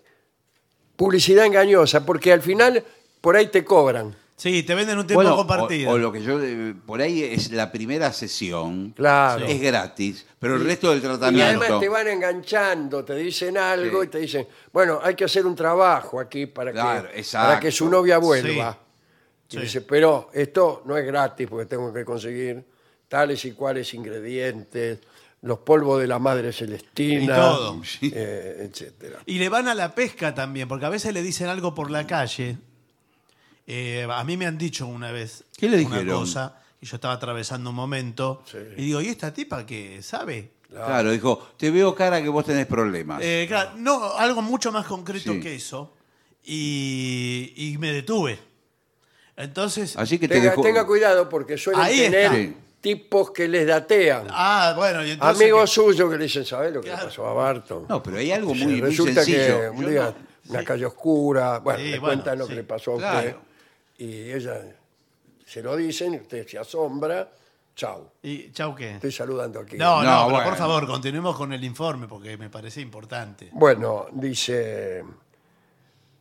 publicidad 0.96 1.46
engañosa, 1.46 2.06
porque 2.06 2.32
al 2.32 2.42
final 2.42 2.84
por 3.22 3.36
ahí 3.36 3.48
te 3.48 3.66
cobran. 3.66 4.16
Sí, 4.40 4.64
te 4.64 4.74
venden 4.74 4.98
un 4.98 5.06
tiempo 5.06 5.22
Bueno, 5.22 5.36
compartido. 5.36 5.92
o, 5.92 5.96
o 5.96 5.98
lo 5.98 6.14
que 6.14 6.22
yo 6.24 6.42
eh, 6.42 6.74
por 6.86 7.02
ahí 7.02 7.22
es 7.24 7.52
la 7.52 7.70
primera 7.74 8.14
sesión 8.14 8.92
Claro. 8.96 9.46
es 9.46 9.60
gratis, 9.60 10.26
pero 10.40 10.56
el 10.56 10.64
resto 10.64 10.90
del 10.92 11.00
Y 11.00 11.02
tratamiento 11.02 11.60
además 11.66 11.80
te 11.82 11.90
van 11.90 12.08
enganchando, 12.08 13.04
te 13.04 13.16
dicen 13.16 13.58
algo 13.58 14.02
Sí. 14.02 14.08
y 14.08 14.10
te 14.10 14.20
dicen, 14.20 14.48
bueno, 14.72 15.02
hay 15.04 15.16
que 15.16 15.26
hacer 15.26 15.46
un 15.46 15.56
trabajo 15.56 16.22
aquí 16.22 16.46
para, 16.46 16.72
Claro, 16.72 17.10
que, 17.12 17.20
exacto. 17.20 17.48
para 17.50 17.60
que 17.60 17.70
su 17.70 17.90
novia 17.90 18.18
vuelva. 18.18 18.78
Y 19.50 19.56
Sí. 19.56 19.60
dice, 19.62 19.82
pero 19.82 20.30
esto 20.34 20.84
no 20.86 20.96
es 20.98 21.06
gratis 21.06 21.46
porque 21.50 21.66
tengo 21.66 21.92
que 21.92 22.06
conseguir 22.06 22.64
tales 23.10 23.44
y 23.44 23.52
cuales 23.52 23.94
ingredientes, 23.94 25.00
los 25.42 25.60
polvos 25.60 26.00
de 26.00 26.08
la 26.08 26.18
madre 26.20 26.54
celestina, 26.54 27.24
Y 27.24 27.28
todo. 27.28 27.82
eh, 28.04 28.70
etcétera. 28.72 29.20
Y 29.26 29.38
le 29.40 29.50
van 29.50 29.68
a 29.68 29.76
la 29.76 29.94
pesca 29.94 30.34
también, 30.34 30.68
porque 30.70 30.86
a 30.86 30.90
veces 30.90 31.14
le 31.14 31.22
dicen 31.24 31.48
algo 31.48 31.76
por 31.76 31.92
la 31.92 32.08
calle. 32.08 32.58
Eh, 33.72 34.08
a 34.10 34.24
mí 34.24 34.36
me 34.36 34.48
han 34.48 34.58
dicho 34.58 34.88
una 34.88 35.12
vez 35.12 35.44
¿Qué 35.56 35.70
le 35.70 35.78
una 35.86 35.98
dijeron? 36.00 36.22
cosa, 36.22 36.56
y 36.82 36.88
yo 36.88 36.96
estaba 36.96 37.14
atravesando 37.14 37.70
un 37.70 37.76
momento, 37.76 38.42
Sí. 38.50 38.58
y 38.78 38.86
digo, 38.86 39.00
¿y 39.00 39.10
esta 39.10 39.32
tipa 39.32 39.64
que 39.64 40.02
sabe? 40.02 40.54
Claro, 40.72 41.12
dijo, 41.12 41.50
te 41.56 41.70
veo 41.70 41.94
cara 41.94 42.20
que 42.20 42.30
vos 42.30 42.44
tenés 42.46 42.66
problemas. 42.66 43.22
Eh, 43.24 43.46
claro, 43.48 43.72
no, 43.78 44.14
algo 44.18 44.42
mucho 44.42 44.72
más 44.72 44.88
concreto 44.88 45.34
Sí. 45.34 45.40
que 45.40 45.54
eso. 45.56 45.94
Y, 46.44 47.54
y 47.56 47.78
me 47.78 47.94
detuve. 47.94 48.40
Entonces, 49.38 49.96
Así 49.98 50.18
que 50.18 50.28
te 50.28 50.36
Tenga, 50.36 50.50
dejó... 50.50 50.62
tenga 50.64 50.86
cuidado 50.88 51.30
porque 51.30 51.56
suelen 51.58 51.82
Ahí 51.82 51.98
tener 52.00 52.22
está. 52.26 52.36
Sí. 52.36 52.56
tipos 52.82 53.30
que 53.32 53.48
les 53.48 53.68
datean. 53.68 54.28
ah, 54.32 54.74
bueno, 54.76 55.06
y 55.06 55.12
entonces 55.12 55.42
Amigos 55.42 55.70
que- 55.70 55.76
suyos 55.76 56.10
que 56.10 56.18
le 56.18 56.24
dicen, 56.24 56.44
¿sabes 56.46 56.74
lo 56.74 56.82
que 56.82 56.88
le 56.88 56.94
Claro. 56.94 57.08
pasó 57.08 57.28
a 57.28 57.34
Barton? 57.34 57.86
No, 57.88 58.02
pero 58.02 58.18
hay 58.18 58.32
algo 58.32 58.54
Sí, 58.56 58.64
muy, 58.64 58.72
muy 58.74 58.82
Resulta 58.82 59.24
sencillo. 59.24 59.60
que 59.62 59.70
un 59.70 59.82
Yo 59.84 59.90
día, 59.90 60.04
no- 60.46 60.52
una 60.54 60.64
calle 60.64 60.86
oscura, 60.88 61.60
bueno, 61.60 61.80
Sí, 61.80 61.86
le 61.92 62.00
bueno, 62.00 62.16
cuentan 62.16 62.40
lo 62.40 62.46
sí. 62.46 62.50
que 62.50 62.56
le 62.56 62.64
pasó 62.64 62.92
a 62.92 62.96
usted. 62.96 63.10
Claro. 63.10 63.49
Y 64.00 64.32
ella 64.32 64.62
se 65.46 65.62
lo 65.62 65.76
dicen, 65.76 66.14
y 66.16 66.18
usted 66.18 66.48
se 66.48 66.58
asombra. 66.58 67.30
Chau, 67.76 68.10
¿Y 68.24 68.52
chau 68.52 68.76
qué? 68.76 68.96
estoy 68.96 69.12
saludando 69.12 69.60
aquí. 69.62 69.78
No, 69.78 70.02
no, 70.02 70.04
No, 70.04 70.18
pero 70.26 70.30
bueno. 70.36 70.50
por 70.50 70.58
favor, 70.58 70.88
continuemos 70.88 71.38
con 71.38 71.54
el 71.54 71.64
informe 71.64 72.08
porque 72.08 72.36
me 72.38 72.50
parece 72.50 72.82
importante. 72.82 73.50
Bueno, 73.54 74.08
dice, 74.12 75.02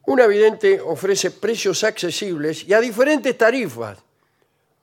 un 0.07 0.29
vidente 0.29 0.81
ofrece 0.81 1.33
precios 1.33 1.83
accesibles 1.83 2.62
y 2.68 2.72
a 2.74 2.81
diferentes 2.81 3.37
tarifas. 3.37 3.99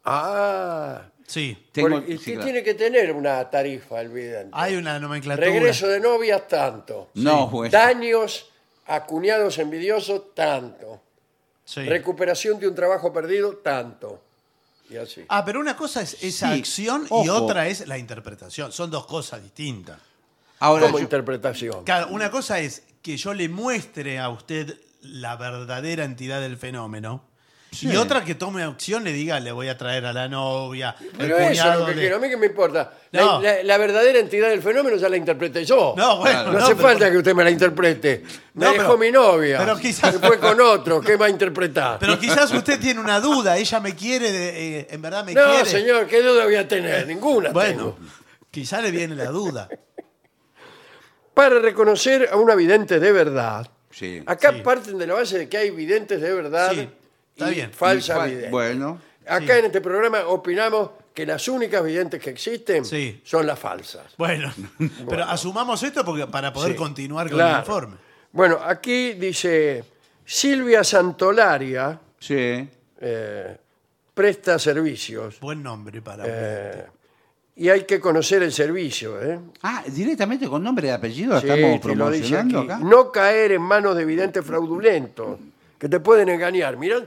Ah, 0.03 1.01
Sí, 1.27 1.57
Tengo- 1.71 1.89
porque- 1.89 2.13
y 2.13 2.17
sí, 2.19 2.23
¿qué 2.25 2.31
claro. 2.33 2.45
tiene 2.45 2.63
que 2.63 2.73
tener 2.75 3.11
una 3.11 3.49
tarifa 3.49 3.99
el 3.99 4.09
vidente? 4.09 4.51
hay 4.53 4.75
una 4.75 4.99
nomenclatura. 4.99 5.47
Regreso 5.47 5.87
de 5.87 5.99
novias, 5.99 6.47
tanto. 6.47 7.09
No, 7.15 7.47
bueno. 7.47 7.71
Daños 7.71 8.51
a 8.85 9.03
cuñados 9.07 9.57
envidiosos, 9.57 10.35
tanto. 10.35 11.01
Sí. 11.65 11.81
Recuperación 11.83 12.59
de 12.59 12.67
un 12.67 12.75
trabajo 12.75 13.11
perdido, 13.11 13.57
tanto. 13.57 14.21
Y 14.89 14.97
así. 14.97 15.25
Ah, 15.29 15.43
pero 15.43 15.59
una 15.59 15.75
cosa 15.75 16.01
es 16.01 16.23
esa 16.23 16.53
Sí, 16.53 16.59
acción 16.59 17.07
y 17.09 17.27
ojo. 17.29 17.45
otra 17.45 17.67
es 17.67 17.87
la 17.87 17.97
interpretación. 17.97 18.71
Son 18.71 18.91
dos 18.91 19.07
cosas 19.07 19.41
distintas. 19.41 19.97
Ahora, 20.59 20.85
como 20.85 20.99
yo- 20.99 21.03
interpretación. 21.03 21.83
Claro, 21.83 22.07
una 22.11 22.29
cosa 22.29 22.59
es 22.59 22.83
que 23.01 23.17
yo 23.17 23.33
le 23.33 23.49
muestre 23.49 24.19
a 24.19 24.29
usted 24.29 24.77
la 25.01 25.35
verdadera 25.37 26.03
entidad 26.05 26.39
del 26.41 26.57
fenómeno. 26.57 27.23
Sí. 27.75 27.87
Y 27.91 27.95
otra 27.97 28.23
que 28.23 28.35
tome 28.35 28.63
acción, 28.63 29.03
le 29.03 29.11
diga, 29.11 29.39
le 29.39 29.51
voy 29.51 29.67
a 29.67 29.77
traer 29.77 30.05
a 30.05 30.13
la 30.13 30.27
novia, 30.29 30.95
Pero 31.17 31.37
el 31.37 31.51
eso 31.53 31.71
es 31.73 31.79
lo 31.79 31.85
que 31.85 31.93
de- 31.93 31.99
quiero. 32.01 32.15
A 32.15 32.19
mí 32.19 32.29
que 32.29 32.37
me 32.37 32.45
importa. 32.47 32.93
La- 33.11 33.21
No. 33.21 33.41
La, 33.41 33.61
la 33.63 33.77
verdadera 33.77 34.17
entidad 34.19 34.49
del 34.49 34.61
fenómeno 34.61 34.95
ya 34.97 35.09
la 35.09 35.17
interpreté 35.17 35.65
yo. 35.65 35.93
No, 35.97 36.17
bueno, 36.19 36.45
No, 36.45 36.51
no, 36.53 36.57
hace 36.59 36.75
pero- 36.75 36.87
falta 36.87 37.11
que 37.11 37.17
usted 37.17 37.33
me 37.35 37.43
la 37.43 37.49
interprete. 37.51 38.23
Me 38.53 38.65
No, 38.65 38.71
dejó 38.71 38.83
pero- 38.85 38.97
mi 38.97 39.11
novia. 39.11 39.57
pero 39.59 39.77
quizás- 39.77 40.13
Se 40.15 40.19
fue 40.19 40.39
con 40.39 40.59
otro. 40.61 41.01
¿Qué 41.01 41.15
va 41.17 41.25
a 41.25 41.29
interpretar? 41.29 41.99
Pero 41.99 42.17
quizás 42.17 42.51
usted 42.53 42.79
tiene 42.79 42.99
una 43.01 43.19
duda, 43.19 43.57
ella 43.57 43.79
me 43.79 43.93
quiere, 43.95 44.31
de- 44.31 44.79
eh, 44.79 44.87
en 44.89 45.01
verdad 45.01 45.25
me 45.25 45.33
no, 45.33 45.43
quiere. 45.43 45.65
señor, 45.69 46.07
¿qué 46.07 46.21
duda 46.21 46.45
voy 46.45 46.55
a 46.55 46.67
tener? 46.67 47.05
Ninguna 47.07 47.51
Bueno, 47.51 47.97
quizás 48.51 48.81
le 48.81 48.91
viene 48.91 49.15
la 49.15 49.25
duda. 49.25 49.67
Para 51.33 51.59
reconocer 51.59 52.29
a 52.31 52.37
una 52.37 52.55
vidente 52.55 52.99
de 52.99 53.11
verdad, 53.11 53.67
Sí. 53.91 54.23
acá 54.25 54.51
Sí. 54.53 54.61
parten 54.61 54.97
de 54.97 55.07
la 55.07 55.13
base 55.15 55.37
de 55.37 55.49
que 55.49 55.57
hay 55.57 55.69
videntes 55.69 56.21
de 56.21 56.33
verdad 56.33 56.71
Sí, 56.73 56.89
está 57.35 58.27
y 58.27 58.35
bien. 58.35 58.51
Bueno, 58.51 58.99
Acá 59.27 59.53
Sí. 59.53 59.59
en 59.59 59.65
este 59.65 59.81
programa 59.81 60.19
opinamos 60.27 60.91
que 61.11 61.25
las 61.25 61.47
únicas 61.47 61.83
videntes 61.83 62.21
que 62.21 62.29
existen 62.29 62.85
Sí. 62.85 63.21
son 63.23 63.47
las 63.47 63.57
falsas. 63.57 64.03
Bueno, 64.17 64.53
pero 65.09 65.23
asumamos 65.23 65.81
esto 65.81 66.05
porque 66.05 66.27
para 66.27 66.53
poder 66.53 66.73
Sí, 66.73 66.77
continuar 66.77 67.27
con 67.27 67.37
claro. 67.37 67.53
el 67.55 67.59
informe. 67.61 67.95
Bueno, 68.31 68.59
aquí 68.63 69.13
dice 69.13 69.83
Silvia 70.23 70.83
Santolaria 70.83 71.99
sí. 72.19 72.69
eh, 72.99 73.57
presta 74.13 74.59
servicios 74.59 75.39
Buen 75.39 75.61
nombre 75.63 76.01
para 76.01 76.23
eh, 76.27 76.85
y 77.55 77.69
hay 77.69 77.83
que 77.85 77.99
conocer 77.99 78.43
el 78.43 78.51
servicio. 78.51 79.19
¿eh? 79.23 79.39
Ah, 79.63 79.83
directamente 79.87 80.47
con 80.47 80.61
nombre 80.63 80.87
y 80.89 80.91
apellido 80.91 81.39
Sí, 81.41 81.47
estamos 81.49 81.81
te 81.81 81.95
lo 81.95 82.11
dice 82.11 82.29
promocionando 82.35 82.59
aquí. 82.59 82.71
acá. 82.71 82.79
No 82.83 83.11
caer 83.11 83.53
en 83.53 83.61
manos 83.61 83.95
de 83.95 84.05
videntes 84.05 84.45
fraudulentos 84.45 85.39
que 85.79 85.87
te 85.89 85.99
pueden 85.99 86.29
engañar. 86.29 86.75
Mirá, 86.77 86.97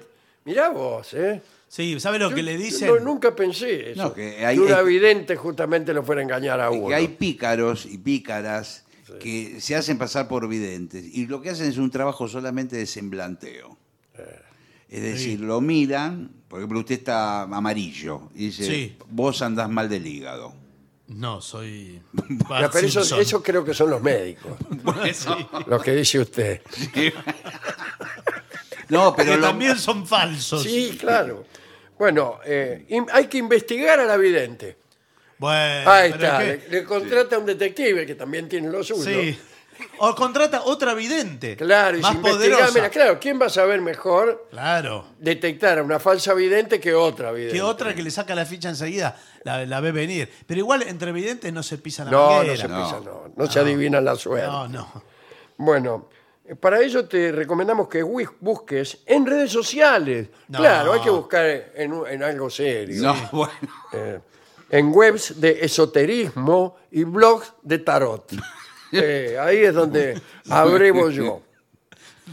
mirá 0.48 0.70
vos, 0.70 1.12
¿eh? 1.14 1.40
Sí, 1.68 2.00
¿sabe 2.00 2.18
lo 2.18 2.30
que 2.34 2.42
le 2.42 2.54
yo 2.54 2.64
dicen? 2.64 2.88
no- 2.88 2.98
nunca 3.00 3.36
pensé 3.36 3.90
eso. 3.92 4.02
No, 4.02 4.14
que 4.14 4.44
hay- 4.44 4.58
una 4.58 4.78
hay- 4.78 4.86
vidente 4.86 5.36
justamente 5.36 5.92
lo 5.92 6.02
fuera 6.02 6.20
a 6.22 6.24
engañar 6.24 6.60
a 6.60 6.70
uno. 6.70 6.88
que 6.88 6.94
hay 6.94 7.08
pícaros 7.08 7.84
y 7.86 7.98
pícaras 7.98 8.84
que 9.20 9.60
se 9.60 9.74
hacen 9.76 9.98
pasar 9.98 10.28
por 10.28 10.48
videntes 10.48 11.04
y 11.04 11.26
lo 11.26 11.40
que 11.42 11.50
hacen 11.50 11.68
es 11.68 11.76
un 11.78 11.90
trabajo 11.90 12.26
solamente 12.28 12.76
de 12.76 12.86
semblanteo. 12.86 13.76
Eh. 14.16 14.40
Es 14.88 15.02
decir, 15.02 15.40
lo 15.40 15.60
miran, 15.60 16.30
por 16.48 16.60
ejemplo, 16.60 16.78
usted 16.80 16.94
está 16.96 17.42
amarillo 17.42 18.30
y 18.34 18.46
dice, 18.46 18.64
Sí. 18.64 18.96
vos 19.10 19.42
andás 19.42 19.68
mal 19.68 19.88
del 19.90 20.06
hígado. 20.06 20.54
No, 21.08 21.40
soy. 21.42 22.00
Ya, 22.50 22.70
pero 22.70 22.86
eso, 22.86 23.00
Simpson. 23.00 23.20
eso 23.20 23.42
creo 23.42 23.64
que 23.64 23.72
son 23.74 23.88
los 23.90 24.00
médicos, 24.02 24.52
lo 25.66 25.80
que 25.80 25.94
dice 25.94 26.18
usted. 26.20 26.62
No, 28.88 29.12
pero 29.16 29.32
que 29.32 29.36
lo- 29.38 29.46
también 29.46 29.78
son 29.78 30.06
falsos. 30.06 30.62
Sí, 30.62 30.96
claro. 30.98 31.44
Bueno, 31.98 32.38
eh, 32.44 32.86
hay 33.12 33.26
que 33.26 33.38
investigar 33.38 33.98
a 34.00 34.04
la 34.04 34.16
vidente. 34.16 34.76
Bueno, 35.38 35.90
Ahí 35.90 36.12
pero 36.12 36.24
está, 36.24 36.44
es 36.44 36.64
que- 36.64 36.68
le, 36.70 36.78
le 36.80 36.84
contrata 36.84 37.36
a 37.36 37.38
un 37.38 37.46
detective 37.46 38.06
que 38.06 38.14
también 38.14 38.48
tiene 38.48 38.68
lo 38.70 38.82
suyo. 38.82 39.04
Sí. 39.04 39.38
O 39.98 40.12
contrata 40.12 40.62
otra 40.64 40.92
vidente. 40.94 41.56
Claro, 41.56 41.96
y 41.96 42.00
más 42.00 42.10
si 42.10 42.18
poderosa. 42.18 42.72
mira, 42.74 42.90
claro, 42.90 43.20
¿quién 43.20 43.40
va 43.40 43.46
a 43.46 43.48
saber 43.48 43.80
mejor 43.80 44.48
Claro. 44.50 45.06
detectar 45.20 45.78
a 45.78 45.84
una 45.84 46.00
falsa 46.00 46.34
vidente 46.34 46.80
que 46.80 46.94
otra 46.94 47.30
vidente? 47.30 47.54
Que 47.54 47.62
otra 47.62 47.94
que 47.94 48.02
le 48.02 48.10
saca 48.10 48.34
la 48.34 48.44
ficha 48.44 48.68
enseguida 48.70 49.16
la, 49.44 49.64
la 49.66 49.80
ve 49.80 49.92
venir. 49.92 50.28
Pero 50.48 50.58
igual 50.58 50.82
entre 50.82 51.12
videntes 51.12 51.52
no 51.52 51.62
se 51.62 51.78
pisan 51.78 52.06
la 52.06 52.10
No, 52.10 52.28
no 52.28 52.36
manguera. 52.38 52.56
se 52.56 52.66
No. 52.68 52.84
pisa, 52.84 53.00
no, 53.04 53.32
no 53.36 53.46
se 53.50 53.60
adivina 53.60 54.00
la 54.00 54.16
suerte. 54.16 54.48
No, 54.48 54.66
no. 54.66 55.04
Bueno, 55.58 56.08
para 56.56 56.80
ello 56.80 57.06
te 57.06 57.30
recomendamos 57.32 57.88
que 57.88 58.02
busques 58.02 58.98
en 59.06 59.26
redes 59.26 59.50
sociales. 59.52 60.28
No. 60.48 60.58
Claro, 60.58 60.92
hay 60.94 61.00
que 61.00 61.10
buscar 61.10 61.72
en, 61.74 61.92
un- 61.92 62.06
en 62.06 62.22
algo 62.22 62.48
serio. 62.50 63.02
No, 63.02 63.14
bueno. 63.32 63.52
Eh, 63.92 64.18
en 64.70 64.92
webs 64.94 65.40
de 65.40 65.58
esoterismo 65.64 66.76
y 66.90 67.04
blogs 67.04 67.52
de 67.62 67.78
tarot. 67.78 68.32
Eh, 68.90 69.36
ahí 69.38 69.58
es 69.58 69.74
donde 69.74 70.18
abrevo 70.48 71.10
yo. 71.10 71.42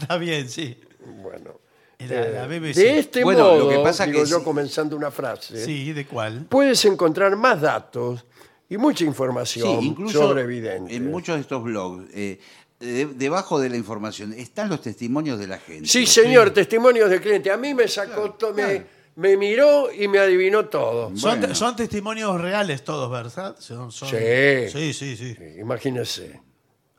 Está 0.00 0.16
bien, 0.16 0.48
sí. 0.48 0.80
Bueno, 1.22 1.60
La, 1.98 2.06
la 2.30 2.44
eh, 2.54 2.58
BBC. 2.58 2.74
de 2.76 2.98
este 2.98 3.24
Bueno, 3.24 3.40
modo, 3.44 3.58
lo 3.58 3.68
que 3.68 3.78
pasa 3.80 4.06
digo 4.06 4.22
que 4.24 4.30
yo 4.30 4.38
sí. 4.38 4.44
comenzando 4.44 4.96
una 4.96 5.10
frase, 5.10 5.62
Sí, 5.62 5.92
¿de 5.92 6.06
cuál? 6.06 6.46
puedes 6.48 6.82
encontrar 6.86 7.36
más 7.36 7.60
datos 7.60 8.24
y 8.70 8.78
mucha 8.78 9.00
Sí, 9.00 9.04
información 9.04 9.82
incluso 9.82 10.18
sobre 10.18 10.46
videntes. 10.46 10.96
en 10.96 11.10
muchos 11.10 11.34
de 11.34 11.42
estos 11.42 11.62
blogs, 11.62 12.06
eh, 12.14 12.40
de- 12.80 13.06
debajo 13.06 13.58
de 13.58 13.68
la 13.70 13.76
información 13.76 14.32
están 14.32 14.68
los 14.68 14.80
testimonios 14.82 15.38
de 15.38 15.46
la 15.46 15.58
gente. 15.58 15.86
Sí, 15.88 16.06
señor, 16.06 16.50
testimonios 16.50 17.08
de 17.10 17.20
cliente. 17.20 17.50
A 17.50 17.56
mí 17.56 17.74
me 17.74 17.88
sacó, 17.88 18.32
to- 18.34 18.52
me, 18.52 18.62
claro. 18.62 18.84
me 19.16 19.36
miró 19.36 19.92
y 19.92 20.08
me 20.08 20.18
adivinó 20.18 20.66
todo. 20.66 21.08
Son, 21.16 21.38
Bueno. 21.40 21.54
son 21.54 21.74
testimonios 21.76 22.40
reales 22.40 22.84
todos, 22.84 23.10
¿verdad? 23.10 23.56
Son, 23.58 23.90
son- 23.90 24.08
Sí. 24.08 24.68
Sí, 24.70 24.92
sí, 24.92 25.16
sí. 25.16 25.36
Imagínese. 25.58 26.40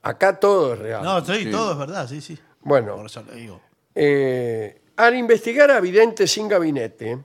Acá 0.01 0.39
todo 0.39 0.73
es 0.73 0.80
real. 0.80 1.03
No, 1.03 1.23
sí, 1.25 1.43
Sí. 1.43 1.51
todo 1.51 1.73
es 1.73 1.78
verdad, 1.78 2.07
sí, 2.07 2.21
sí. 2.21 2.38
Bueno. 2.61 2.95
Por 2.95 3.05
eso 3.05 3.23
digo. 3.34 3.61
Eh, 3.93 4.82
al 4.95 5.15
investigar 5.15 5.69
a 5.71 5.80
videntes 5.80 6.32
sin 6.32 6.47
gabinete, 6.47 7.17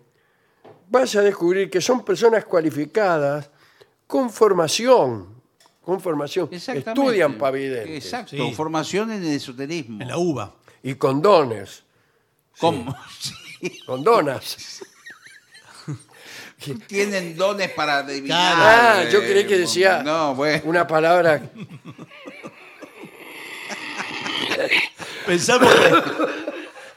vas 0.89 1.15
a 1.17 1.23
descubrir 1.23 1.71
que 1.71 1.81
son 1.81 2.05
personas 2.05 2.45
cualificadas 2.45 3.51
con 4.07 4.29
formación. 4.31 5.42
Con 5.83 6.01
formación. 6.01 6.49
Estudian 6.53 7.37
para 7.39 7.53
videntes. 7.53 8.05
Exacto, 8.05 8.31
Sí. 8.37 8.53
formación 8.55 9.11
en 9.13 9.25
el 9.25 9.33
esoterismo. 9.33 10.01
En 10.01 10.09
la 10.09 10.17
uva. 10.17 10.55
Y 10.83 10.95
con 10.95 11.21
dones. 11.21 11.83
¿Cómo? 12.59 12.95
Sí. 13.19 13.35
Con 13.87 14.03
donas. 14.03 14.83
Tienen 16.89 17.37
dones 17.37 17.71
para 17.71 17.99
adivinar. 17.99 18.55
Ah, 18.57 19.05
yo 19.11 19.21
eh, 19.23 19.27
creí 19.31 19.47
que 19.47 19.59
decía 19.59 20.03
No, 20.03 20.35
bueno. 20.35 20.63
una 20.65 20.85
palabra. 20.87 21.41
Pensamos 25.27 25.73
que, 25.73 26.52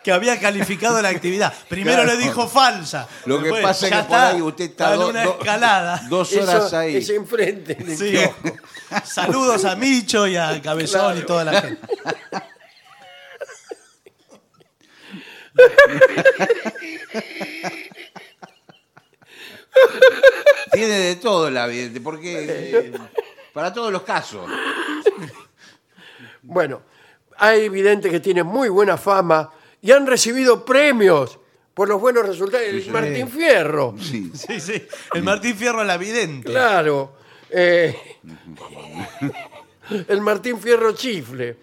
que 0.05 0.11
había 0.11 0.39
calificado 0.39 1.01
la 1.01 1.09
actividad. 1.09 1.51
Primero 1.67 2.03
Claro. 2.03 2.15
le 2.19 2.23
dijo 2.23 2.47
falsa. 2.47 3.07
Lo 3.25 3.37
que 3.39 3.45
Después, 3.45 3.63
pasa 3.63 3.85
es 3.87 3.91
ya 3.91 4.01
que 4.03 4.07
por 4.07 4.17
ahí 4.19 4.41
usted 4.43 4.65
está 4.65 4.93
en 4.93 4.99
do- 4.99 5.09
una 5.09 5.23
do- 5.23 5.37
escalada. 5.39 6.01
dos 6.09 6.31
horas 6.33 6.65
Eso 6.67 6.77
ahí. 6.77 6.97
es 6.97 7.09
enfrente 7.09 7.73
del 7.73 7.97
Sí. 7.97 8.11
kiosco. 8.11 8.57
Saludos 9.03 9.65
a 9.65 9.75
Micho 9.75 10.27
y 10.27 10.35
a 10.37 10.61
Cabezón 10.61 11.17
y 11.17 11.21
Claro. 11.21 11.25
toda 11.25 11.43
la 11.45 11.61
gente. 11.61 11.87
Tiene 20.71 20.93
de 20.99 21.15
todo 21.17 21.49
la 21.49 21.67
vidente, 21.67 22.01
porque 22.01 22.45
eh, 22.47 22.91
para 23.53 23.73
todos 23.73 23.91
los 23.91 24.03
casos. 24.03 24.49
Bueno, 26.41 26.81
hay 27.37 27.69
videntes 27.69 28.11
que 28.11 28.19
tienen 28.19 28.45
muy 28.45 28.69
buena 28.69 28.97
fama 28.97 29.51
y 29.85 29.91
han 29.91 30.07
recibido 30.07 30.65
premios 30.65 31.37
por 31.75 31.87
los 31.87 32.01
buenos 32.01 32.25
resultados. 32.27 32.65
El 32.65 32.89
Martín 32.91 33.27
Fierro, 33.29 33.95
Sí. 33.99 34.31
Sí, 34.35 34.59
sí. 34.59 34.83
El 35.13 35.21
Martín 35.23 35.55
Fierro 35.55 35.83
la 35.83 35.97
vidente. 35.97 36.49
claro. 36.51 37.13
eh, 37.51 37.95
el 40.07 40.21
Martín 40.21 40.59
Fierro 40.59 40.93
chifle. 40.93 41.57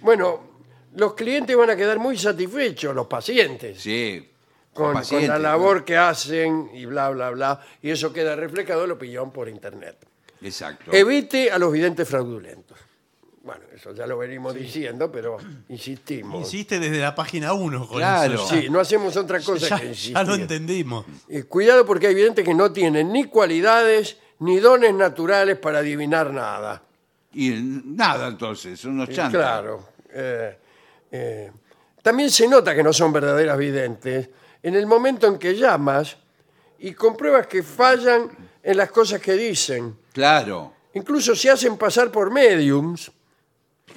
Bueno, 0.00 0.50
los 0.96 1.14
clientes 1.14 1.56
van 1.56 1.70
a 1.70 1.76
quedar 1.76 1.98
muy 1.98 2.18
satisfechos, 2.18 2.94
los 2.94 3.06
pacientes, 3.06 3.80
Sí. 3.80 4.28
con, 4.74 4.86
con 4.86 4.94
pacientes, 4.94 5.28
la 5.30 5.38
labor 5.38 5.84
que 5.84 5.96
hacen 5.96 6.70
y 6.74 6.84
bla, 6.86 7.08
bla, 7.10 7.30
bla. 7.30 7.60
Y 7.80 7.90
eso 7.90 8.12
queda 8.12 8.36
reflejado 8.36 8.82
en 8.82 8.88
la 8.88 8.94
opinión 8.94 9.30
por 9.32 9.48
Internet. 9.48 9.96
Exacto. 10.42 10.92
Evite 10.92 11.50
a 11.50 11.58
los 11.58 11.72
videntes 11.72 12.08
fraudulentos. 12.08 12.76
Bueno, 13.44 13.62
eso 13.74 13.92
ya 13.92 14.06
lo 14.06 14.16
venimos 14.18 14.54
diciendo, 14.54 15.10
pero 15.10 15.36
insistimos. 15.68 16.38
Insiste 16.40 16.78
desde 16.78 16.98
la 17.00 17.12
página 17.14 17.52
1 17.52 17.88
con 17.88 17.96
Claro. 17.98 18.34
eso. 18.34 18.46
Sí, 18.48 18.68
no 18.70 18.78
hacemos 18.78 19.16
otra 19.16 19.40
cosa 19.40 19.68
Ya, 19.68 19.76
que 19.78 19.84
ya 19.86 19.90
insistir. 19.90 20.26
lo 20.28 20.34
entendimos. 20.34 21.04
Cuidado 21.48 21.84
porque 21.84 22.06
hay 22.06 22.14
videntes 22.14 22.44
que 22.44 22.54
no 22.54 22.70
tienen 22.72 23.12
ni 23.12 23.24
cualidades 23.24 24.16
ni 24.38 24.60
dones 24.60 24.94
naturales 24.94 25.58
para 25.58 25.78
adivinar 25.80 26.32
nada. 26.32 26.82
Y 27.32 27.50
nada, 27.84 28.28
entonces, 28.28 28.78
son 28.78 28.92
unos 28.92 29.08
chantas. 29.08 29.30
Claro. 29.40 29.88
eh, 30.14 30.58
eh, 31.10 31.50
también 32.02 32.30
se 32.30 32.46
nota 32.48 32.74
que 32.74 32.82
no 32.82 32.92
son 32.92 33.12
verdaderas 33.12 33.56
videntes 33.58 34.28
en 34.62 34.74
el 34.76 34.86
momento 34.86 35.26
en 35.26 35.38
que 35.38 35.54
llamas 35.56 36.16
y 36.78 36.92
compruebas 36.92 37.46
que 37.48 37.62
fallan 37.62 38.28
en 38.62 38.76
las 38.76 38.90
cosas 38.90 39.20
que 39.20 39.32
dicen. 39.34 39.96
Claro. 40.12 40.74
Incluso 40.94 41.34
se 41.34 41.50
hacen 41.50 41.76
pasar 41.76 42.10
por 42.12 42.30
mediums 42.30 43.10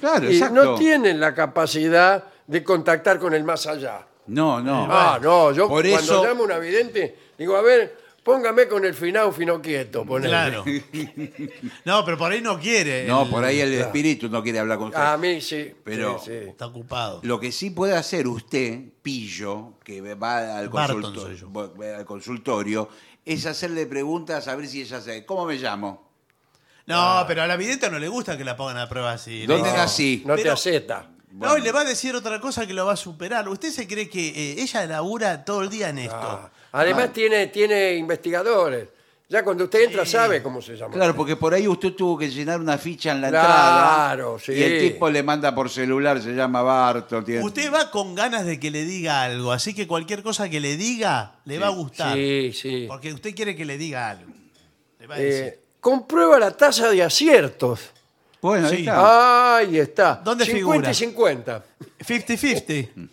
Claro, 0.00 0.30
y 0.30 0.34
exacto. 0.34 0.54
no 0.64 0.74
tienen 0.76 1.18
la 1.20 1.34
capacidad 1.34 2.24
de 2.46 2.62
contactar 2.64 3.18
con 3.18 3.34
el 3.34 3.44
más 3.44 3.66
allá. 3.66 4.06
No, 4.28 4.60
no. 4.60 4.86
Ah, 4.90 5.18
no, 5.22 5.52
yo 5.52 5.68
Por 5.68 5.88
cuando 5.88 5.98
eso- 6.12 6.24
llamo 6.24 6.42
a 6.42 6.46
una 6.46 6.58
vidente, 6.58 7.16
digo, 7.38 7.56
a 7.56 7.62
ver, 7.62 7.96
póngame 8.24 8.66
con 8.66 8.84
el 8.84 8.92
finado 8.94 9.30
fino 9.32 9.62
quieto. 9.62 10.04
ponele. 10.04 10.28
Claro. 10.30 10.64
No, 11.84 12.04
pero 12.04 12.18
por 12.18 12.32
ahí 12.32 12.40
no 12.40 12.58
quiere. 12.58 13.06
No, 13.06 13.22
el- 13.22 13.30
por 13.30 13.44
ahí 13.44 13.60
el 13.60 13.72
espíritu 13.74 14.28
no 14.28 14.42
quiere 14.42 14.58
hablar 14.58 14.78
con 14.78 14.88
usted. 14.88 15.00
A 15.00 15.16
mí 15.16 15.40
sí. 15.40 15.72
Pero- 15.84 16.18
sí, 16.18 16.24
sí. 16.26 16.48
Está 16.48 16.66
ocupado. 16.66 17.20
Lo 17.22 17.38
que 17.38 17.52
sí 17.52 17.70
puede 17.70 17.94
hacer 17.96 18.26
usted, 18.26 18.80
pillo, 19.02 19.74
que 19.84 20.00
va 20.14 20.58
al, 20.58 20.68
Barton 20.68 21.02
consulto- 21.02 21.20
soy 21.22 21.36
yo. 21.36 21.52
va 21.52 21.96
al 21.98 22.04
consultorio, 22.04 22.88
es 23.24 23.46
hacerle 23.46 23.86
preguntas 23.86 24.48
a 24.48 24.56
ver 24.56 24.66
si 24.66 24.82
ella 24.82 25.00
sabe. 25.00 25.24
¿Cómo 25.24 25.46
me 25.46 25.54
llamo? 25.56 26.05
No, 26.86 27.24
pero 27.26 27.42
a 27.42 27.46
la 27.46 27.56
vidente 27.56 27.90
no 27.90 27.98
le 27.98 28.08
gusta 28.08 28.36
que 28.38 28.44
la 28.44 28.56
pongan 28.56 28.78
a 28.78 28.88
prueba 28.88 29.12
así. 29.12 29.40
Le 29.40 29.46
¿Dónde 29.46 29.68
dice- 29.70 29.76
nací? 29.76 30.22
No 30.24 30.36
te 30.36 30.42
Pero- 30.42 30.54
acepta. 30.54 31.10
No, 31.32 31.58
y 31.58 31.60
le 31.60 31.70
va 31.70 31.80
a 31.80 31.84
decir 31.84 32.14
otra 32.14 32.40
cosa 32.40 32.66
que 32.66 32.72
lo 32.72 32.86
va 32.86 32.94
a 32.94 32.96
superar. 32.96 33.46
¿Usted 33.48 33.70
se 33.70 33.86
cree 33.86 34.08
que 34.08 34.28
eh, 34.28 34.62
ella 34.62 34.86
labura 34.86 35.44
todo 35.44 35.62
el 35.62 35.68
día 35.68 35.90
en 35.90 35.98
esto? 35.98 36.16
Ah, 36.18 36.50
Además 36.72 37.12
tiene, 37.12 37.48
tiene 37.48 37.94
investigadores. 37.96 38.88
Ya 39.28 39.42
cuando 39.42 39.64
usted 39.64 39.82
entra 39.82 40.06
sabe 40.06 40.40
cómo 40.42 40.62
se 40.62 40.76
llama. 40.76 40.94
Claro, 40.94 41.14
porque 41.16 41.34
por 41.36 41.52
ahí 41.52 41.66
usted 41.66 41.92
tuvo 41.94 42.16
que 42.16 42.30
llenar 42.30 42.60
una 42.60 42.78
ficha 42.78 43.10
en 43.10 43.20
la 43.20 43.28
Claro, 43.30 44.36
entrada. 44.36 44.38
sí. 44.38 44.52
Y 44.52 44.62
el 44.62 44.92
tipo 44.92 45.10
le 45.10 45.22
manda 45.24 45.52
por 45.54 45.68
celular, 45.68 46.22
se 46.22 46.32
llama 46.32 46.62
Barto. 46.62 47.22
tiene- 47.24 47.44
Usted 47.44 47.70
va 47.74 47.90
con 47.90 48.14
ganas 48.14 48.46
de 48.46 48.58
que 48.60 48.70
le 48.70 48.84
diga 48.84 49.22
algo, 49.24 49.50
así 49.52 49.74
que 49.74 49.86
cualquier 49.88 50.22
cosa 50.22 50.48
que 50.48 50.60
le 50.60 50.76
diga 50.76 51.40
le 51.44 51.58
va 51.58 51.66
a 51.66 51.70
gustar. 51.70 52.14
Sí, 52.14 52.52
sí. 52.54 52.84
Porque 52.88 53.12
usted 53.12 53.34
quiere 53.34 53.56
que 53.56 53.64
le 53.64 53.76
diga 53.76 54.10
algo. 54.10 54.32
Le 55.00 55.06
va 55.08 55.16
a 55.16 55.18
decir. 55.18 55.58
Comprueba 55.90 56.36
la 56.40 56.50
tasa 56.50 56.90
de 56.90 57.00
aciertos. 57.00 57.78
Bueno, 58.42 58.66
ahí 58.66 58.74
Sí. 58.78 58.80
está. 58.80 59.56
Ahí 59.58 59.78
está. 59.78 60.14
¿Dónde 60.24 60.44
50 60.44 60.58
figura? 60.58 60.90
y 60.90 60.94
50. 60.94 61.64
50-50. 62.04 63.08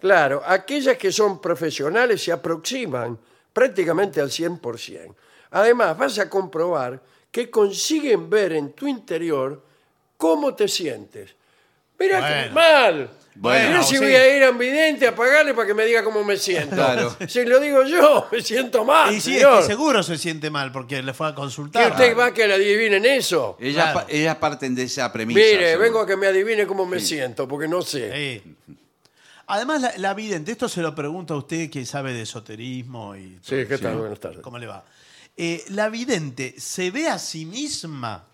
Claro, 0.00 0.42
aquellas 0.46 0.96
que 0.96 1.12
son 1.12 1.42
profesionales 1.42 2.22
se 2.24 2.32
aproximan 2.32 3.18
prácticamente 3.52 4.18
al 4.22 4.30
100%. 4.30 5.14
Además, 5.50 5.98
vas 5.98 6.18
a 6.18 6.30
comprobar 6.30 7.02
que 7.30 7.50
consiguen 7.50 8.30
ver 8.30 8.52
en 8.54 8.72
tu 8.72 8.86
interior 8.86 9.62
cómo 10.16 10.54
te 10.54 10.68
sientes. 10.68 11.34
Mira 11.98 12.26
qué 12.26 12.50
Bueno. 12.50 12.54
mal. 12.54 13.10
Bueno, 13.38 13.82
si 13.82 13.96
sí. 13.96 14.02
voy 14.02 14.14
a 14.14 14.36
ir 14.36 14.42
a 14.44 14.50
un 14.50 14.58
vidente 14.58 15.06
a 15.06 15.14
pagarle 15.14 15.52
para 15.54 15.66
que 15.66 15.74
me 15.74 15.84
diga 15.84 16.02
cómo 16.02 16.24
me 16.24 16.36
siento. 16.36 16.74
Claro. 16.74 17.16
Si 17.28 17.44
lo 17.44 17.60
digo 17.60 17.84
yo, 17.84 18.26
me 18.32 18.40
siento 18.42 18.84
mal. 18.84 19.14
y 19.14 19.20
sí, 19.20 19.32
es 19.36 19.42
señor. 19.42 19.60
que 19.60 19.66
seguro 19.66 20.02
se 20.02 20.16
siente 20.18 20.50
mal 20.50 20.72
porque 20.72 21.02
le 21.02 21.12
fue 21.14 21.26
a 21.28 21.30
¿Que 21.30 21.36
consultar. 21.36 21.90
usted 21.92 22.16
va 22.16 22.26
a 22.26 22.34
que 22.34 22.46
le 22.46 22.54
adivinen 22.54 23.04
eso? 23.04 23.56
Ellas, 23.60 23.92
Claro. 23.92 24.06
pa- 24.06 24.12
ellas 24.12 24.36
parten 24.36 24.74
de 24.74 24.84
esa 24.84 25.12
premisa. 25.12 25.38
Mire, 25.38 25.66
seguro. 25.70 25.78
vengo 25.84 26.00
a 26.00 26.06
que 26.06 26.16
me 26.16 26.26
adivine 26.26 26.66
cómo 26.66 26.86
me 26.86 26.98
siento, 27.00 27.46
porque 27.46 27.68
no 27.68 27.82
sé. 27.82 28.42
Sí. 28.42 28.54
Además, 29.48 29.80
la, 29.80 29.92
la 29.98 30.14
vidente, 30.14 30.50
esto 30.52 30.68
se 30.68 30.80
lo 30.82 30.94
pregunto 30.94 31.34
a 31.34 31.36
usted 31.36 31.70
que 31.70 31.86
sabe 31.86 32.12
de 32.12 32.22
esoterismo 32.22 33.14
y 33.14 33.38
Sí, 33.42 33.64
¿qué 33.68 33.78
tal? 33.78 33.96
Buenas 33.96 34.18
tardes. 34.18 34.40
¿Cómo 34.40 34.58
le 34.58 34.66
va? 34.66 34.84
Eh, 35.36 35.62
la 35.68 35.88
vidente 35.88 36.54
se 36.58 36.90
ve 36.90 37.06
a 37.08 37.18
sí 37.18 37.44
misma, 37.44 38.24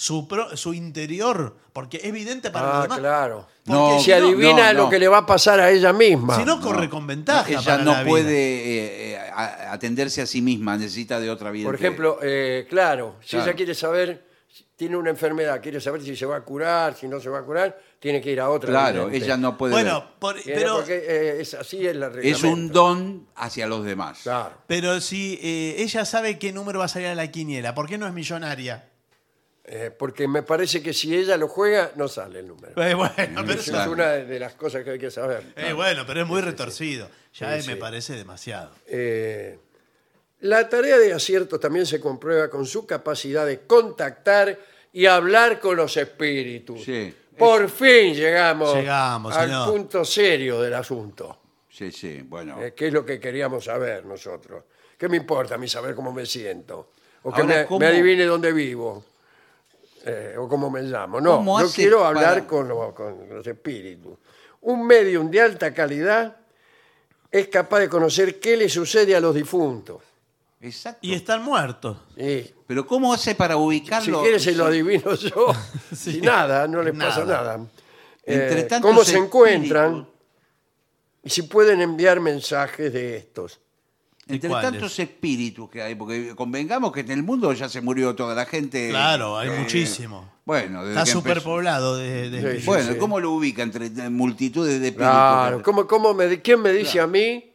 su, 0.00 0.26
pro- 0.26 0.56
su 0.56 0.72
interior, 0.72 1.54
porque 1.74 1.98
es 1.98 2.04
evidente 2.04 2.50
para 2.50 2.66
los 2.68 2.74
Ah, 2.76 2.82
demás. 2.84 2.98
claro. 3.00 3.46
No, 3.66 3.88
Porque 3.90 3.98
Se 3.98 4.04
si 4.04 4.10
no- 4.12 4.16
adivina 4.28 4.72
no, 4.72 4.78
lo 4.78 4.84
no. 4.84 4.88
que 4.90 4.98
le 4.98 5.08
va 5.08 5.18
a 5.18 5.26
pasar 5.26 5.60
a 5.60 5.70
ella 5.70 5.92
misma. 5.92 6.36
Si 6.36 6.44
no, 6.46 6.58
corre 6.58 6.88
con 6.88 7.06
ventaja. 7.06 7.46
Ella 7.50 7.60
para 7.62 7.84
no 7.84 7.90
vida. 7.92 8.04
puede 8.06 8.32
eh, 8.34 9.12
eh, 9.12 9.18
a- 9.18 9.72
atenderse 9.72 10.22
a 10.22 10.26
sí 10.26 10.40
misma, 10.40 10.78
necesita 10.78 11.20
de 11.20 11.28
otra 11.28 11.50
vida. 11.50 11.66
Por 11.66 11.74
ejemplo, 11.74 12.18
eh, 12.22 12.66
claro, 12.70 13.16
si 13.20 13.30
Claro. 13.36 13.44
ella 13.44 13.56
quiere 13.56 13.74
saber, 13.74 14.24
si 14.48 14.64
tiene 14.74 14.96
una 14.96 15.10
enfermedad, 15.10 15.60
quiere 15.60 15.82
saber 15.82 16.00
si 16.00 16.16
se 16.16 16.24
va 16.24 16.36
a 16.36 16.40
curar, 16.40 16.94
si 16.96 17.06
no 17.06 17.20
se 17.20 17.28
va 17.28 17.40
a 17.40 17.42
curar, 17.42 17.78
tiene 17.98 18.22
que 18.22 18.30
ir 18.32 18.40
a 18.40 18.48
otra. 18.48 18.70
Claro, 18.70 19.06
vidente. 19.08 19.26
ella 19.26 19.36
no 19.36 19.58
puede. 19.58 19.72
Bueno, 19.74 20.00
ver. 20.00 20.08
por- 20.18 20.40
Tiene- 20.40 20.60
pero, 20.62 20.76
porque, 20.76 20.96
eh, 21.06 21.40
es, 21.42 21.52
así 21.52 21.86
es 21.86 21.94
la 21.94 22.06
es 22.06 22.12
reglamento. 22.14 22.48
un 22.48 22.72
don 22.72 23.26
hacia 23.36 23.66
los 23.66 23.84
demás. 23.84 24.20
Claro. 24.22 24.54
pero 24.66 24.98
si 25.02 25.38
eh, 25.42 25.74
ella 25.82 26.06
sabe 26.06 26.38
qué 26.38 26.52
número 26.54 26.78
va 26.78 26.86
a 26.86 26.88
salir 26.88 27.08
a 27.08 27.14
la 27.14 27.30
quiniela, 27.30 27.74
¿por 27.74 27.86
qué 27.86 27.98
no 27.98 28.06
es 28.06 28.14
millonaria? 28.14 28.86
Eh, 29.72 29.92
porque 29.96 30.26
me 30.26 30.42
parece 30.42 30.82
que 30.82 30.92
si 30.92 31.14
ella 31.16 31.36
lo 31.36 31.46
juega, 31.46 31.92
no 31.94 32.08
sale 32.08 32.40
el 32.40 32.48
número. 32.48 32.72
Eh, 32.82 32.92
bueno, 32.94 33.14
pero, 33.16 33.52
Esa 33.52 33.70
claro. 33.70 33.90
es 33.92 33.94
una 33.96 34.08
de 34.14 34.40
las 34.40 34.54
cosas 34.54 34.82
que 34.82 34.90
hay 34.90 34.98
que 34.98 35.12
saber. 35.12 35.44
eh, 35.54 35.72
bueno, 35.72 36.02
pero 36.04 36.22
es 36.22 36.26
muy 36.26 36.40
retorcido. 36.40 37.08
Ya 37.34 37.60
Sí, 37.60 37.68
me 37.68 37.74
sí. 37.74 37.78
parece 37.80 38.14
demasiado. 38.14 38.72
Eh, 38.88 39.58
la 40.40 40.68
tarea 40.68 40.98
de 40.98 41.12
acierto 41.12 41.60
también 41.60 41.86
se 41.86 42.00
comprueba 42.00 42.50
con 42.50 42.66
su 42.66 42.84
capacidad 42.84 43.46
de 43.46 43.60
contactar 43.60 44.58
y 44.92 45.06
hablar 45.06 45.60
con 45.60 45.76
los 45.76 45.96
espíritus. 45.96 46.82
Sí. 46.82 47.14
Por 47.38 47.68
fin 47.70 48.12
llegamos, 48.14 48.74
Llegamos, 48.74 49.36
al 49.36 49.46
señor. 49.48 49.70
punto 49.70 50.04
serio 50.04 50.60
del 50.60 50.74
asunto, 50.74 51.38
Sí, 51.70 51.92
sí, 51.92 52.22
bueno. 52.22 52.60
eh, 52.60 52.74
que 52.74 52.88
es 52.88 52.92
lo 52.92 53.06
que 53.06 53.20
queríamos 53.20 53.66
saber 53.66 54.04
nosotros. 54.04 54.64
¿Qué 54.98 55.08
me 55.08 55.16
importa 55.16 55.54
a 55.54 55.58
mí 55.58 55.68
saber 55.68 55.94
cómo 55.94 56.12
me 56.12 56.26
siento? 56.26 56.90
O 57.22 57.32
que 57.32 57.42
Ahora, 57.42 57.56
me, 57.60 57.66
¿cómo- 57.66 57.78
me 57.80 57.86
adivine 57.86 58.24
dónde 58.24 58.52
vivo. 58.52 59.04
Eh, 60.04 60.34
o 60.38 60.48
cómo 60.48 60.70
me 60.70 60.82
llamo. 60.82 61.20
No, 61.20 61.36
¿Cómo 61.36 61.60
yo 61.60 61.66
hace 61.66 61.74
quiero 61.82 62.04
hablar 62.04 62.34
para- 62.34 62.46
con, 62.46 62.68
lo- 62.68 62.94
con 62.94 63.28
los 63.28 63.46
espíritus. 63.46 64.18
Un 64.62 64.86
medium 64.86 65.30
de 65.30 65.40
alta 65.40 65.72
calidad 65.72 66.36
es 67.30 67.48
capaz 67.48 67.80
de 67.80 67.88
conocer 67.88 68.38
qué 68.40 68.56
le 68.56 68.68
sucede 68.68 69.14
a 69.16 69.20
los 69.20 69.34
difuntos. 69.34 70.02
Exacto. 70.60 70.98
Y 71.02 71.14
están 71.14 71.42
muertos. 71.42 71.96
Sí. 72.16 72.54
Pero 72.66 72.86
¿cómo 72.86 73.14
hace 73.14 73.34
para 73.34 73.54
Si 73.54 73.60
ubicarlo? 73.60 74.20
quieres 74.20 74.42
se 74.42 74.52
lo 74.52 74.64
Sí. 74.64 74.70
adivino 74.70 75.14
yo. 75.14 75.46
Si 75.96 76.20
nada, 76.20 76.68
no 76.68 76.82
les 76.82 76.96
pasa 76.98 77.24
Nada. 77.24 77.58
Entre 78.24 78.60
Eh, 78.60 78.80
¿Cómo 78.82 79.02
se 79.02 79.16
encuentran? 79.16 80.06
Y 81.22 81.30
si 81.30 81.42
pueden 81.42 81.80
enviar 81.80 82.20
mensajes 82.20 82.92
de 82.92 83.16
estos. 83.16 83.58
Entre 84.34 84.48
cuáles? 84.50 84.70
tantos 84.72 84.98
espíritus 84.98 85.68
que 85.70 85.82
hay, 85.82 85.94
porque 85.94 86.34
convengamos 86.34 86.92
que 86.92 87.00
en 87.00 87.10
el 87.10 87.22
mundo 87.22 87.52
ya 87.52 87.68
se 87.68 87.80
murió 87.80 88.14
toda 88.14 88.34
la 88.34 88.46
gente. 88.46 88.90
Claro, 88.90 89.38
hay 89.38 89.48
eh, 89.48 89.58
muchísimo. 89.58 90.30
Bueno, 90.44 90.84
desde 90.84 91.00
Está 91.00 91.12
superpoblado 91.12 91.96
de, 91.96 92.26
espíritus. 92.26 92.64
Bueno, 92.66 92.92
sí. 92.92 92.98
¿cómo 92.98 93.20
lo 93.20 93.32
ubica 93.32 93.62
entre 93.62 93.86
eh, 93.86 94.08
multitudes 94.10 94.80
de 94.80 94.88
espíritus? 94.88 95.12
Claro, 95.12 95.62
¿cómo, 95.62 95.86
cómo 95.86 96.14
me, 96.14 96.26
di- 96.26 96.38
¿quién 96.38 96.60
me 96.60 96.72
dice 96.72 97.00
a 97.00 97.06
mí? 97.06 97.46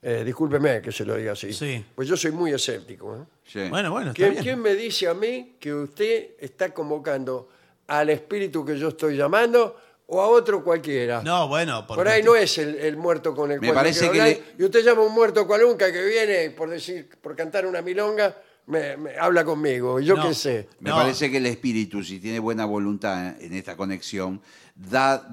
Eh, 0.00 0.22
discúlpeme 0.24 0.80
que 0.80 0.92
se 0.92 1.04
lo 1.04 1.16
diga 1.16 1.32
así. 1.32 1.52
Sí. 1.52 1.84
Pues 1.94 2.06
yo 2.06 2.16
soy 2.16 2.30
muy 2.30 2.52
escéptico. 2.52 3.16
¿eh? 3.16 3.18
Sí. 3.44 3.68
Bueno, 3.68 3.90
bueno, 3.90 4.10
está 4.10 4.16
¿Quién, 4.22 4.30
bien. 4.32 4.42
quién 4.44 4.60
me 4.60 4.74
dice 4.74 5.08
a 5.08 5.14
mí 5.14 5.54
que 5.58 5.74
usted 5.74 6.28
está 6.38 6.72
convocando 6.72 7.48
al 7.88 8.10
espíritu 8.10 8.64
que 8.64 8.78
yo 8.78 8.88
estoy 8.88 9.16
llamando 9.16 9.76
o 10.10 10.20
a 10.22 10.26
otro 10.28 10.64
cualquiera? 10.64 11.22
No, 11.22 11.48
bueno, 11.48 11.86
Por 11.86 12.08
ahí 12.08 12.22
no 12.22 12.34
es 12.34 12.56
el, 12.58 12.74
el 12.76 12.96
muerto 12.96 13.34
con 13.34 13.52
el 13.52 13.60
Me 13.60 13.68
cual 13.68 13.76
parece 13.76 14.10
que 14.10 14.20
hablar, 14.20 14.28
le- 14.28 14.42
y 14.58 14.64
usted 14.64 14.82
llama 14.82 15.02
a 15.02 15.04
un 15.06 15.12
muerto 15.12 15.46
cualunca 15.46 15.92
que 15.92 16.02
viene 16.04 16.50
por 16.50 16.70
decir 16.70 17.08
por 17.20 17.36
cantar 17.36 17.66
una 17.66 17.82
milonga 17.82 18.34
me, 18.66 18.96
me 18.96 19.16
habla 19.18 19.44
conmigo 19.44 20.00
yo 20.00 20.16
No. 20.16 20.26
qué 20.28 20.34
sé 20.34 20.68
Me 20.80 20.90
No. 20.90 20.96
parece 20.96 21.30
que 21.30 21.36
el 21.36 21.46
espíritu, 21.46 22.02
si 22.02 22.20
tiene 22.20 22.38
buena 22.38 22.64
voluntad 22.64 23.40
en 23.40 23.52
esta 23.54 23.76
conexión, 23.76 24.40
da 24.74 25.28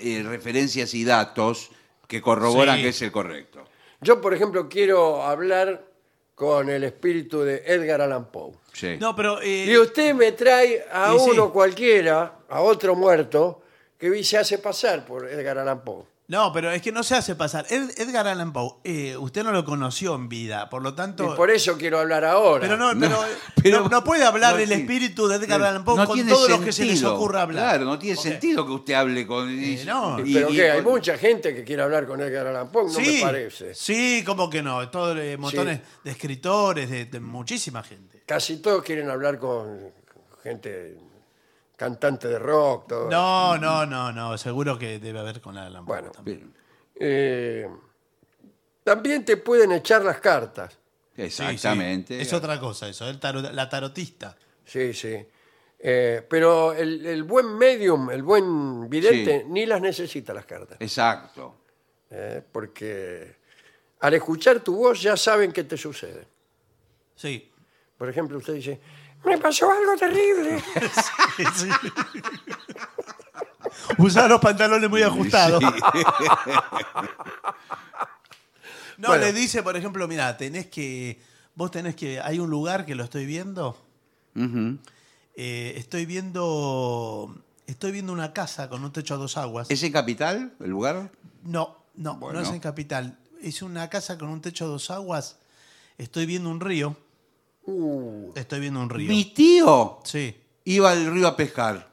eh, 0.00 0.24
referencias 0.26 0.92
y 0.94 1.04
datos 1.04 1.70
que 2.08 2.20
corroboran 2.20 2.76
Sí. 2.78 2.82
que 2.82 2.88
es 2.90 3.02
el 3.02 3.12
correcto. 3.12 3.64
Yo, 4.00 4.20
por 4.20 4.34
ejemplo, 4.34 4.68
quiero 4.68 5.22
hablar 5.22 5.84
con 6.34 6.68
el 6.68 6.84
espíritu 6.84 7.40
de 7.42 7.62
Edgar 7.66 8.00
Allan 8.02 8.30
Poe. 8.30 8.52
Sí. 8.72 8.96
No, 9.00 9.16
pero. 9.16 9.40
eh, 9.40 9.64
Y 9.68 9.76
usted 9.78 10.14
me 10.14 10.32
trae 10.32 10.84
a 10.92 11.14
Y 11.14 11.18
sí. 11.18 11.30
uno 11.30 11.50
cualquiera, 11.52 12.40
a 12.48 12.60
otro 12.60 12.94
muerto, 12.94 13.62
que 13.98 14.24
se 14.24 14.38
hace 14.38 14.58
pasar 14.58 15.04
por 15.06 15.28
Edgar 15.28 15.58
Allan 15.58 15.82
Poe. 15.84 16.04
No, 16.28 16.52
pero 16.52 16.72
es 16.72 16.82
que 16.82 16.90
no 16.90 17.04
se 17.04 17.14
hace 17.14 17.36
pasar. 17.36 17.66
Ed- 17.70 17.92
Edgar 17.98 18.26
Allan 18.26 18.52
Poe, 18.52 18.78
eh, 18.82 19.16
usted 19.16 19.44
no 19.44 19.52
lo 19.52 19.64
conoció 19.64 20.16
en 20.16 20.28
vida, 20.28 20.68
por 20.68 20.82
lo 20.82 20.88
Y 20.88 20.92
tanto. 20.96 21.36
por 21.36 21.52
eso 21.52 21.78
quiero 21.78 22.00
hablar 22.00 22.24
ahora. 22.24 22.62
Pero 22.62 22.76
no, 22.76 22.98
pero, 22.98 23.12
No, 23.12 23.24
eh, 23.24 23.28
pero- 23.62 23.80
no, 23.82 23.88
no 23.88 24.02
puede 24.02 24.24
hablar 24.24 24.54
no 24.54 24.58
el 24.60 24.66
tiene- 24.66 24.82
espíritu 24.82 25.28
de 25.28 25.36
Edgar 25.36 25.62
Allan 25.62 25.84
Poe 25.84 25.96
No 25.96 26.04
con 26.04 26.16
tiene 26.16 26.32
todo 26.32 26.48
lo 26.48 26.60
que 26.60 26.72
se 26.72 26.84
les 26.84 26.94
sentido. 26.98 27.14
ocurra 27.14 27.42
hablar. 27.42 27.62
Claro, 27.76 27.84
no 27.84 27.96
tiene 27.96 28.16
Ok. 28.18 28.24
sentido 28.24 28.66
que 28.66 28.72
usted 28.72 28.94
hable 28.94 29.24
con. 29.24 29.48
y- 29.48 29.76
no. 29.86 30.18
y- 30.18 30.34
¿Pero 30.34 30.50
y 30.50 30.56
qué? 30.56 30.70
Hay 30.72 30.82
con- 30.82 30.94
mucha 30.94 31.16
gente 31.16 31.54
que 31.54 31.62
quiere 31.62 31.82
hablar 31.82 32.08
con 32.08 32.20
Edgar 32.20 32.48
Allan 32.48 32.72
Poe, 32.72 32.82
no 32.86 32.90
sí, 32.90 33.18
me 33.18 33.20
parece. 33.22 33.72
Sí, 33.76 34.24
como 34.26 34.50
que 34.50 34.62
no. 34.64 34.88
Todo, 34.90 35.16
eh, 35.16 35.36
montones 35.36 35.80
de 36.02 36.10
escritores, 36.10 36.90
de, 36.90 37.04
de 37.04 37.20
muchísima 37.20 37.84
gente. 37.84 38.24
Casi 38.26 38.56
todos 38.56 38.82
quieren 38.82 39.08
hablar 39.10 39.38
con 39.38 39.92
gente 40.42 40.96
cantante 41.76 42.26
de 42.28 42.38
rock, 42.38 42.88
todo. 42.88 43.10
No, 43.10 43.56
no, 43.58 43.84
no, 43.86 44.12
no. 44.12 44.36
Seguro 44.38 44.78
que 44.78 44.98
debe 44.98 45.18
haber 45.20 45.40
con 45.40 45.56
Allan 45.56 45.84
Poe 45.84 45.96
Bueno. 45.96 46.10
también. 46.12 46.54
Eh, 46.98 47.68
también 48.82 49.24
te 49.24 49.36
pueden 49.36 49.72
echar 49.72 50.02
las 50.04 50.18
cartas. 50.20 50.78
Sí, 51.14 51.22
Exactamente. 51.22 52.16
sí. 52.16 52.22
Es 52.22 52.32
otra 52.32 52.58
cosa 52.60 52.88
eso, 52.88 53.08
el 53.08 53.18
tarot- 53.20 53.50
la 53.52 53.68
tarotista. 53.68 54.36
Sí, 54.64 54.92
sí. 54.92 55.16
Eh, 55.78 56.26
pero 56.28 56.72
el, 56.72 57.04
el 57.04 57.22
buen 57.24 57.56
medium, 57.56 58.10
el 58.10 58.22
buen 58.22 58.88
vidente, 58.88 59.40
Sí. 59.40 59.46
ni 59.48 59.66
las 59.66 59.80
necesita 59.80 60.32
las 60.34 60.46
cartas. 60.46 60.78
Exacto. 60.80 61.56
eh, 62.10 62.40
porque 62.52 63.36
al 64.00 64.14
escuchar 64.14 64.60
tu 64.60 64.76
voz 64.76 65.02
ya 65.02 65.16
saben 65.16 65.52
qué 65.52 65.64
te 65.64 65.76
sucede. 65.76 66.26
Sí. 67.16 67.50
Por 67.98 68.08
ejemplo, 68.08 68.38
usted 68.38 68.54
dice, 68.54 68.80
me 69.26 69.36
pasó 69.38 69.70
algo 69.70 69.94
terrible. 69.98 70.62
sí. 71.54 71.68
Usaba 73.98 74.28
los 74.28 74.40
pantalones 74.40 74.88
muy 74.88 75.02
ajustados. 75.02 75.62
No, 78.98 79.08
Bueno. 79.08 79.24
le 79.26 79.32
dice, 79.34 79.62
por 79.62 79.76
ejemplo, 79.76 80.08
mira, 80.08 80.34
tenés 80.38 80.66
que. 80.68 81.20
Vos 81.54 81.70
tenés 81.70 81.94
que. 81.96 82.18
Hay 82.20 82.38
un 82.38 82.48
lugar 82.48 82.86
que 82.86 82.94
lo 82.94 83.04
estoy 83.04 83.26
viendo. 83.26 83.76
Ujú. 84.34 84.78
eh, 85.34 85.74
estoy 85.76 86.06
viendo. 86.06 87.36
Estoy 87.66 87.92
viendo 87.92 88.12
una 88.14 88.32
casa 88.32 88.70
con 88.70 88.82
un 88.84 88.92
techo 88.92 89.12
a 89.12 89.16
dos 89.18 89.36
aguas. 89.36 89.70
¿Es 89.70 89.82
en 89.82 89.92
Capital 89.92 90.54
el 90.60 90.70
lugar? 90.70 91.10
No, 91.42 91.76
no, 91.94 92.16
Bueno. 92.16 92.40
no 92.40 92.46
es 92.46 92.52
en 92.54 92.60
Capital. 92.60 93.18
Es 93.42 93.60
una 93.60 93.90
casa 93.90 94.16
con 94.16 94.28
un 94.30 94.40
techo 94.40 94.64
a 94.64 94.68
dos 94.68 94.90
aguas. 94.90 95.36
Estoy 95.98 96.24
viendo 96.24 96.48
un 96.48 96.60
río. 96.60 96.96
Uh, 97.66 98.32
Estoy 98.34 98.60
viendo 98.60 98.80
un 98.80 98.88
río. 98.90 99.08
Mi 99.08 99.24
tío 99.34 99.98
Sí. 100.04 100.34
iba 100.64 100.90
al 100.92 101.12
río 101.12 101.26
a 101.28 101.36
pescar. 101.36 101.90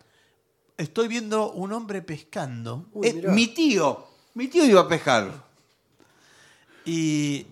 Estoy 0.78 1.07
viendo 1.07 1.51
un 1.51 1.71
hombre 1.74 2.01
pescando. 2.01 2.88
Uy, 2.93 3.07
Eh, 3.07 3.13
mirá. 3.13 3.32
mi 3.32 3.47
tío, 3.47 4.05
mi 4.36 4.47
tío 4.47 4.65
iba 4.65 4.82
a 4.82 4.88
pescar. 4.88 5.32
Y 6.86 7.45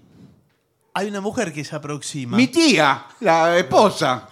hay 0.93 1.07
una 1.07 1.21
mujer 1.21 1.53
que 1.53 1.63
se 1.63 1.75
aproxima. 1.75 2.37
Mi 2.37 2.47
tía, 2.47 3.05
la 3.21 3.57
esposa. 3.57 4.27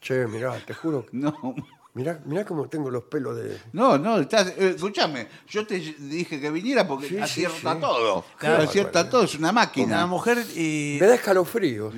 che, 0.00 0.26
mirá, 0.26 0.58
te 0.66 0.74
juro. 0.74 1.06
que- 1.06 1.16
No, 1.16 1.54
Mirá, 1.94 2.20
mirá 2.24 2.44
cómo 2.44 2.68
tengo 2.68 2.90
los 2.90 3.04
pelos 3.04 3.36
de... 3.36 3.56
no, 3.72 3.96
no, 3.96 4.18
estás, 4.18 4.48
eh, 4.58 4.72
escúchame, 4.74 5.28
yo 5.48 5.64
te 5.64 5.78
dije 5.78 6.40
que 6.40 6.50
viniera 6.50 6.84
porque 6.88 7.06
Sí, 7.06 7.14
sí, 7.14 7.20
acierta 7.20 7.74
sí. 7.74 7.80
todo. 7.80 8.24
Claro. 8.36 8.64
acierta 8.64 9.08
todo, 9.08 9.22
es 9.22 9.36
una 9.36 9.50
Una 9.50 9.52
máquina. 9.52 10.04
mujer 10.04 10.44
eh, 10.56 10.98
Me 11.00 11.06
da 11.06 11.14
escalofrío. 11.14 11.92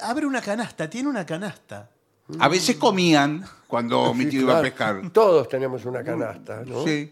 Abre 0.00 0.26
una 0.26 0.40
canasta, 0.40 0.88
tiene 0.88 1.08
una 1.08 1.24
canasta. 1.26 1.90
A 2.38 2.48
veces 2.48 2.76
comían 2.76 3.44
cuando 3.66 4.12
mi 4.14 4.26
tío 4.26 4.42
iba 4.42 4.58
a 4.58 4.62
pescar. 4.62 5.10
Todos 5.10 5.48
tenemos 5.48 5.84
una 5.84 6.04
canasta, 6.04 6.62
¿no? 6.64 6.84
Sí. 6.84 7.10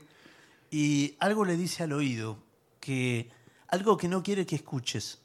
Y 0.71 1.14
algo 1.21 1.45
le 1.45 1.57
dice 1.57 1.85
al 1.85 1.93
oído 1.93 2.39
que 2.81 3.31
algo 3.69 3.97
que 3.97 4.09
no 4.09 4.23
quiere 4.23 4.45
que 4.45 4.57
escuches. 4.57 5.19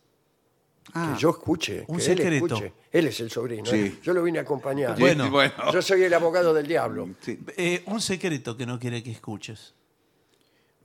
Ah, 0.94 1.14
Que 1.14 1.22
yo 1.22 1.30
escuche, 1.30 1.86
Un 1.88 1.98
que 1.98 2.04
secreto. 2.04 2.28
él 2.28 2.34
escuche. 2.34 2.74
Él 2.92 3.08
es 3.08 3.20
el 3.20 3.30
sobrino. 3.30 3.66
Sí. 3.66 3.76
¿eh? 3.78 4.00
Yo 4.02 4.14
lo 4.14 4.24
vine 4.24 4.40
a 4.40 4.42
acompañar. 4.42 4.98
Bueno. 5.00 5.30
bueno. 5.30 5.54
Yo 5.72 5.82
soy 5.82 6.04
el 6.04 6.14
abogado 6.14 6.54
del 6.54 6.68
diablo. 6.68 7.10
Sí. 7.22 7.40
Eh, 7.56 7.84
un 7.86 8.02
secreto 8.02 8.58
que 8.58 8.66
no 8.66 8.80
quiere 8.80 9.04
que 9.04 9.12
escuches. 9.12 9.74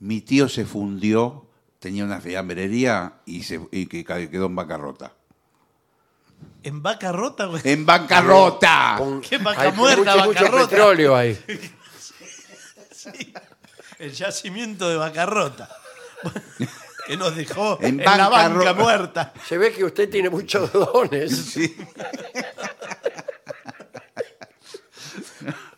Mi 0.01 0.21
tío 0.21 0.49
se 0.49 0.67
fundió, 0.67 1.47
tenía 1.79 2.05
una 2.05 2.21
fiambrería 2.21 3.21
y, 3.25 3.43
se, 3.43 3.61
y 3.73 3.87
quedó 3.87 4.47
en 4.47 4.55
bancarrota. 4.55 5.16
¿En 6.63 6.83
vaca 6.83 7.13
rota? 7.13 7.47
güey? 7.47 7.63
¡En 7.65 7.87
bancarrota! 7.87 8.97
Con- 8.99 9.21
Qué 9.21 9.39
vaca 9.39 9.63
hay 9.63 9.73
muerta, 9.73 10.01
mucho, 10.17 10.25
mucho 10.27 10.41
bancarrota. 10.43 10.69
petróleo 10.69 11.17
ahí. 11.17 11.39
Sí. 12.91 13.33
El 14.01 14.11
yacimiento 14.13 14.89
de 14.89 14.97
Bacarrota. 14.97 15.69
que 17.07 17.17
nos 17.17 17.37
dejó 17.37 17.79
En 17.81 18.01
en, 18.01 18.05
la 18.05 18.17
banca 18.17 18.29
bancarrota. 18.31 18.75
muerta. 18.75 19.33
Se 19.47 19.57
ve 19.59 19.73
que 19.73 19.85
usted 19.85 20.11
tiene 20.11 20.29
muchos 20.29 20.73
dones. 20.73 21.37
Sí. 21.37 21.77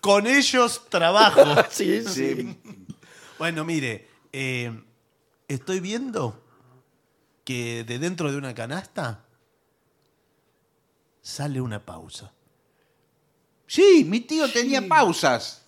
Con 0.00 0.26
ellos 0.26 0.82
trabajo. 0.88 1.42
Sí, 1.70 2.02
sí. 2.06 2.08
Sí. 2.34 2.58
Bueno, 3.38 3.64
mire, 3.64 4.08
eh, 4.32 4.72
estoy 5.48 5.80
viendo 5.80 6.42
que 7.44 7.84
de 7.84 7.98
dentro 7.98 8.30
de 8.32 8.38
una 8.38 8.54
canasta 8.54 9.24
sale 11.28 11.60
una 11.60 11.78
pausa. 11.78 12.32
Sí, 13.66 14.04
mi 14.08 14.20
tío 14.20 14.50
tenía 14.50 14.88
pausas. 14.88 15.62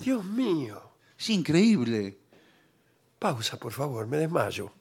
Dios 0.00 0.24
mío. 0.24 0.82
Es 1.16 1.30
increíble. 1.30 2.18
Pausa, 3.20 3.56
por 3.56 3.72
favor, 3.72 4.08
me 4.08 4.16
desmayo. 4.16 4.72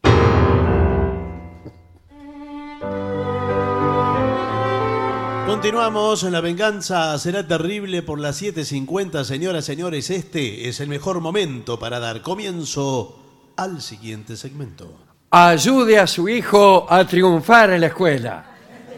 Continuamos 5.45 6.23
en 6.23 6.31
La 6.31 6.41
Venganza 6.41 7.15
Será 7.19 7.47
Terrible 7.47 8.01
por 8.01 8.19
las 8.19 8.41
7.50. 8.41 9.23
Señoras, 9.25 9.65
señores, 9.65 10.09
este 10.09 10.67
es 10.67 10.79
el 10.79 10.89
mejor 10.89 11.21
momento 11.21 11.77
para 11.77 11.99
dar 11.99 12.23
comienzo 12.23 13.19
al 13.55 13.84
siguiente 13.84 14.36
segmento. 14.36 14.97
Ayude 15.29 15.99
a 15.99 16.07
su 16.07 16.27
hijo 16.27 16.88
a 16.89 17.05
triunfar 17.05 17.69
en 17.69 17.81
la 17.81 17.88
escuela. 17.88 18.52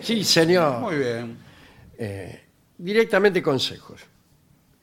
Sí, 0.05 0.23
señor. 0.23 0.79
Muy 0.79 0.95
bien. 0.97 1.37
Eh, 1.97 2.41
directamente 2.77 3.41
consejos. 3.41 4.01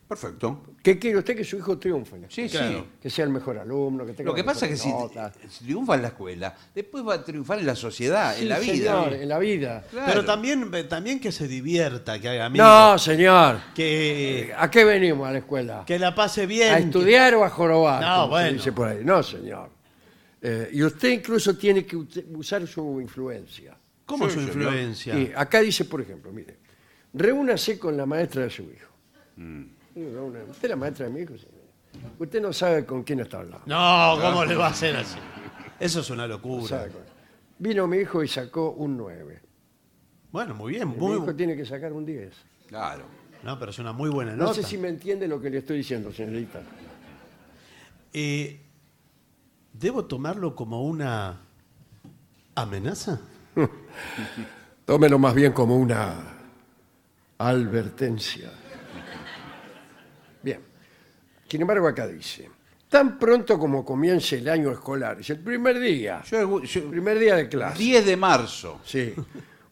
Perfecto. 0.08 0.62
¿Qué 0.82 0.98
quiere 0.98 1.16
usted 1.18 1.34
que 1.34 1.42
su 1.44 1.56
hijo 1.56 1.78
triunfe? 1.78 2.16
en 2.16 2.22
la 2.22 2.30
Sí, 2.30 2.46
sí. 2.46 2.58
Que 3.00 3.08
sea 3.08 3.24
el 3.24 3.30
mejor 3.30 3.56
alumno, 3.56 4.04
que 4.04 4.12
tenga 4.12 4.28
Lo 4.28 4.34
que 4.34 4.42
las 4.42 4.52
pasa 4.54 4.66
es 4.66 4.72
que 4.72 4.76
si, 4.76 4.88
mejores 4.88 5.16
notas. 5.16 5.32
si 5.48 5.64
triunfa 5.64 5.94
en 5.94 6.02
la 6.02 6.08
escuela, 6.08 6.54
después 6.74 7.06
va 7.06 7.14
a 7.14 7.24
triunfar 7.24 7.60
en 7.60 7.66
la 7.66 7.74
sociedad, 7.74 8.34
Sí, 8.34 8.42
en 8.42 8.48
la 8.50 8.58
vida. 8.58 8.74
señor, 9.04 9.12
en 9.14 9.28
la 9.28 9.38
vida. 9.38 9.84
Claro. 9.90 10.06
Pero 10.08 10.24
también, 10.26 10.70
también 10.88 11.18
que 11.18 11.32
se 11.32 11.48
divierta, 11.48 12.18
que 12.20 12.28
haga 12.28 12.44
amigos. 12.46 12.66
No, 12.66 12.98
señor. 12.98 13.58
Que, 13.74 14.52
¿A 14.54 14.70
qué 14.70 14.84
venimos 14.84 15.26
a 15.26 15.32
la 15.32 15.38
escuela? 15.38 15.84
que 15.86 15.98
la 15.98 16.14
pase 16.14 16.44
bien. 16.44 16.74
¿A 16.74 16.78
estudiar 16.78 17.34
o 17.36 17.44
a 17.44 17.48
jorobar? 17.48 18.02
No, 18.02 18.08
como 18.14 18.24
se 18.24 18.28
bueno. 18.42 18.52
dice 18.58 18.72
por 18.72 18.88
ahí. 18.88 18.98
No, 19.02 19.22
señor. 19.22 19.70
Eh, 20.42 20.70
y 20.74 20.82
usted 20.82 21.08
incluso 21.08 21.56
tiene 21.56 21.86
que 21.86 21.96
ut- 21.96 22.24
usar 22.36 22.66
su 22.66 23.00
influencia. 23.00 23.74
¿Cómo 24.12 24.28
Sí, 24.28 24.34
su 24.34 24.40
señor. 24.40 24.56
influencia? 24.56 25.18
Y 25.18 25.32
acá 25.34 25.60
dice, 25.60 25.84
por 25.86 26.00
ejemplo, 26.02 26.30
mire, 26.32 26.58
reúnase 27.14 27.78
con 27.78 27.96
la 27.96 28.04
maestra 28.06 28.42
de 28.42 28.50
su 28.50 28.62
hijo. 28.62 28.92
Mm. 29.36 29.62
¿Usted 30.50 30.64
es 30.64 30.68
la 30.70 30.76
maestra 30.76 31.06
de 31.06 31.12
mi 31.12 31.20
hijo? 31.20 31.36
señor? 31.38 31.62
Usted 32.18 32.40
no 32.42 32.52
sabe 32.52 32.84
con 32.84 33.02
quién 33.04 33.20
está 33.20 33.38
hablando. 33.38 33.62
No, 33.66 34.18
¿cómo 34.20 34.44
le 34.44 34.54
va 34.54 34.66
a 34.66 34.70
hacer 34.70 34.96
así? 34.96 35.18
Eso 35.80 36.00
es 36.00 36.10
una 36.10 36.22
No 36.26 36.34
locura. 36.34 36.66
sabe 36.68 36.90
con- 36.90 37.02
Vino 37.58 37.86
mi 37.86 37.98
hijo 37.98 38.22
y 38.22 38.28
sacó 38.28 38.70
un 38.72 38.96
9. 38.96 39.40
Bueno, 40.30 40.54
muy 40.54 40.72
bien. 40.72 40.90
Mi 40.90 40.96
Muy, 40.96 41.16
hijo 41.16 41.34
tiene 41.34 41.56
que 41.56 41.64
sacar 41.64 41.92
un 41.92 42.04
10. 42.04 42.34
Claro. 42.66 43.04
no, 43.44 43.58
pero 43.58 43.70
es 43.70 43.78
una 43.78 43.92
muy 43.92 44.10
buena 44.10 44.32
No 44.36 44.44
nota. 44.44 44.54
sé 44.54 44.62
si 44.62 44.76
me 44.78 44.88
entiende 44.88 45.26
lo 45.28 45.40
que 45.40 45.48
le 45.50 45.58
estoy 45.58 45.78
diciendo, 45.78 46.12
señorita. 46.12 46.60
Eh, 48.12 48.60
¿Debo 49.72 50.04
tomarlo 50.04 50.54
como 50.54 50.82
una 50.84 51.40
amenaza? 52.54 53.20
Tómelo 54.84 55.18
más 55.18 55.34
bien 55.34 55.53
como 55.53 55.76
una 55.76 56.16
advertencia. 57.38 58.50
Bien. 60.42 60.61
Sin 61.48 61.61
embargo, 61.61 61.86
acá 61.86 62.07
dice, 62.07 62.50
tan 62.88 63.18
pronto 63.18 63.59
como 63.59 63.84
comience 63.84 64.38
el 64.38 64.48
año 64.48 64.70
escolar, 64.70 65.20
es 65.20 65.30
el 65.30 65.38
primer 65.40 65.78
día, 65.78 66.22
Yo, 66.24 66.62
yo- 66.62 66.80
el 66.82 66.88
primer 66.88 67.18
día 67.18 67.36
de 67.36 67.48
clase. 67.48 67.78
10 67.78 68.07
de 68.07 68.16
marzo. 68.16 68.80
Sí. 68.84 69.14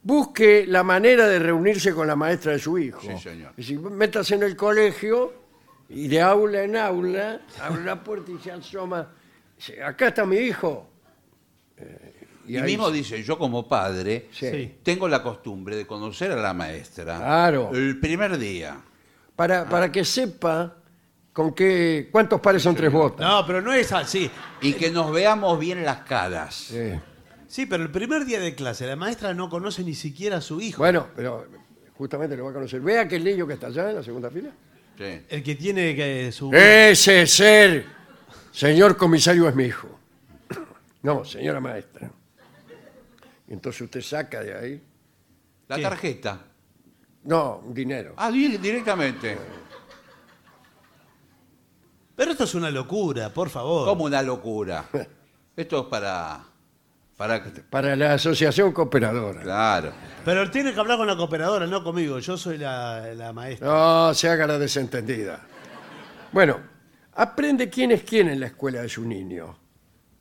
Busque 0.03 0.65
la 0.67 0.83
manera 0.83 1.27
de 1.27 1.39
reunirse 1.39 1.93
con 1.95 2.07
la 2.07 2.17
maestra 2.17 2.53
de 2.53 2.59
su 2.59 2.79
hijo. 2.79 3.01
Sí, 3.03 3.19
señor. 3.19 3.53
Y 3.57 3.63
si 3.63 3.77
metas 3.77 4.31
en 4.31 4.43
el 4.43 4.57
colegio 4.57 5.35
y 5.89 6.09
de 6.09 6.21
aula 6.23 6.63
en 6.63 6.77
aula, 6.77 7.41
abre 7.61 7.85
la 7.85 8.03
puerta 8.03 8.31
y 8.31 8.39
se 8.39 8.51
asoma 8.53 9.13
dice, 9.57 9.83
acá 9.83 10.09
está 10.09 10.25
mi 10.25 10.37
hijo. 10.39 10.89
Eh, 11.77 12.20
Y, 12.51 12.57
ahí- 12.57 12.65
mismo 12.65 12.91
dice, 12.91 13.23
yo 13.23 13.39
como 13.39 13.69
padre 13.69 14.29
Sí. 14.33 14.77
Tengo 14.83 15.09
la 15.09 15.23
costumbre 15.23 15.77
de 15.77 15.87
conocer 15.87 16.33
a 16.33 16.37
la 16.37 16.53
maestra. 16.55 17.17
Claro. 17.19 17.71
El 17.73 17.99
primer 18.01 18.37
día. 18.39 18.81
para, 19.37 19.69
para 19.69 19.91
que 19.93 20.05
sepa 20.05 20.77
con 21.33 21.55
qué, 21.55 22.09
cuántos 22.11 22.41
pares 22.41 22.63
son 22.63 22.75
tres 22.75 22.93
botas. 22.93 23.27
No, 23.27 23.47
pero 23.47 23.61
no 23.63 23.73
es 23.73 23.93
así. 23.93 24.31
Y 24.61 24.73
que 24.75 24.91
nos 24.91 25.13
veamos 25.13 25.59
bien 25.59 25.85
las 25.85 25.99
caras. 26.03 26.55
Sí. 26.55 26.93
Sí, 27.47 27.67
pero 27.67 27.83
el 27.83 27.91
primer 27.91 28.25
día 28.27 28.39
de 28.41 28.55
clase, 28.55 28.87
la 28.87 28.97
maestra 28.97 29.35
no 29.35 29.49
conoce 29.49 29.83
ni 29.83 29.95
siquiera 29.95 30.37
a 30.37 30.41
su 30.41 30.61
hijo. 30.61 30.79
Bueno, 30.83 31.09
pero 31.17 31.47
justamente 31.95 32.37
lo 32.37 32.45
va 32.45 32.51
a 32.51 32.55
conocer. 32.55 32.81
Ve 32.81 32.99
aquel 32.99 33.25
niño 33.25 33.47
que 33.47 33.55
está 33.55 33.69
allá 33.69 33.91
en 33.91 33.97
la 33.97 34.03
segunda 34.03 34.31
fila. 34.31 34.51
Sí. 34.99 35.23
El 35.29 35.43
que 35.43 35.55
tiene 35.55 35.95
que 35.97 36.31
su. 36.31 36.53
Ese 36.53 37.27
ser, 37.27 37.87
señor 38.53 38.97
comisario, 38.97 39.49
es 39.49 39.55
mi 39.55 39.65
hijo. 39.65 39.89
No, 41.03 41.25
señora 41.25 41.61
maestra. 41.61 42.11
Entonces 43.51 43.83
usted 43.83 44.01
saca 44.01 44.41
de 44.43 44.55
ahí. 44.57 44.83
La 45.69 45.77
¿Qué? 45.77 45.83
tarjeta. 45.83 46.41
No, 47.25 47.59
un 47.65 47.75
dinero. 47.75 48.15
Ah, 48.17 48.31
di- 48.31 48.57
directamente. 48.57 49.37
Pero 52.17 52.33
esto 52.33 52.45
es 52.45 52.55
una 52.55 52.71
locura, 52.71 53.33
por 53.33 53.49
favor. 53.51 53.87
Como 53.87 54.05
una 54.05 54.23
locura. 54.23 54.85
Esto 55.57 55.81
es 55.81 55.87
para... 55.87 56.41
para 57.17 57.43
Para 57.71 57.97
la 57.97 58.15
asociación 58.15 58.73
cooperadora. 58.73 59.43
claro. 59.43 59.93
Pero 60.25 60.43
él 60.43 60.51
tiene 60.51 60.73
que 60.73 60.81
hablar 60.81 60.97
con 60.97 61.07
la 61.07 61.17
cooperadora, 61.17 61.67
no 61.67 61.83
conmigo. 61.83 62.19
Yo 62.19 62.37
soy 62.37 62.57
la, 62.59 63.13
la 63.15 63.33
maestra. 63.33 63.67
No 63.69 64.15
se 64.15 64.29
haga 64.29 64.47
la 64.47 64.59
desentendida. 64.59 65.41
Bueno, 66.33 66.59
aprende 67.15 67.69
quién 67.69 67.91
es 67.93 68.03
quién 68.05 68.29
en 68.29 68.41
la 68.41 68.47
escuela 68.47 68.81
de 68.83 68.89
su 68.89 69.05
niño. 69.05 69.57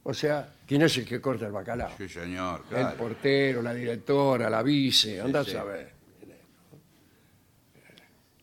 O 0.04 0.14
sea, 0.14 0.50
quién 0.70 0.84
es 0.84 0.96
el 0.98 1.06
que 1.06 1.20
corta 1.20 1.48
el 1.48 1.52
bacalao. 1.52 1.90
Sí, 1.98 2.08
señor. 2.08 2.62
El 2.70 2.78
Claro. 2.78 2.98
portero, 2.98 3.62
la 3.64 3.74
directora, 3.74 4.50
la 4.52 4.62
vice, 4.62 5.20
anda 5.20 5.44
sí. 5.44 5.50
a 5.50 5.54
saber. 5.56 5.94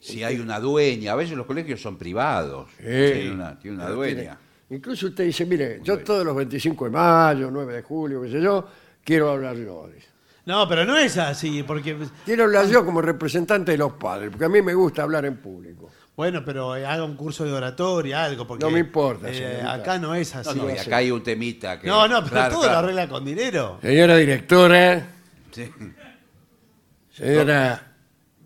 Si 0.01 0.23
hay 0.23 0.39
una 0.39 0.61
dueña. 0.61 1.13
A 1.13 1.17
veces 1.17 1.37
los 1.37 1.47
colegios 1.47 1.81
son 1.81 1.97
privados. 1.97 2.69
Sí. 2.79 2.85
Tiene 2.85 3.31
una, 3.33 3.59
tiene 3.59 3.77
una 3.77 3.85
Pero 3.87 3.97
dueña. 3.97 4.15
tiene- 4.17 4.37
Incluso 4.69 5.07
usted 5.07 5.25
dice, 5.25 5.47
mire, 5.47 5.79
yo 5.85 5.99
todos 6.01 6.25
los 6.25 6.35
25 6.35 6.87
de 6.87 6.91
mayo, 6.91 7.51
9 7.53 7.73
de 7.75 7.83
julio, 7.83 8.21
qué 8.23 8.31
sé 8.33 8.41
yo, 8.43 8.67
quiero 9.05 9.31
hablar 9.31 9.57
yo. 9.57 9.89
dice. 9.95 10.09
No, 10.45 10.69
pero 10.69 10.85
no 10.85 10.97
es 10.97 11.17
así, 11.19 11.63
porque. 11.63 11.97
Quiero 12.25 12.45
hablar 12.45 12.67
yo 12.67 12.85
como 12.85 13.01
representante 13.01 13.73
de 13.73 13.79
los 13.79 13.93
padres, 13.93 14.31
porque 14.31 14.45
a 14.45 14.49
mí 14.49 14.63
me 14.63 14.75
gusta 14.75 15.03
hablar 15.05 15.25
en 15.25 15.37
público. 15.37 15.89
Bueno, 16.17 16.43
pero 16.47 16.75
eh, 16.77 16.87
haga 16.87 17.05
un 17.05 17.15
curso 17.15 17.45
de 17.45 17.53
oratoria, 17.53 18.25
algo. 18.25 18.47
Porque, 18.47 18.65
No 18.65 18.71
me 18.71 18.79
importa, 18.81 19.29
eh, 19.31 19.35
señorita. 19.35 19.73
acá 19.75 19.99
no 19.99 20.15
es 20.15 20.35
así. 20.35 20.57
No, 20.59 20.65
no, 20.65 20.75
y 20.75 20.79
acá 20.79 20.97
hay 20.97 21.11
un 21.11 21.23
temita 21.23 21.79
que... 21.79 21.87
No, 21.87 22.09
no, 22.09 22.21
pero 22.21 22.31
Claro, 22.31 22.51
todo 22.55 22.63
claro. 22.63 22.73
lo 22.75 22.79
arregla 22.87 23.09
con 23.09 23.25
dinero. 23.25 23.79
Señora 23.83 24.17
directora, 24.17 25.07
Sí. 25.53 25.71
señora 27.13 27.83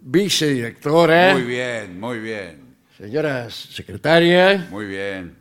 vicedirectora, 0.01 1.33
Muy 1.35 1.43
bien, 1.43 2.01
muy 2.01 2.19
bien. 2.19 2.77
señoras 2.97 3.55
secretarias, 3.55 4.69
Muy 4.71 4.87
bien. 4.87 5.37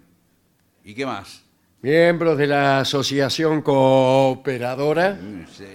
¿Y 0.84 0.94
qué 0.94 1.06
más? 1.06 1.42
miembros 1.82 2.38
de 2.38 2.46
la 2.48 2.82
asociación 2.82 3.62
cooperadora, 3.64 5.12
Mm, 5.20 5.46
Sí. 5.52 5.66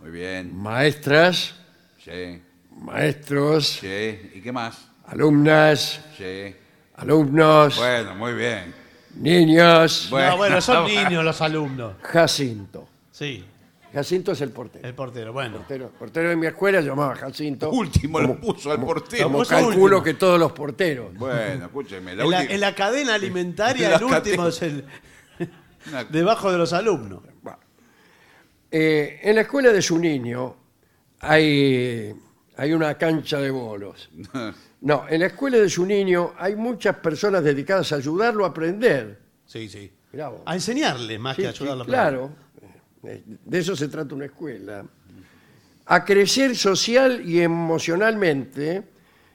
Muy 0.00 0.10
bien. 0.10 0.56
maestras, 0.56 1.54
Sí. 2.04 2.42
maestros, 2.78 3.78
Sí. 3.80 4.30
¿Y 4.34 4.40
qué 4.40 4.50
más? 4.52 4.88
Alumnas, 5.06 6.00
Sí. 6.16 6.54
alumnos, 6.96 7.76
Bueno, 7.76 8.14
muy 8.16 8.32
bien. 8.34 8.74
niños, 9.16 10.08
Bueno. 10.10 10.30
No, 10.30 10.36
bueno, 10.36 10.60
son 10.60 10.86
niños 10.86 11.24
los 11.24 11.40
alumnos. 11.40 11.94
Jacinto. 12.02 12.88
Sí, 13.10 13.44
Jacinto 13.92 14.32
es 14.32 14.40
el 14.40 14.50
portero. 14.50 14.88
el 14.88 14.94
portero. 14.94 15.32
Bueno. 15.32 15.58
portero, 15.58 15.90
portero 15.98 16.28
de 16.30 16.36
mi 16.36 16.46
escuela 16.46 16.80
llamaba 16.80 17.14
Jacinto. 17.14 17.70
Último 17.70 18.20
lo 18.20 18.40
puso 18.40 18.70
al 18.72 18.80
portero. 18.80 19.24
Como 19.24 19.44
calculo 19.44 19.76
último. 19.98 20.02
que 20.02 20.14
todos 20.14 20.38
los 20.38 20.52
porteros. 20.52 21.12
Bueno, 21.14 21.66
escúcheme. 21.66 22.14
La 22.16 22.24
En 22.24 22.30
la, 22.30 22.38
última- 22.38 22.54
en 22.54 22.60
la 22.60 22.74
cadena 22.74 23.14
alimentaria, 23.14 23.88
La 23.90 23.96
el 23.96 24.04
último 24.04 24.20
cadena. 24.44 24.48
es 24.48 24.62
el. 24.62 24.84
Una- 25.90 26.04
debajo 26.10 26.50
de 26.50 26.58
los 26.58 26.72
alumnos. 26.72 27.20
Bueno. 27.42 27.58
Eh, 28.70 29.20
en 29.24 29.34
la 29.34 29.42
escuela 29.42 29.70
de 29.72 29.82
su 29.82 29.98
niño 29.98 30.56
hay, 31.20 32.14
hay 32.56 32.72
una 32.72 32.96
cancha 32.96 33.38
de 33.40 33.50
bolos. 33.50 34.08
No, 34.82 35.04
en 35.08 35.20
la 35.20 35.26
escuela 35.26 35.58
de 35.58 35.68
su 35.70 35.86
niño 35.86 36.34
hay 36.38 36.56
muchas 36.56 36.96
personas 36.96 37.42
dedicadas 37.44 37.92
a 37.92 37.96
ayudarlo 37.96 38.44
a 38.44 38.48
aprender. 38.48 39.18
Sí, 39.46 39.68
sí. 39.68 39.90
Mirá 40.12 40.28
vos. 40.28 40.42
A 40.44 40.54
enseñarle 40.54 41.18
más 41.18 41.36
Sí, 41.36 41.42
que 41.42 41.48
a 41.48 41.52
sí, 41.52 41.58
ayudarlo. 41.62 41.82
a 41.84 41.86
claro, 41.86 42.30
Eh, 43.04 43.22
de 43.26 43.58
eso 43.58 43.74
se 43.74 43.88
trata 43.88 44.14
una 44.14 44.26
escuela. 44.26 44.84
A 45.86 46.04
crecer 46.04 46.54
social 46.56 47.22
y 47.28 47.40
emocionalmente 47.40 48.82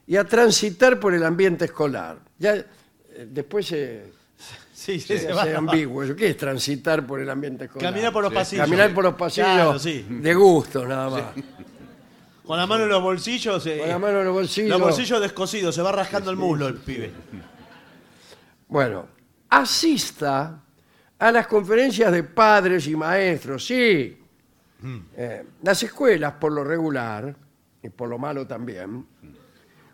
y 0.06 0.16
a 0.16 0.24
transitar 0.24 1.00
por 1.00 1.14
el 1.14 1.24
ambiente 1.24 1.66
escolar. 1.66 2.18
Ya 2.40 2.56
eh, 2.56 2.66
después 3.30 3.66
se, 3.68 4.06
Sí, 4.74 5.00
sí, 5.02 5.08
se 5.08 5.20
se 5.20 5.32
hace 5.32 5.52
va. 5.54 5.58
ambiguo. 5.58 6.04
¿Qué 6.16 6.30
es 6.30 6.38
transitar 6.38 7.06
por 7.06 7.20
el 7.20 7.30
ambiente 7.30 7.66
escolar? 7.66 7.92
Caminar 7.92 8.14
por 8.14 8.24
los 8.24 8.34
pasillos. 8.34 8.66
Caminar 8.66 8.94
por 8.94 9.04
los 9.04 9.16
pasillos 9.16 9.50
Claro, 9.50 9.80
sí. 9.80 10.06
de 10.10 10.34
gusto, 10.34 10.86
nada 10.86 11.10
más. 11.10 11.24
Con 12.48 12.58
la 12.58 12.66
mano 12.66 12.84
en 12.86 12.90
los 12.90 13.02
bolsillos. 13.04 13.66
eh, 13.68 13.80
Con 13.80 13.90
la 13.90 14.00
mano 14.00 14.20
en 14.20 14.26
los 14.26 14.34
bolsillos. 14.34 14.70
Los 14.70 14.80
bolsillos 14.82 15.22
descosidos, 15.22 15.76
se 15.76 15.82
va 15.82 15.92
rascando 15.92 16.32
el 16.32 16.38
muslo 16.38 16.68
el 16.68 16.76
pibe. 16.76 17.12
Bueno, 18.68 19.08
asista 19.50 20.62
a 21.20 21.32
las 21.32 21.48
conferencias 21.48 22.12
de 22.12 22.24
padres 22.24 22.88
y 22.88 22.96
maestros, 22.96 23.66
sí. 23.66 24.18
Eh, 25.18 25.44
las 25.64 25.82
escuelas, 25.84 26.34
por 26.40 26.52
lo 26.52 26.64
regular, 26.64 27.36
y 27.82 27.90
por 27.90 28.08
lo 28.10 28.18
malo 28.18 28.46
también, 28.46 29.06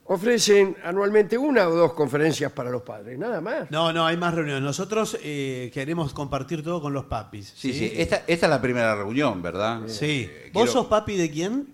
ofrecen 0.05 0.75
anualmente 0.83 1.37
una 1.37 1.67
o 1.69 1.75
dos 1.75 1.93
conferencias 1.93 2.51
para 2.51 2.69
los 2.69 2.81
padres, 2.81 3.17
nada 3.17 3.39
más. 3.39 3.71
No, 3.71 3.93
no, 3.93 4.05
hay 4.05 4.17
más 4.17 4.33
reuniones. 4.33 4.61
Nosotros 4.63 5.17
eh, 5.23 5.71
queremos 5.73 6.13
compartir 6.13 6.61
todo 6.63 6.81
con 6.81 6.91
los 6.93 7.05
papis. 7.05 7.53
Sí, 7.55 7.73
sí. 7.73 7.91
Esta, 7.95 8.23
esta 8.27 8.45
es 8.45 8.49
la 8.49 8.61
primera 8.61 8.95
reunión, 8.95 9.41
¿verdad? 9.41 9.81
Sí. 9.87 10.27
Eh, 10.29 10.49
¿Vos 10.53 10.63
quiero- 10.63 10.71
sos 10.71 10.85
papi 10.87 11.15
de 11.15 11.31
quién? 11.31 11.67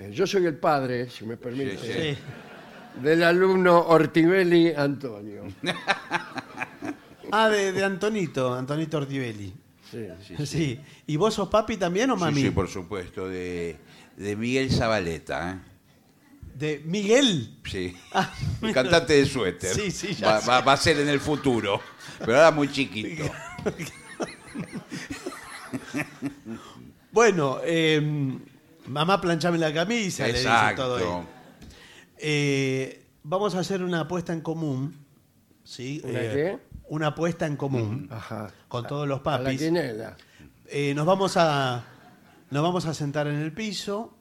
Eh, 0.00 0.10
yo 0.12 0.26
soy 0.26 0.46
el 0.46 0.56
padre, 0.56 1.10
si 1.10 1.24
me 1.26 1.36
permite, 1.36 1.76
Sí, 1.76 1.92
sí. 2.16 3.02
del 3.02 3.22
alumno 3.22 3.78
Ortivelli 3.88 4.72
Antonio. 4.72 5.44
Ah, 7.32 7.48
de, 7.48 7.70
de 7.70 7.84
Antonito, 7.84 8.54
Antonito 8.54 8.96
Ortivelli. 8.98 9.52
Sí. 9.90 10.46
Sí, 10.46 10.80
¿Y 11.06 11.16
vos 11.16 11.34
sos 11.34 11.48
papi 11.48 11.76
también 11.76 12.10
o 12.12 12.14
Sí, 12.14 12.20
mami? 12.20 12.42
sí, 12.42 12.50
por 12.50 12.68
supuesto. 12.68 13.28
De, 13.28 13.76
de 14.16 14.36
Miguel 14.36 14.70
Zabaleta, 14.72 15.50
¿eh? 15.52 15.58
¿De 16.54 16.82
Miguel? 16.84 17.56
Sí. 17.64 17.96
Ah, 18.12 18.32
El 18.62 18.72
cantante 18.72 19.12
de 19.14 19.26
suéter. 19.26 19.74
Sí, 19.74 19.90
sí, 19.90 20.14
ya 20.14 20.26
va, 20.28 20.40
sé. 20.40 20.48
va- 20.48 20.60
va 20.60 20.72
a 20.72 20.76
ser 20.76 20.98
en 21.00 21.08
el 21.08 21.18
futuro. 21.20 21.80
Pero 22.20 22.36
ahora 22.36 22.50
muy 22.52 22.70
chiquito. 22.70 23.24
Bueno, 27.12 27.58
eh, 27.64 28.38
mamá 28.90 29.20
planchame 29.20 29.58
la 29.58 29.72
camisa, 29.72 30.26
le 30.26 30.32
dice 30.34 30.44
todo 30.76 30.98
Exacto. 30.98 31.26
Eh, 32.18 33.02
vamos 33.22 33.54
a 33.54 33.60
hacer 33.60 33.82
una 33.82 34.00
apuesta 34.00 34.32
en 34.32 34.40
común. 34.40 34.94
¿sí? 35.64 36.00
¿Una 36.04 36.20
Eh, 36.20 36.30
qué? 36.34 36.58
Una 36.88 37.06
apuesta 37.08 37.46
en 37.46 37.56
común 37.56 38.08
Ajá. 38.10 38.52
con 38.68 38.86
todos 38.86 39.06
los 39.06 39.20
A 39.24 39.38
la 39.38 39.44
papis. 39.44 39.60
quinela. 39.60 40.16
Eh, 40.66 40.92
nos 40.94 41.06
vamos 41.06 41.36
a 41.36 41.84
nos 42.50 42.62
vamos 42.64 42.84
a 42.86 42.94
sentar 42.94 43.28
en 43.28 43.36
el 43.36 43.52
piso 43.52 44.12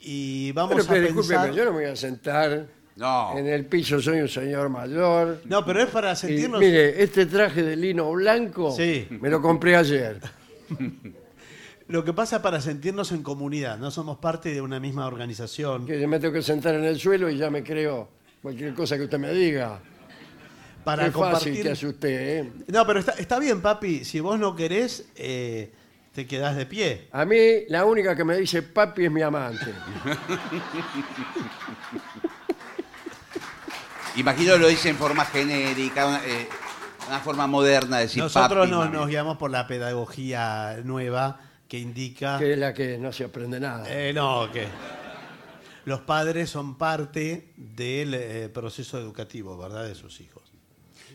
y 0.00 0.52
vamos 0.52 0.74
Bueno, 0.74 0.88
pero 0.88 1.10
a 1.10 1.14
pensar. 1.14 1.52
yo 1.52 1.64
no 1.66 1.72
me 1.72 1.76
voy 1.82 1.90
a 1.90 1.96
sentar 1.96 2.66
No. 2.96 3.36
en 3.36 3.46
el 3.46 3.66
piso, 3.66 4.00
soy 4.00 4.20
un 4.20 4.28
señor 4.28 4.70
mayor. 4.70 5.42
No, 5.44 5.64
pero 5.66 5.82
es 5.82 5.90
para 5.90 6.12
Y, 6.12 6.16
sentirnos. 6.16 6.60
mire, 6.60 7.02
este 7.02 7.26
traje 7.26 7.62
de 7.62 7.76
lino 7.76 8.10
blanco 8.12 8.72
Sí. 8.74 9.06
me 9.10 9.28
lo 9.28 9.42
compré 9.42 9.76
ayer. 9.76 10.18
Lo 11.88 12.04
que 12.04 12.12
pasa 12.14 12.36
es 12.36 12.42
para 12.42 12.60
sentirnos 12.60 13.12
en 13.12 13.22
comunidad. 13.22 13.76
No 13.78 13.90
somos 13.90 14.18
parte 14.18 14.52
de 14.54 14.60
una 14.60 14.80
misma 14.80 15.06
organización. 15.06 15.84
Que 15.86 16.00
yo 16.00 16.08
me 16.08 16.18
tengo 16.18 16.32
que 16.32 16.42
sentar 16.42 16.74
en 16.74 16.84
el 16.84 16.98
suelo 16.98 17.28
y 17.28 17.36
ya 17.36 17.50
me 17.50 17.62
creo 17.62 18.08
cualquier 18.40 18.74
cosa 18.74 18.96
que 18.96 19.04
usted 19.04 19.18
me 19.18 19.32
diga. 19.32 19.80
Para 20.82 21.04
Qué 21.06 21.10
fácil 21.12 21.22
compartir. 21.22 21.62
que 21.62 21.70
hace 21.70 21.86
usted, 21.86 22.38
¿eh? 22.40 22.52
No, 22.68 22.86
pero 22.86 23.00
está, 23.00 23.12
está 23.12 23.38
bien, 23.38 23.60
papi. 23.62 24.04
Si 24.04 24.20
vos 24.20 24.38
no 24.38 24.54
querés, 24.54 25.06
eh, 25.16 25.72
te 26.14 26.26
quedás 26.26 26.56
de 26.56 26.66
pie. 26.66 27.08
A 27.12 27.24
mí, 27.24 27.36
la 27.68 27.84
única 27.84 28.14
que 28.14 28.24
me 28.24 28.36
dice 28.36 28.62
papi 28.62 29.06
es 29.06 29.10
mi 29.10 29.22
amante. 29.22 29.64
Imagino 34.16 34.56
lo 34.56 34.68
dice 34.68 34.90
en 34.90 34.96
forma 34.96 35.24
genérica, 35.24 36.06
una, 36.06 36.24
eh, 36.24 36.48
una 37.08 37.18
forma 37.20 37.46
moderna 37.46 37.96
de 37.96 38.02
decir 38.04 38.22
Nosotros 38.22 38.68
papi, 38.68 38.78
mami. 38.78 38.92
nos 38.92 39.08
guiamos 39.08 39.36
por 39.38 39.50
la 39.50 39.66
pedagogía 39.66 40.76
nueva 40.84 41.40
que 41.74 41.80
indica. 41.80 42.38
que 42.38 42.52
es 42.52 42.58
la 42.58 42.72
que 42.72 42.98
no 42.98 43.12
se 43.12 43.24
aprende 43.24 43.58
nada. 43.58 43.84
Eh, 43.90 44.12
no, 44.12 44.48
que 44.52 44.66
los 45.86 46.00
padres 46.02 46.48
son 46.50 46.76
parte 46.78 47.52
del 47.56 48.14
eh, 48.14 48.48
proceso 48.48 48.96
educativo, 48.98 49.58
¿verdad? 49.58 49.84
De 49.88 49.96
sus 49.96 50.20
hijos. 50.20 50.44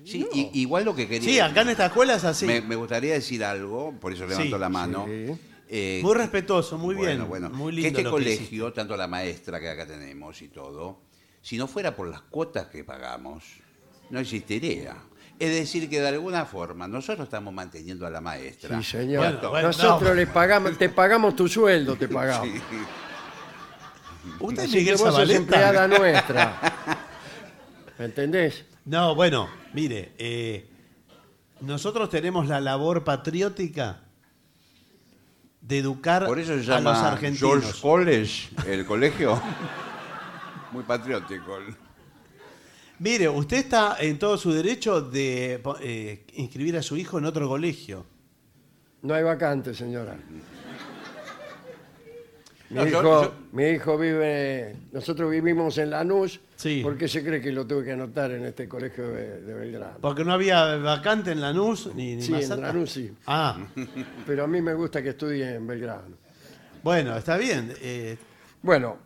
Sí, 0.03 0.28
i- 0.34 0.49
igual 0.62 0.84
lo 0.84 0.93
que 0.93 1.07
quería. 1.07 1.30
Sí, 1.30 1.39
acá 1.39 1.62
en 1.62 1.70
esta 1.70 1.86
escuela 1.86 2.16
es 2.16 2.26
así. 2.26 2.45
me, 2.45 2.60
me 2.62 2.76
gustaría 2.76 3.14
decir 3.14 3.41
algo, 3.43 3.93
por 4.01 4.12
eso 4.12 4.26
levanto 4.28 4.55
Sí, 4.55 4.60
la 4.60 4.70
mano. 4.70 5.05
sí. 5.07 5.32
Eh, 5.72 5.99
Muy 6.03 6.16
respetuoso, 6.16 6.78
muy 6.78 6.95
bueno, 6.95 7.16
bien. 7.16 7.28
Bueno, 7.30 7.49
muy 7.51 7.72
que 7.76 7.82
lindo 7.84 7.88
este 7.99 8.03
lo 8.03 8.10
que 8.18 8.24
colegio, 8.24 8.74
tanto 8.74 8.97
la 8.97 9.07
maestra 9.07 9.60
que 9.62 9.70
acá 9.70 9.86
tenemos 9.88 10.41
y 10.41 10.47
todo, 10.49 10.99
si 11.41 11.57
no 11.57 11.68
fuera 11.68 11.95
por 11.95 12.10
las 12.10 12.22
cuotas 12.22 12.68
que 12.68 12.84
pagamos, 12.84 13.43
no 14.10 14.20
existiría. 14.20 14.97
Es 15.39 15.49
decir, 15.55 15.89
que 15.89 16.01
de 16.01 16.09
alguna 16.09 16.45
forma 16.45 16.85
nosotros 16.87 17.25
estamos 17.25 17.53
manteniendo 17.53 18.05
a 18.05 18.09
la 18.09 18.19
maestra. 18.19 18.77
Sí, 18.77 18.83
señor. 18.83 19.23
Bueno, 19.23 19.49
bueno, 19.49 19.67
Nosotros 19.69 20.09
no. 20.09 20.13
les 20.15 20.27
pagamos, 20.27 20.77
te 20.77 20.89
pagamos 20.89 21.33
tu 21.35 21.47
sueldo, 21.47 21.95
te 21.95 22.07
pagamos. 22.09 22.49
Sí. 22.49 22.61
¿Usted 24.39 24.63
es 24.63 24.69
Así 24.69 24.85
que 24.85 24.91
vos 24.95 25.15
sos 25.15 25.29
empleada 25.29 25.87
nuestra. 25.99 26.59
¿Me 27.97 28.05
entendés? 28.05 28.65
No, 28.83 29.15
bueno, 29.15 29.49
mire, 29.73 30.11
eh, 30.17 30.69
nosotros 31.61 32.09
tenemos 32.09 32.47
la 32.47 32.59
labor 32.59 33.03
patriótica 33.05 34.01
de 35.61 35.77
educar 35.77 36.25
Por 36.25 36.39
eso 36.39 36.47
se 36.61 36.73
a 36.73 36.79
los 36.81 36.97
llama 36.97 37.07
argentinos. 37.11 37.39
George 37.61 37.81
College, 37.81 38.49
el 38.67 38.85
colegio. 38.85 39.41
Muy 40.71 40.83
patriótico. 40.83 41.57
Mire, 43.00 43.30
usted 43.30 43.58
está 43.58 43.95
en 44.00 44.20
todo 44.20 44.38
su 44.38 44.52
derecho 44.52 45.02
de 45.02 45.62
eh, 45.82 46.26
inscribir 46.34 46.76
a 46.78 46.82
su 46.84 46.97
hijo 46.97 47.18
en 47.18 47.26
otro 47.26 47.47
colegio. 47.47 48.06
No 49.04 49.14
hay 49.14 49.24
vacante, 49.24 49.74
señora. 49.74 50.18
Mi, 52.70 52.76
No, 52.76 52.84
yo- 52.86 52.89
hijo, 53.00 53.24
yo- 53.24 53.34
mi 53.54 53.64
hijo 53.70 53.97
vive, 53.97 54.76
nosotros 54.91 55.32
vivimos 55.32 55.78
en 55.80 55.89
Lanús. 55.89 56.39
Sí. 56.56 56.82
¿Por 56.84 56.97
qué 56.97 57.08
se 57.08 57.24
cree 57.24 57.41
que 57.41 57.52
lo 57.52 57.66
tuve 57.66 57.86
que 57.86 57.93
anotar 57.93 58.32
en 58.32 58.45
este 58.45 58.68
colegio 58.68 59.08
de, 59.08 59.41
de 59.41 59.54
Belgrano? 59.54 59.97
Porque 60.02 60.24
no 60.26 60.34
había 60.34 60.76
vacante 60.76 61.32
en 61.32 61.39
Lanús 61.41 61.89
ni, 61.95 62.16
ni 62.18 62.22
Sí, 62.22 62.34
en. 62.34 62.62
Lanús 62.62 62.91
sí. 62.91 63.12
Ah, 63.26 63.58
Pero 64.28 64.43
a 64.43 64.47
mí 64.47 64.62
me 64.62 64.74
gusta 64.74 65.02
que 65.02 65.10
estudie 65.10 65.56
en 65.56 65.66
Belgrano. 65.66 66.16
bueno, 66.84 67.16
está 67.18 67.38
bien. 67.38 67.74
eh, 67.82 68.18
Bueno, 68.62 68.97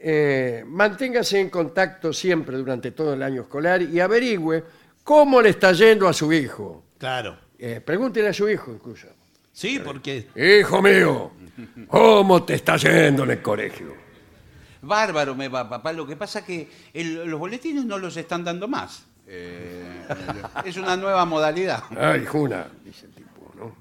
eh, 0.00 0.64
manténgase 0.66 1.40
en 1.40 1.50
contacto 1.50 2.12
siempre 2.12 2.56
durante 2.56 2.92
todo 2.92 3.14
el 3.14 3.22
año 3.22 3.42
escolar 3.42 3.82
y 3.82 3.98
averigüe 4.00 4.64
cómo 5.04 5.40
le 5.42 5.50
está 5.50 5.72
yendo 5.72 6.06
a 6.08 6.12
su 6.12 6.32
hijo. 6.32 6.84
claro. 6.98 7.36
Eh, 7.60 7.80
pregúntele 7.84 8.28
a 8.28 8.32
su 8.32 8.48
hijo 8.48 8.70
incluso. 8.72 9.08
Sí, 9.52 9.80
porque 9.84 10.28
Hijo 10.36 10.80
mío, 10.80 11.32
¿cómo 11.88 12.44
te 12.44 12.54
está 12.54 12.76
yendo 12.76 13.24
en 13.24 13.32
el 13.32 13.42
colegio? 13.42 13.94
Bárbaro 14.82 15.34
me 15.34 15.48
va, 15.48 15.68
papá. 15.68 15.92
Lo 15.92 16.06
que 16.06 16.14
pasa 16.14 16.44
que 16.44 16.68
el- 16.94 17.24
los 17.28 17.40
boletines 17.40 17.84
no 17.84 17.98
los 17.98 18.16
están 18.16 18.44
dando 18.44 18.68
más. 18.68 19.04
Eh, 19.26 20.06
es 20.64 20.76
una 20.76 20.96
nueva 20.96 21.24
modalidad. 21.24 21.82
Ay, 21.98 22.24
Juna, 22.26 22.68
dice 22.84 23.06
el 23.06 23.12
tipo, 23.12 23.52
¿no? 23.56 23.74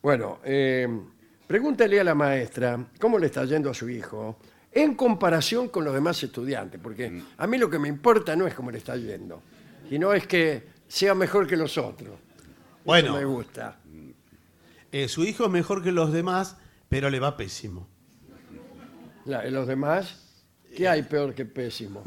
Bueno, 0.00 0.38
eh, 0.42 0.88
pregúntale 1.46 2.00
a 2.00 2.04
la 2.04 2.14
maestra 2.14 2.82
cómo 2.98 3.18
le 3.18 3.26
está 3.26 3.44
yendo 3.44 3.68
a 3.68 3.74
su 3.74 3.86
hijo 3.90 4.38
en 4.72 4.94
comparación 4.94 5.68
con 5.68 5.84
los 5.84 5.92
demás 5.94 6.22
estudiantes, 6.22 6.80
porque 6.82 7.22
a 7.36 7.46
mí 7.46 7.58
lo 7.58 7.68
que 7.68 7.78
me 7.78 7.88
importa 7.88 8.36
no 8.36 8.46
es 8.46 8.54
cómo 8.54 8.70
le 8.70 8.78
está 8.78 8.96
yendo, 8.96 9.42
sino 9.88 10.12
es 10.12 10.26
que 10.26 10.64
sea 10.86 11.14
mejor 11.14 11.46
que 11.46 11.56
los 11.56 11.76
otros. 11.78 12.12
Bueno. 12.84 13.08
Eso 13.08 13.16
me 13.18 13.24
gusta. 13.24 13.78
eh, 14.92 15.08
su 15.08 15.24
hijo 15.24 15.44
es 15.44 15.50
mejor 15.50 15.82
que 15.82 15.92
los 15.92 16.12
demás, 16.12 16.56
pero 16.88 17.10
le 17.10 17.20
va 17.20 17.36
pésimo. 17.36 17.88
La- 19.26 19.44
los 19.50 19.66
demás, 19.66 20.42
¿qué 20.76 20.88
hay 20.88 21.02
peor 21.02 21.34
que 21.34 21.44
pésimo? 21.44 22.02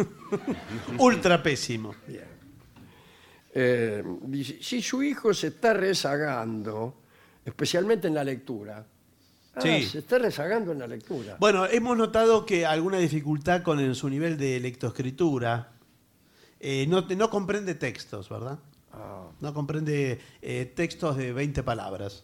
Ultra 0.99 1.41
pésimo. 1.43 1.93
Bien. 2.07 2.33
Eh, 3.55 4.03
dice, 4.23 4.57
si 4.61 4.81
su 4.81 5.03
hijo 5.03 5.33
se 5.33 5.47
está 5.47 5.73
rezagando, 5.73 7.01
especialmente 7.45 8.07
en 8.07 8.15
la 8.15 8.23
lectura, 8.23 8.85
ah, 9.55 9.61
Sí. 9.61 9.85
se 9.85 9.99
está 9.99 10.17
rezagando 10.19 10.71
en 10.71 10.79
la 10.79 10.87
lectura. 10.87 11.37
Bueno, 11.39 11.65
hemos 11.65 11.97
notado 11.97 12.45
que 12.45 12.65
alguna 12.65 12.97
dificultad 12.97 13.61
con 13.63 13.79
el- 13.79 13.95
su 13.95 14.09
nivel 14.09 14.37
de 14.37 14.59
lectoescritura. 14.59 15.69
Eh, 16.59 16.85
no, 16.87 17.01
no 17.01 17.29
comprende 17.29 17.75
textos, 17.75 18.29
¿verdad? 18.29 18.57
Ah, 18.93 19.23
No 19.41 19.53
comprende 19.53 20.19
eh, 20.41 20.71
textos 20.75 21.17
de 21.17 21.33
20 21.33 21.63
palabras. 21.63 22.23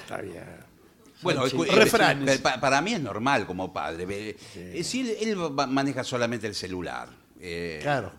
está 0.00 0.20
bien. 0.20 0.44
Bueno, 1.22 1.44
Sí, 1.48 1.56
sí. 1.56 1.62
eh, 1.68 1.74
Refranes. 1.74 2.38
para 2.40 2.80
mí 2.80 2.94
es 2.94 3.00
normal 3.00 3.46
como 3.46 3.72
padre. 3.72 4.36
Si 4.84 5.10
él, 5.20 5.36
maneja 5.68 6.04
solamente 6.04 6.46
el 6.46 6.54
celular, 6.54 7.08
eh, 7.40 7.80
Claro. 7.82 8.12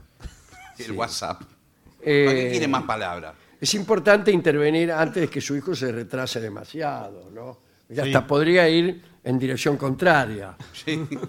el 0.77 0.91
WhatsApp. 0.91 1.41
Eh, 2.01 2.23
¿Para 2.25 2.37
qué 2.37 2.49
quiere 2.51 2.67
más 2.67 2.83
palabras? 2.83 3.35
Es 3.59 3.73
importante 3.73 4.31
intervenir 4.31 4.91
antes 4.91 5.21
de 5.21 5.27
que 5.29 5.41
su 5.41 5.55
hijo 5.55 5.75
se 5.75 5.91
retrase 5.91 6.39
demasiado, 6.39 7.29
¿no? 7.31 7.59
Sí. 7.91 7.99
hasta 7.99 8.25
podría 8.27 8.69
ir 8.69 9.01
en 9.23 9.39
dirección 9.39 9.75
contraria. 9.75 10.55
Sí. 10.73 11.07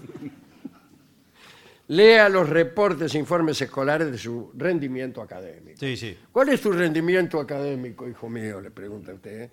Lea 1.87 2.29
los 2.29 2.47
reportes 2.47 3.13
e 3.15 3.17
informes 3.19 3.61
escolares 3.61 4.09
de 4.11 4.17
su 4.17 4.51
rendimiento 4.55 5.21
académico. 5.21 5.77
Sí, 5.79 5.97
sí. 5.97 6.17
¿Cuál 6.31 6.49
es 6.49 6.61
tu 6.61 6.71
rendimiento 6.71 7.39
académico, 7.39 8.07
hijo 8.07 8.29
mío? 8.29 8.61
Le 8.61 8.71
pregunta 8.71 9.13
usted. 9.13 9.49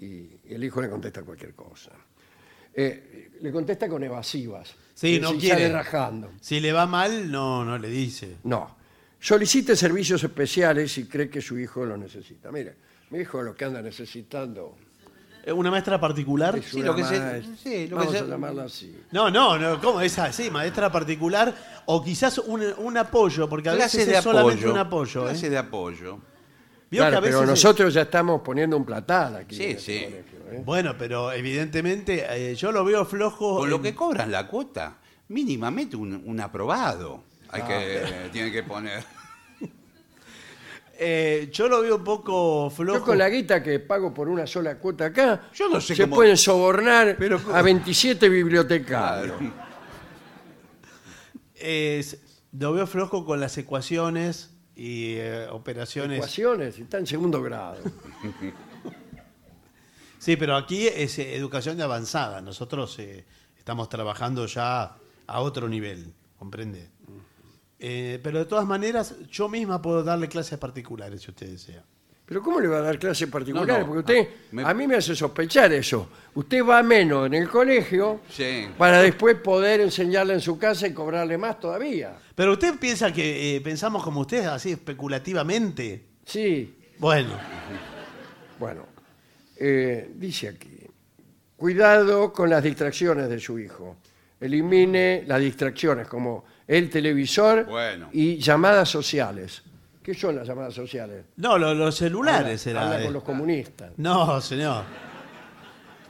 Y 0.00 0.28
el 0.50 0.62
hijo 0.62 0.82
le 0.82 0.90
contesta 0.90 1.22
cualquier 1.22 1.54
cosa. 1.54 1.92
Eh, 2.74 3.30
le 3.40 3.50
contesta 3.50 3.88
con 3.88 4.02
evasivas. 4.04 4.74
Sí, 4.94 5.16
Y 5.16 5.20
no 5.20 5.30
quiere. 5.32 5.62
sale 5.62 5.72
rajando. 5.72 6.32
Si 6.40 6.60
le 6.60 6.72
va 6.72 6.86
mal, 6.86 7.30
no, 7.30 7.64
no 7.64 7.78
le 7.78 7.88
dice. 7.88 8.36
No. 8.44 8.76
Solicite 9.20 9.74
servicios 9.74 10.22
especiales 10.22 10.92
si 10.92 11.06
cree 11.06 11.28
que 11.28 11.40
su 11.40 11.58
hijo 11.58 11.84
lo 11.84 11.96
necesita. 11.96 12.50
Mire, 12.52 12.76
mi 13.10 13.18
hijo 13.20 13.42
lo 13.42 13.54
que 13.54 13.64
anda 13.64 13.82
necesitando 13.82 14.76
Eh, 15.44 15.52
¿Una 15.52 15.70
maestra 15.70 15.98
particular? 15.98 16.58
es 16.58 16.66
Sí, 16.66 16.76
una 16.78 16.86
lo 16.88 16.96
que 16.96 17.04
se- 17.04 17.18
maestra. 17.20 17.56
sí, 17.56 17.86
lo 17.86 17.88
que 17.88 17.94
Vamos 17.94 18.12
se- 18.12 18.18
a 18.18 18.24
llamarla 18.26 18.64
así. 18.64 19.00
No, 19.12 19.30
no, 19.30 19.58
no, 19.58 19.80
¿cómo 19.80 20.00
es 20.02 20.18
así? 20.18 20.50
Maestra 20.50 20.92
particular 20.92 21.54
o 21.86 22.04
quizás 22.04 22.36
un, 22.38 22.62
un 22.78 22.96
apoyo, 22.98 23.48
porque 23.48 23.70
a 23.70 23.74
veces 23.74 24.06
de 24.06 24.16
es 24.18 24.22
solamente 24.22 24.60
apoyo. 24.64 24.72
un 24.72 24.78
apoyo. 24.78 25.22
¿eh? 25.22 25.30
Clase 25.30 25.48
de 25.48 25.56
apoyo. 25.58 26.18
Vio 26.90 27.00
Claro, 27.00 27.10
que 27.12 27.16
a 27.16 27.20
veces 27.20 27.34
pero 27.36 27.42
es- 27.44 27.48
nosotros 27.50 27.94
ya 27.94 28.02
estamos 28.02 28.42
poniendo 28.42 28.76
un 28.76 28.84
platal 28.84 29.36
aquí. 29.36 29.56
Sí, 29.56 29.64
en 29.64 29.70
este 29.70 29.98
sí. 29.98 30.04
colegio, 30.04 30.38
¿eh? 30.52 30.62
Bueno, 30.66 30.94
pero 30.98 31.32
evidentemente 31.32 32.26
eh, 32.28 32.54
yo 32.54 32.70
lo 32.70 32.84
veo 32.84 33.06
flojo. 33.06 33.58
Con 33.58 33.70
lo 33.70 33.76
en- 33.76 33.82
que 33.82 33.94
cobran 33.94 34.30
la 34.30 34.46
cuota, 34.48 34.98
mínimamente 35.28 35.96
un, 35.96 36.20
un 36.26 36.40
aprobado. 36.40 37.22
Hay 37.50 37.62
que, 37.62 38.02
Ah. 38.04 38.28
tiene 38.32 38.52
que 38.52 38.62
poner. 38.62 39.02
eh, 41.00 41.48
yo 41.52 41.68
lo 41.68 41.80
veo 41.82 41.96
un 41.96 42.04
poco 42.04 42.70
flojo. 42.70 42.98
Yo 42.98 43.04
con 43.04 43.18
la 43.18 43.28
guita 43.28 43.62
que 43.62 43.78
pago 43.80 44.12
por 44.12 44.28
una 44.28 44.46
sola 44.46 44.78
cuota 44.78 45.06
acá, 45.06 45.48
Yo 45.54 45.68
no 45.68 45.80
sé 45.80 45.94
se 45.94 46.02
cómo- 46.02 46.16
pueden 46.16 46.36
sobornar 46.36 47.16
Pero- 47.18 47.40
a 47.54 47.62
27 47.62 48.28
bibliotecarios. 48.28 49.36
Es- 51.54 52.18
lo 52.58 52.72
veo 52.72 52.86
flojo 52.86 53.24
con 53.24 53.40
las 53.40 53.56
ecuaciones 53.58 54.50
y 54.74 55.14
eh, 55.16 55.46
operaciones. 55.50 56.18
Ecuaciones, 56.18 56.78
está 56.78 56.98
en 56.98 57.06
segundo 57.06 57.42
grado. 57.42 57.78
Sí, 60.20 60.36
pero 60.36 60.56
aquí 60.56 60.88
es 60.88 61.16
eh, 61.20 61.36
educación 61.36 61.76
de 61.76 61.84
avanzada. 61.84 62.40
Nosotros 62.40 62.98
eh, 62.98 63.24
estamos 63.56 63.88
trabajando 63.88 64.46
ya 64.46 64.96
a 65.28 65.40
otro 65.40 65.68
nivel, 65.68 66.12
¿comprende? 66.36 66.90
Eh, 67.80 68.18
pero 68.22 68.38
de 68.40 68.44
todas 68.46 68.66
maneras, 68.66 69.14
yo 69.30 69.48
misma 69.48 69.80
puedo 69.80 70.02
darle 70.02 70.28
clases 70.28 70.58
particulares 70.58 71.22
si 71.22 71.30
usted 71.30 71.48
desea. 71.48 71.84
Pero 72.26 72.42
¿cómo 72.42 72.60
le 72.60 72.68
va 72.68 72.78
a 72.78 72.82
dar 72.82 72.98
clases 72.98 73.26
particulares? 73.28 73.72
No, 73.72 73.78
no, 73.80 73.86
Porque 73.86 74.00
usted, 74.00 74.28
ah, 74.30 74.46
me- 74.50 74.62
a 74.64 74.74
mí 74.74 74.86
me 74.86 74.96
hace 74.96 75.14
sospechar 75.16 75.72
eso. 75.72 76.10
Usted 76.34 76.62
va 76.62 76.82
menos 76.82 77.26
en 77.26 77.34
el 77.34 77.48
colegio 77.48 78.20
Sí. 78.28 78.68
para 78.76 79.00
después 79.00 79.36
poder 79.36 79.80
enseñarle 79.80 80.34
en 80.34 80.40
su 80.40 80.58
casa 80.58 80.86
y 80.86 80.92
cobrarle 80.92 81.38
más 81.38 81.58
todavía. 81.58 82.18
Pero 82.34 82.52
usted 82.52 82.78
piensa 82.78 83.10
que 83.12 83.56
eh, 83.56 83.60
pensamos 83.62 84.02
como 84.04 84.20
usted, 84.20 84.44
así 84.44 84.72
especulativamente. 84.72 86.04
Sí, 86.26 86.74
Bueno, 86.98 87.30
bueno, 88.58 88.86
eh, 89.56 90.10
dice 90.16 90.48
aquí, 90.48 90.80
cuidado 91.56 92.32
con 92.32 92.50
las 92.50 92.62
distracciones 92.62 93.28
de 93.28 93.38
su 93.40 93.58
hijo. 93.58 93.96
Elimine 94.40 95.24
las 95.26 95.40
distracciones 95.40 96.06
como 96.08 96.44
el 96.68 96.88
televisor 96.90 97.64
Bueno. 97.66 98.10
y 98.12 98.36
llamadas 98.38 98.88
sociales. 98.88 99.62
¿Qué 100.02 100.14
son 100.14 100.36
las 100.36 100.46
llamadas 100.46 100.74
sociales? 100.74 101.24
no, 101.36 101.58
lo- 101.58 101.74
los 101.74 101.96
celulares 101.96 102.66
Habla, 102.68 102.80
era. 102.80 102.86
habla 102.86 103.00
eh. 103.00 103.04
con 103.06 103.12
los 103.14 103.22
comunistas. 103.24 103.92
No, 103.96 104.40
señor. 104.40 104.84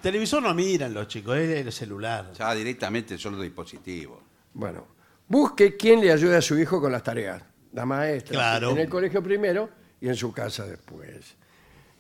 Televisor 0.03 0.43
no 0.43 0.55
miran 0.55 0.95
los 0.95 1.09
chicos, 1.09 1.37
es 1.39 1.67
el 1.67 1.73
celular. 1.73 2.33
Ya 2.39 2.55
directamente 2.55 3.19
son 3.19 3.33
los 3.35 3.43
dispositivos. 3.43 4.19
Bueno, 4.55 4.87
busque 5.27 5.77
quién 5.77 6.01
le 6.01 6.13
ayude 6.13 6.37
a 6.37 6.43
su 6.43 6.57
hijo 6.59 6.81
con 6.81 6.93
las 6.93 7.03
tareas. 7.03 7.43
La 7.73 7.85
maestra. 7.85 8.33
Claro. 8.35 8.71
En 8.71 8.79
el 8.79 8.89
colegio 8.89 9.23
primero 9.23 9.69
y 10.01 10.09
en 10.09 10.15
su 10.15 10.33
casa 10.33 10.65
después. 10.67 11.35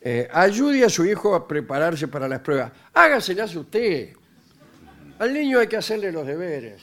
Eh, 0.00 0.28
ayude 0.32 0.84
a 0.84 0.88
su 0.88 1.04
hijo 1.04 1.34
a 1.34 1.46
prepararse 1.48 2.06
para 2.06 2.28
las 2.28 2.38
pruebas. 2.40 2.70
Hágaselas 2.94 3.54
usted. 3.56 4.12
Al 5.18 5.32
niño 5.34 5.58
hay 5.58 5.66
que 5.66 5.76
hacerle 5.76 6.12
los 6.12 6.24
deberes. 6.24 6.82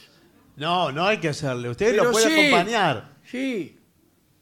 No, 0.56 0.90
no 0.92 1.06
hay 1.06 1.18
que 1.18 1.28
hacerle. 1.28 1.68
Usted 1.70 1.90
Pero 1.92 2.04
lo 2.04 2.12
puede 2.12 2.28
sí, 2.28 2.46
acompañar. 2.54 3.10
Sí. 3.24 3.78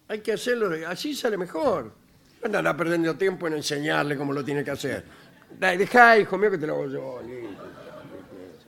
hay 0.08 0.20
que 0.20 0.32
hacerlo, 0.32 0.70
así 0.88 1.14
sale 1.14 1.36
mejor. 1.36 1.92
No 2.48 2.58
Andan 2.58 2.76
perdiendo 2.76 3.16
tiempo 3.16 3.46
en 3.46 3.54
enseñarle 3.54 4.16
cómo 4.16 4.32
lo 4.32 4.44
tiene 4.44 4.62
que 4.62 4.70
hacer. 4.70 5.04
Dale, 5.58 5.78
Dejá, 5.78 6.18
hijo 6.18 6.36
mío, 6.36 6.50
que 6.50 6.58
te 6.58 6.66
lo 6.66 6.74
hago 6.74 6.86
yo. 6.88 7.20
listo. 7.26 7.62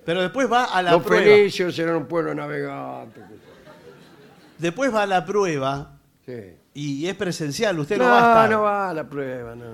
Pero 0.05 0.22
después 0.22 0.51
va 0.51 0.64
a 0.66 0.82
la 0.82 0.92
Los 0.92 1.03
prueba. 1.03 1.24
fenicios 1.24 1.78
eran 1.78 1.97
un 1.97 2.07
pueblo 2.07 2.34
navegante. 2.34 3.20
Después 4.59 4.94
va 4.94 5.03
a 5.03 5.07
la 5.07 5.24
prueba 5.24 5.99
Sí. 6.24 6.55
y 6.74 7.07
es 7.07 7.14
presencial, 7.16 7.78
usted 7.78 7.99
no, 7.99 8.05
No, 8.05 8.11
va 8.11 8.16
a 8.16 8.20
estar. 8.44 8.51
no 8.51 8.62
va 8.62 8.90
a 8.90 8.94
la 8.94 9.09
prueba, 9.09 9.55
no. 9.55 9.64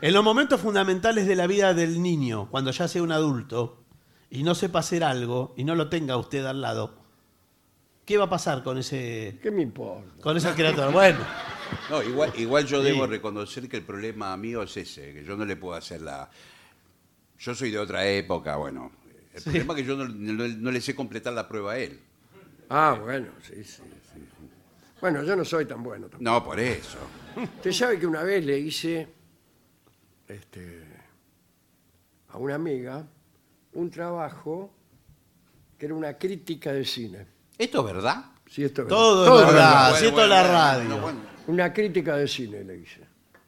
En 0.00 0.12
los 0.12 0.24
momentos 0.24 0.60
fundamentales 0.60 1.26
de 1.26 1.36
la 1.36 1.46
vida 1.46 1.74
del 1.74 2.02
niño, 2.02 2.48
cuando 2.50 2.70
ya 2.72 2.88
sea 2.88 3.02
un 3.02 3.12
adulto 3.12 3.81
y 4.32 4.42
no 4.42 4.54
sepa 4.54 4.78
hacer 4.78 5.04
algo 5.04 5.52
y 5.58 5.64
no 5.64 5.74
lo 5.74 5.88
tenga 5.90 6.16
usted 6.16 6.44
al 6.46 6.62
lado, 6.62 6.94
¿qué 8.06 8.16
va 8.16 8.24
a 8.24 8.30
pasar 8.30 8.62
con 8.64 8.78
ese 8.78 9.38
¿Qué 9.42 9.50
me 9.50 9.60
importa? 9.62 10.22
con 10.22 10.36
esa 10.36 10.54
criatura? 10.54 10.88
Bueno, 10.88 11.18
No, 11.90 12.02
igual, 12.02 12.32
igual 12.36 12.66
yo 12.66 12.78
Sí. 12.80 12.84
debo 12.88 13.06
reconocer 13.06 13.68
que 13.68 13.76
el 13.76 13.82
problema 13.84 14.34
mío 14.38 14.62
es 14.62 14.74
ese, 14.76 15.12
que 15.12 15.22
yo 15.24 15.36
no 15.36 15.44
le 15.44 15.56
puedo 15.56 15.74
hacer 15.74 16.00
la... 16.00 16.30
Yo 17.38 17.54
soy 17.54 17.70
de 17.70 17.78
otra 17.78 18.06
época, 18.06 18.56
bueno. 18.56 18.90
El 19.34 19.42
problema 19.42 19.74
es 19.74 19.80
que 19.80 19.84
yo 19.86 19.96
no, 19.96 20.06
no- 20.08 20.48
no 20.48 20.70
le 20.70 20.80
sé 20.80 20.94
completar 20.94 21.32
la 21.34 21.46
prueba 21.48 21.72
a 21.72 21.78
él. 21.78 22.00
Ah, 22.70 22.98
bueno, 23.02 23.28
sí, 23.42 23.62
sí, 23.64 23.82
sí. 23.82 24.28
Bueno, 25.00 25.22
yo 25.24 25.34
no 25.36 25.44
soy 25.44 25.66
tan 25.66 25.82
bueno 25.82 26.06
tampoco. 26.08 26.22
No, 26.24 26.42
por 26.44 26.58
eso. 26.60 26.98
Usted 27.36 27.72
sabe 27.72 27.98
que 27.98 28.06
una 28.06 28.22
vez 28.22 28.44
le 28.46 28.58
hice 28.58 29.08
este, 30.28 30.84
a 32.28 32.38
una 32.38 32.54
amiga 32.54 33.04
un 33.74 33.90
trabajo 33.90 34.70
que 35.78 35.86
era 35.86 35.94
una 35.94 36.16
crítica 36.18 36.72
de 36.72 36.84
cine. 36.84 37.26
¿Esto 37.58 37.80
es 37.86 37.94
verdad? 37.94 38.24
Sí, 38.48 38.64
esto 38.64 38.82
es 38.82 38.88
todo, 38.88 39.24
verdad. 39.24 39.40
es 39.48 39.54
verdad, 39.54 39.82
Bueno, 39.82 39.96
siento 39.98 40.16
bueno, 40.16 40.28
la 40.34 40.40
bueno, 40.42 40.52
radio. 40.58 41.00
bueno. 41.00 41.20
Una 41.48 41.72
crítica 41.72 42.16
de 42.16 42.28
cine 42.28 42.64
le 42.64 42.78
hice. 42.78 43.00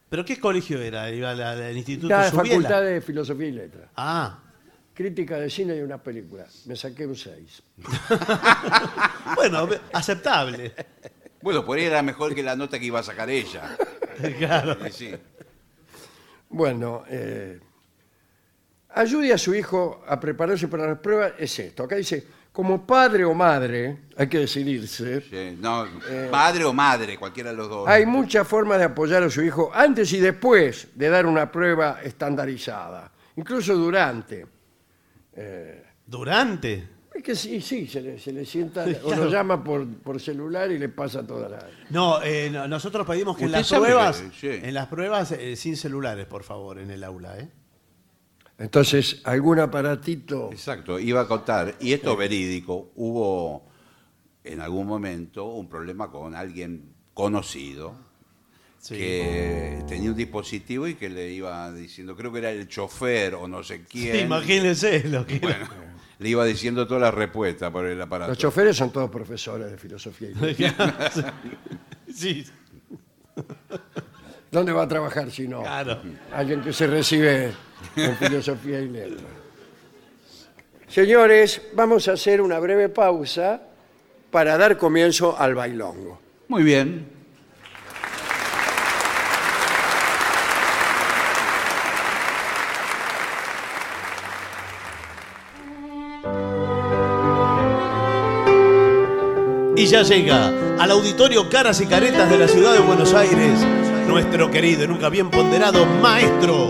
¿Pero 0.09 0.25
qué 0.25 0.39
colegio 0.39 0.81
era? 0.81 1.09
¿Iba 1.11 1.31
al, 1.31 1.41
al 1.41 1.77
instituto 1.77 2.09
La 2.09 2.29
Subiela? 2.29 2.49
Facultad 2.49 2.81
de 2.83 3.01
Filosofía 3.01 3.47
y 3.47 3.51
Letras. 3.51 3.89
Ah, 3.95 4.39
Crítica 4.93 5.37
de 5.37 5.49
cine 5.49 5.73
de 5.73 5.83
una 5.83 6.01
película. 6.01 6.45
Me 6.65 6.75
saqué 6.77 7.05
un 7.05 7.17
6. 7.17 7.63
bueno, 9.35 9.67
aceptable. 9.91 10.73
Bueno, 11.41 11.65
por 11.65 11.77
ahí 11.77 11.83
era 11.83 12.01
mejor 12.01 12.33
que 12.33 12.41
la 12.41 12.55
nota 12.55 12.79
que 12.79 12.85
iba 12.85 12.99
a 12.99 13.03
sacar 13.03 13.29
ella. 13.29 13.75
claro. 14.39 14.77
Sí. 14.91 15.13
Bueno, 16.49 17.03
eh, 17.09 17.59
ayude 18.95 19.31
a 19.33 19.37
su 19.37 19.53
hijo 19.53 20.03
a 20.07 20.19
prepararse 20.19 20.67
para 20.67 20.87
las 20.87 20.97
pruebas 20.99 21.33
es 21.37 21.57
esto. 21.59 21.83
Acá 21.83 21.95
dice, 21.97 22.25
como 22.51 22.85
padre 22.87 23.23
o 23.25 23.33
madre, 23.33 23.97
hay 24.17 24.27
que 24.27 24.39
decidirse. 24.39 25.21
Sí, 25.21 25.57
No, 25.59 25.85
padre 26.31 26.63
o 26.63 26.73
madre, 26.73 27.17
cualquiera 27.17 27.51
de 27.51 27.57
los 27.57 27.69
dos. 27.69 27.87
Hay 27.87 28.05
muchas 28.05 28.47
formas 28.47 28.77
de 28.79 28.85
apoyar 28.85 29.21
a 29.23 29.29
su 29.29 29.41
hijo 29.43 29.69
antes 29.73 30.11
y 30.13 30.19
después 30.19 30.87
de 30.95 31.09
dar 31.09 31.25
una 31.25 31.51
prueba 31.51 31.99
estandarizada, 32.03 33.11
incluso 33.35 33.75
durante. 33.75 34.45
Durante. 36.05 36.87
Es 37.13 37.23
que 37.23 37.33
sí, 37.35 37.61
sí, 37.61 37.87
se 37.87 38.01
le, 38.01 38.19
se 38.19 38.33
le 38.33 38.45
sienta 38.45 38.85
o 39.03 39.15
lo 39.15 39.29
llama 39.29 39.63
por, 39.63 39.87
por 39.87 40.19
celular 40.19 40.69
y 40.71 40.77
le 40.77 40.89
pasa 40.89 41.25
toda 41.25 41.47
la... 41.47 41.65
No, 41.89 42.21
eh, 42.21 42.49
no, 42.51 42.67
nosotros 42.67 43.07
pedimos 43.07 43.37
que 43.37 43.45
en 43.45 43.53
las 43.53 43.71
pruebas, 43.71 44.21
que- 44.21 44.59
sí. 44.59 44.67
en 44.67 44.73
las 44.73 44.87
pruebas 44.87 45.31
eh, 45.31 45.55
sin 45.55 45.77
celulares, 45.77 46.25
por 46.25 46.43
favor, 46.43 46.77
en 46.77 46.91
el 46.91 47.03
aula, 47.05 47.37
¿eh? 47.39 47.47
Entonces, 48.57 49.21
algún 49.25 49.59
aparatito... 49.59 50.49
Exacto, 50.51 50.97
iba 50.99 51.21
a 51.21 51.27
contar, 51.27 51.75
y 51.79 51.91
esto 51.93 52.13
es 52.13 52.17
verídico, 52.17 52.91
hubo 52.95 53.67
en 54.43 54.61
algún 54.61 54.87
momento 54.87 55.45
un 55.45 55.67
problema 55.67 56.09
con 56.11 56.35
alguien 56.35 56.93
conocido 57.13 57.95
Sí. 58.77 58.95
que 58.97 59.83
tenía 59.87 60.11
un 60.11 60.15
dispositivo 60.15 60.87
y 60.87 60.93
que 60.93 61.09
le 61.09 61.31
iba 61.31 61.71
diciendo, 61.71 62.15
creo 62.15 62.31
que 62.31 62.37
era 62.37 62.51
el 62.51 62.67
chofer 62.67 63.33
o 63.33 63.47
no 63.47 63.63
sé 63.63 63.83
quién. 63.83 64.15
Sí, 64.15 64.21
imagínense 64.21 65.03
lo 65.09 65.25
que 65.25 65.39
Bueno, 65.39 65.65
le 66.19 66.29
iba 66.29 66.45
diciendo 66.45 66.85
todas 66.85 67.01
las 67.01 67.13
respuestas 67.15 67.71
por 67.71 67.87
el 67.87 67.99
aparato. 67.99 68.29
Los 68.29 68.37
choferes 68.37 68.77
son 68.77 68.91
todos 68.91 69.09
profesores 69.09 69.71
de 69.71 69.77
filosofía. 69.79 70.29
y 72.07 72.13
sí, 72.13 72.45
¿Dónde 74.51 74.71
va 74.71 74.83
a 74.83 74.87
trabajar 74.87 75.31
si 75.31 75.47
no? 75.47 75.61
claro. 75.63 76.01
Alguien 76.31 76.61
que 76.61 76.71
se 76.71 76.85
recibe 76.85 77.53
en 77.95 78.15
filosofía 78.17 78.79
y 78.81 78.89
letras. 78.89 79.21
Señores, 80.87 81.61
vamos 81.73 82.07
a 82.07 82.13
hacer 82.13 82.41
una 82.41 82.59
breve 82.59 82.89
pausa 82.89 83.61
para 84.31 84.57
dar 84.57 84.77
comienzo 84.77 85.37
al 85.37 85.55
bailongo. 85.55 86.19
Muy 86.47 86.63
bien. 86.63 87.15
Y 99.77 99.87
ya 99.87 100.03
llega 100.03 100.53
al 100.79 100.91
auditorio 100.91 101.49
Caras 101.49 101.81
y 101.81 101.85
Caretas 101.85 102.29
de 102.29 102.37
la 102.37 102.47
ciudad 102.47 102.73
de 102.73 102.79
Buenos 102.79 103.13
Aires 103.13 103.59
nuestro 104.07 104.51
querido 104.51 104.83
y 104.83 104.87
nunca 104.87 105.09
bien 105.09 105.29
ponderado 105.29 105.85
maestro, 105.85 106.69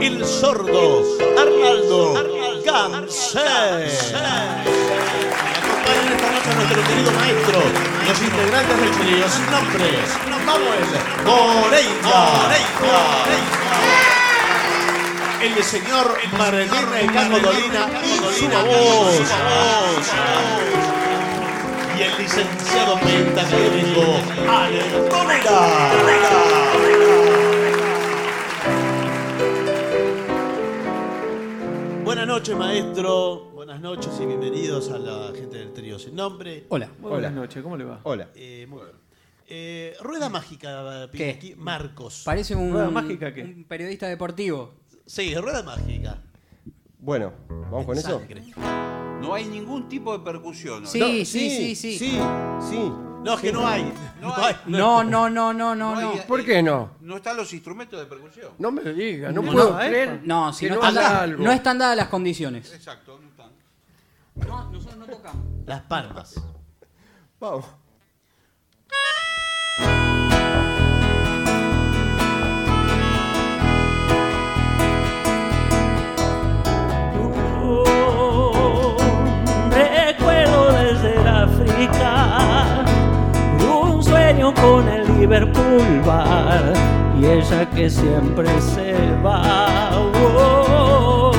el 0.00 0.24
sordo 0.24 1.04
Arnaldo 1.36 2.14
Gansé. 2.64 3.40
Acompañan 5.58 6.12
esta 6.12 6.28
noche 6.30 6.50
a 6.50 6.54
nuestro 6.54 6.80
querido 6.86 7.10
maestro, 7.12 7.58
los 8.06 8.18
integrantes 8.22 8.76
del 8.80 8.90
trío 8.90 9.28
sin 9.28 9.50
nombre, 9.50 9.88
Manuel 10.46 10.84
Moreira. 11.24 12.18
El 15.40 15.62
señor 15.62 16.18
Martín 16.36 16.68
Caco 17.12 17.38
Dolina 17.38 17.88
y 18.04 18.16
su 18.38 18.48
voz. 18.48 19.32
Y 21.96 22.02
el 22.02 22.12
licenciado 22.18 22.98
pentacadémico 23.00 24.02
Ale 24.48 24.82
Buenas 32.18 32.34
noches, 32.34 32.56
maestro. 32.56 33.50
Buenas 33.54 33.80
noches 33.80 34.10
y 34.20 34.26
bienvenidos 34.26 34.90
a 34.90 34.98
la 34.98 35.30
gente 35.32 35.56
del 35.58 35.72
trío 35.72 36.00
sin 36.00 36.16
nombre. 36.16 36.64
Hola, 36.68 36.90
muy 36.98 37.12
buenas 37.12 37.32
noches, 37.32 37.62
¿cómo 37.62 37.76
le 37.76 37.84
va? 37.84 38.00
Hola. 38.02 38.28
Eh, 38.34 38.66
muy 38.68 38.80
bien. 38.80 38.96
Eh, 39.46 39.94
rueda 40.00 40.28
mágica, 40.28 41.08
¿Qué? 41.12 41.38
Pinky, 41.38 41.54
Marcos. 41.54 42.22
Parece 42.24 42.56
un, 42.56 42.72
¿Rueda 42.72 42.90
mágica 42.90 43.32
qué? 43.32 43.44
un 43.44 43.62
periodista 43.62 44.08
deportivo. 44.08 44.74
Sí, 45.06 45.32
rueda 45.36 45.62
mágica. 45.62 46.20
Bueno, 46.98 47.34
¿vamos 47.48 47.86
con 47.86 47.96
eso? 47.96 48.18
Sangre. 48.18 48.42
No 49.20 49.32
hay 49.34 49.44
ningún 49.44 49.88
tipo 49.88 50.18
de 50.18 50.24
percusión. 50.24 50.82
¿no? 50.82 50.88
Sí, 50.88 50.98
No, 50.98 51.06
sí, 51.06 51.24
sí, 51.24 51.76
sí. 51.76 51.98
Sí, 51.98 52.18
sí. 52.68 52.92
No, 53.28 53.34
es 53.34 53.40
que 53.42 53.52
no 53.52 53.66
hay. 53.68 53.82
No 54.22 54.28
No 54.28 54.36
hay. 54.44 54.56
No, 54.66 55.04
no, 55.04 55.28
no, 55.28 55.52
no, 55.52 55.74
no, 55.74 55.94
No 55.94 56.00
no. 56.00 56.10
hay- 56.12 56.20
¿Por 56.26 56.42
qué 56.44 56.62
no? 56.62 56.92
No 57.02 57.16
están 57.16 57.36
los 57.36 57.52
instrumentos 57.52 58.00
de 58.00 58.06
percusión. 58.06 58.52
No 58.58 58.70
me 58.70 58.82
diga, 58.92 59.30
no, 59.30 59.42
No, 59.42 59.52
puedo 59.52 59.70
no, 59.72 59.76
creer 59.78 60.20
No, 60.24 60.50
si 60.54 60.64
que 60.66 60.70
no, 60.70 60.76
no 60.80 60.88
están 60.88 60.96
haya 60.98 61.08
dadas- 61.10 61.22
algo. 61.24 61.44
no 61.44 61.52
están 61.52 61.78
dadas 61.78 61.96
las 61.98 62.08
condiciones. 62.08 62.72
Exacto, 62.72 63.20
no 63.22 63.28
están. 63.28 63.50
No, 64.48 64.70
nosotros 64.72 64.96
no 64.98 65.06
tocamos. 65.06 65.44
Las 65.66 65.82
palmas. 65.82 66.40
Vamos. 67.38 67.66
recuerdo 77.12 78.17
con 84.54 84.88
el 84.88 85.06
Liverpool 85.18 86.00
bar 86.04 86.72
y 87.20 87.26
ella 87.26 87.68
que 87.70 87.90
siempre 87.90 88.48
se 88.60 88.94
va. 89.24 89.90
Oh, 89.94 91.32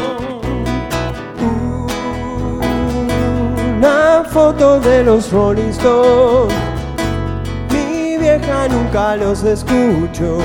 Una 3.77 4.23
foto 4.25 4.79
de 4.79 5.03
los 5.03 5.31
Rolling 5.31 5.69
Stones. 5.69 6.53
Mi 7.71 8.17
vieja 8.17 8.67
nunca 8.67 9.15
los 9.15 9.43
escucho 9.43 10.39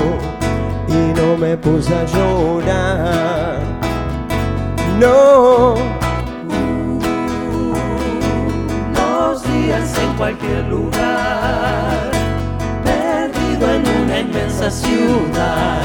y 0.87 1.19
no 1.19 1.37
me 1.37 1.57
puse 1.57 1.93
a 1.93 2.05
llorar. 2.05 3.59
No. 4.99 5.75
los 9.35 9.43
días 9.43 9.97
en 9.99 10.13
cualquier 10.15 10.63
lugar, 10.65 11.94
ciudad, 14.71 15.81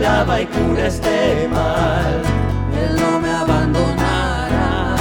lava 0.00 0.40
y 0.40 0.46
cura 0.46 0.86
este 0.86 1.48
mal. 1.48 2.22
Él 2.80 2.96
no 3.00 3.20
me 3.20 3.30
abandonará. 3.30 4.94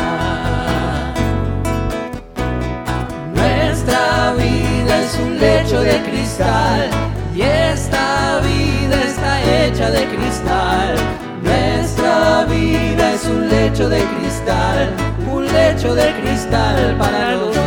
Nuestra 3.35 4.33
vida 4.33 5.01
es 5.03 5.19
un 5.19 5.39
lecho 5.39 5.81
de 5.81 6.01
cristal 6.01 6.89
y 7.35 7.41
esta 7.41 7.59
vida 7.59 7.68
de 9.91 10.05
cristal. 10.05 10.95
Nuestra 11.43 12.45
vida 12.45 13.13
es 13.13 13.25
un 13.25 13.49
lecho 13.49 13.89
de 13.89 14.03
cristal, 14.03 14.89
un 15.31 15.45
lecho 15.45 15.95
de 15.95 16.13
cristal 16.21 16.95
para 16.97 17.35
los 17.35 17.58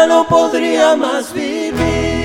ya 0.00 0.06
no 0.06 0.26
podría 0.26 0.96
más 0.96 1.30
vivir. 1.32 2.24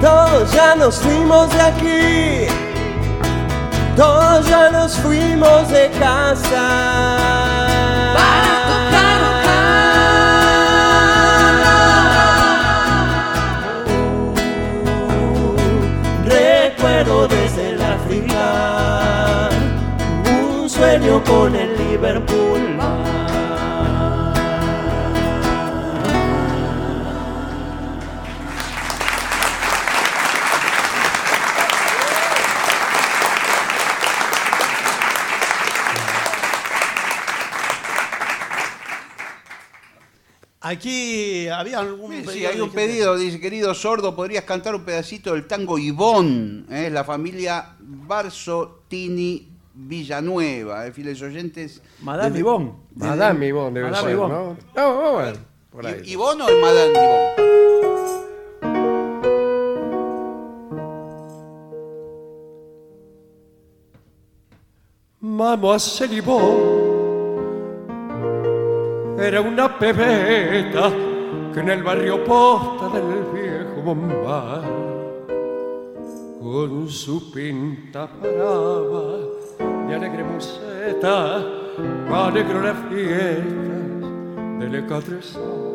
Todos 0.00 0.52
ya 0.52 0.74
nos 0.74 0.96
fuimos 0.96 1.50
de 1.54 1.60
aquí. 1.60 2.46
Todos 3.96 4.46
ya 4.46 4.70
nos 4.70 4.94
fuimos 4.96 5.68
de 5.70 5.90
casa. 5.98 6.66
Para 8.14 8.58
tocar 8.70 9.20
Recuerdo 16.26 17.28
desde 17.28 17.70
el 17.70 17.80
África 17.82 19.48
un 20.42 20.68
sueño 20.68 21.22
con 21.24 21.56
el 21.56 21.77
Aquí 41.50 41.60
había 41.60 41.78
algún 41.80 42.12
Sí, 42.12 42.22
pedido 42.26 42.48
hay 42.50 42.56
de 42.56 42.62
un 42.62 42.70
gente? 42.70 42.86
pedido, 42.86 43.16
dice, 43.16 43.40
querido 43.40 43.74
sordo, 43.74 44.14
¿podrías 44.14 44.44
cantar 44.44 44.74
un 44.74 44.82
pedacito 44.84 45.32
del 45.32 45.46
tango 45.46 45.78
Ivón? 45.78 46.66
¿eh? 46.70 46.90
La 46.90 47.04
familia 47.04 47.74
Barzotini 47.80 49.48
Villanueva, 49.74 50.86
¿eh? 50.86 50.92
fieles 50.92 51.22
oyentes. 51.22 51.80
Madame 52.02 52.30
Desde- 52.30 52.40
Ivonne. 52.40 52.72
Madame 52.96 53.46
Ivonne 53.46 53.74
debe 53.80 53.90
Madame 53.90 54.04
ser, 54.08 54.12
Ivonne. 54.12 54.34
¿no? 54.34 54.56
No, 54.76 55.00
vamos 55.02 55.22
a 55.22 55.24
ver. 55.26 55.38
Por 55.70 55.86
ahí. 55.86 56.02
¿I- 56.04 56.10
¿Ivón 56.12 56.40
o 56.42 56.48
el 56.48 56.60
Madame 56.60 56.90
Ivón? 56.92 57.48
Mademoiselle 65.20 66.14
Yvonne 66.20 66.78
era 69.20 69.40
una 69.40 69.78
pebeta 69.78 70.92
en 71.60 71.68
el 71.68 71.82
barrio 71.82 72.24
posta 72.24 72.88
del 72.88 73.24
viejo 73.32 73.82
Bombay 73.84 74.62
con 76.40 76.88
su 76.88 77.30
pinta 77.32 78.06
paraba 78.06 79.18
de 79.86 79.94
alegre 79.94 80.24
museta 80.24 81.44
alegró 82.10 82.60
las 82.60 82.76
fiestas 82.88 84.58
del 84.58 84.74
Ecatresón. 84.74 85.68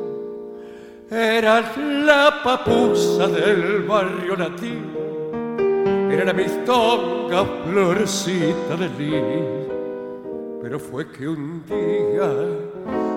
Era 1.10 1.62
la 1.78 2.42
papusa 2.44 3.28
del 3.28 3.84
barrio 3.84 4.36
latino 4.36 5.04
era 6.14 6.26
la 6.26 6.34
mistonga 6.34 7.44
florcita 7.66 8.76
de 8.78 8.90
lis. 9.00 9.68
Pero 10.62 10.80
fue 10.80 11.10
que 11.10 11.28
un 11.28 11.64
día 11.66 12.30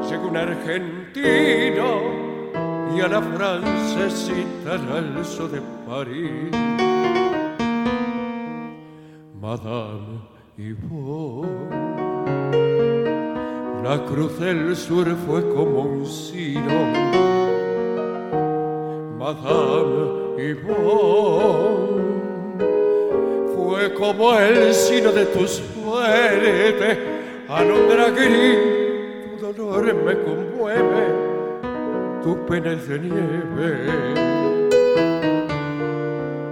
llegó 0.09 0.29
un 0.29 0.37
argentino 0.37 2.36
y 2.95 3.01
a 3.01 3.09
la 3.09 3.23
francesita 3.23 4.77
la 4.89 4.99
alzó 4.99 5.49
de 5.49 5.61
París. 5.87 6.51
Madame 9.41 10.21
Yvonne, 10.59 11.49
la 13.83 14.05
cruz 14.05 14.39
del 14.39 14.75
sur 14.77 15.07
fue 15.27 15.49
como 15.55 15.83
un 15.83 16.07
sino. 16.07 16.73
Madame 19.19 20.53
Yvonne 20.53 22.07
fue 23.55 23.95
como 23.95 24.39
el 24.39 24.75
sino 24.75 25.13
de 25.13 25.27
tu 25.27 25.47
suerte, 25.47 26.99
alondra 27.49 28.11
gris, 28.11 29.39
tu 29.39 29.53
dolor 29.53 29.95
me 29.95 30.15
conmueve, 30.23 31.26
tu 32.27 32.35
pena 32.45 32.73
es 32.73 32.89
de 32.89 32.99
nieve. 32.99 33.73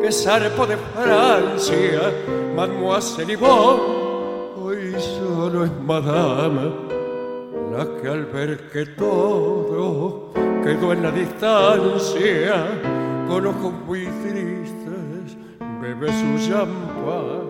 que 0.00 0.10
zarpo 0.10 0.66
de 0.66 0.76
Francia, 0.92 2.02
Mademoiselle 2.56 3.34
Yvonne, 3.34 3.82
hoy 4.60 4.94
solo 4.98 5.64
es 5.66 5.72
Madame 5.86 6.72
la 7.70 7.84
que 8.00 8.08
al 8.08 8.24
ver 8.26 8.70
que 8.72 8.86
todo 8.86 10.32
quedó 10.64 10.92
en 10.94 11.02
la 11.04 11.12
distancia, 11.12 12.66
con 13.28 13.46
ojos 13.46 13.72
muy 13.86 13.99
champán. 16.50 17.46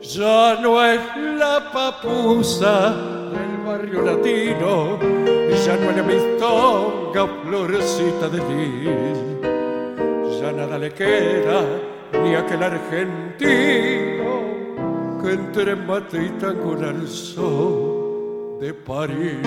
Ya 0.00 0.60
no 0.62 0.84
es 0.84 1.00
la 1.16 1.70
papusa 1.72 2.94
del 3.32 3.56
barrio 3.66 4.02
latino, 4.02 4.98
ya 5.64 5.76
no 5.76 5.90
es 5.90 5.96
la 5.96 6.02
mistonga 6.02 7.26
florecita 7.42 8.28
de 8.28 8.38
lis. 8.48 9.18
Ya 10.40 10.52
nada 10.52 10.78
le 10.78 10.92
queda 10.92 11.60
ni 12.22 12.34
aquel 12.34 12.62
argentino 12.62 14.32
que 15.20 15.32
entre 15.32 15.74
mate 15.74 16.26
y 16.26 16.28
tango 16.38 16.74
alzó 16.74 18.58
de 18.60 18.72
París. 18.72 19.42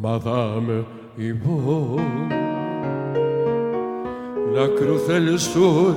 Madame 0.00 0.84
Yvonne, 1.18 2.47
la 4.58 4.66
cruz 4.74 5.06
del 5.06 5.38
sur 5.38 5.94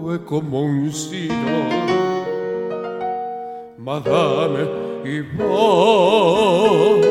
fue 0.00 0.24
como 0.24 0.62
un 0.62 0.92
sino. 0.92 1.34
Madame 3.76 4.68
Yvonne, 5.04 7.06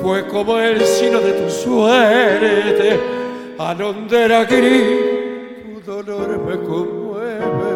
fue 0.00 0.26
como 0.28 0.58
el 0.58 0.80
sino 0.80 1.20
de 1.20 1.32
tu 1.32 1.50
suerte, 1.50 2.98
alondra 3.58 4.46
gris, 4.46 5.62
tu 5.62 5.80
dolor 5.84 6.38
me 6.38 6.58
conmueve 6.66 7.72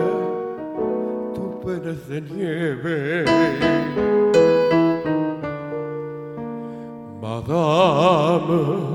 tu 1.35 1.61
pena 1.61 1.93
de 2.09 2.21
nieve. 2.23 3.27
Madame 7.21 8.94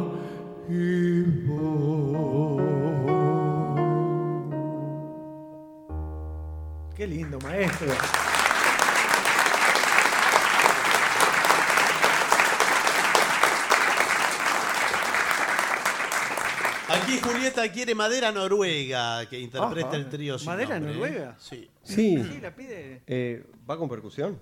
maestro. 7.40 7.94
Aquí 16.90 17.20
Julieta 17.20 17.72
quiere 17.72 17.94
Madera 17.94 18.32
Noruega, 18.32 19.26
que 19.28 19.40
interpreta 19.40 19.90
Ajá. 19.90 19.98
el 19.98 20.06
ah, 20.06 20.10
trío. 20.10 20.38
¿Madera 20.45 20.78
¿eh? 20.78 20.80
Noruega? 20.80 21.36
Sí. 21.40 21.70
Sí. 21.84 22.24
Sí, 22.24 22.40
la 22.41 22.56
pide. 22.56 23.03
Eh, 23.06 23.45
¿Va 23.70 23.78
con 23.78 23.88
percusión? 23.88 24.40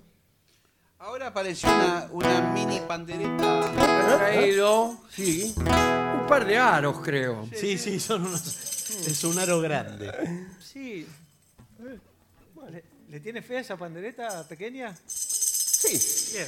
Ahora 0.99 1.27
apareció 1.27 1.69
una, 2.11 2.51
mini 2.53 2.79
pandereta. 2.87 3.59
¿Eh? 3.59 3.79
Ha 3.79 4.17
traído, 4.17 4.97
sí, 5.09 5.53
un 5.57 6.25
par 6.27 6.45
de 6.45 6.57
aros, 6.57 6.99
creo. 7.03 7.47
Sí, 7.53 7.77
sí, 7.77 7.99
son 7.99 8.25
unos. 8.25 8.45
Es 9.05 9.23
un 9.23 9.37
aro 9.37 9.61
grande. 9.61 10.11
Sí. 10.59 11.05
¿Le, 13.17 13.21
tiene 13.21 13.41
fe 13.41 13.57
a 13.57 13.61
esa 13.61 13.75
pandereta 13.75 14.47
pequeña? 14.47 14.95
Sí. 15.07 16.33
Bien. 16.33 16.47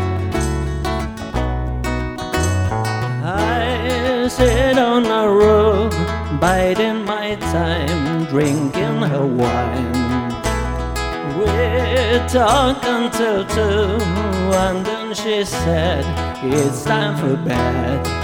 Biding 6.61 7.03
my 7.05 7.35
time, 7.35 8.25
drinking 8.25 9.01
her 9.11 9.25
wine. 9.25 10.31
We 11.39 12.29
talked 12.29 12.85
until 12.85 13.43
two, 13.47 13.97
and 14.63 14.85
then 14.85 15.15
she 15.15 15.43
said, 15.43 16.05
It's 16.43 16.83
time 16.83 17.17
for 17.17 17.35
bed. 17.35 18.20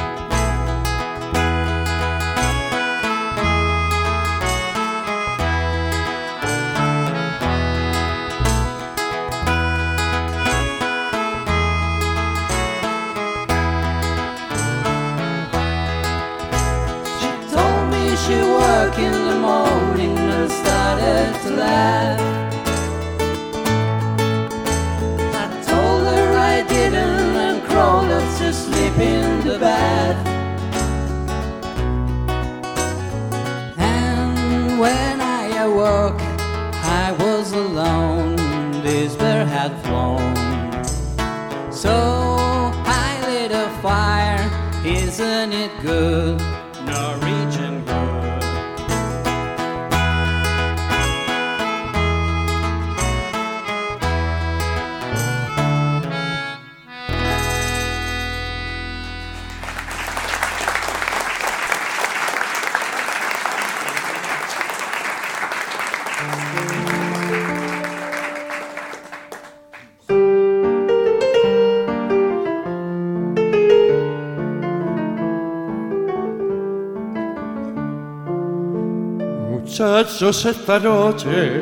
Muchachos, 80.20 80.46
esta 80.48 80.80
noche 80.80 81.62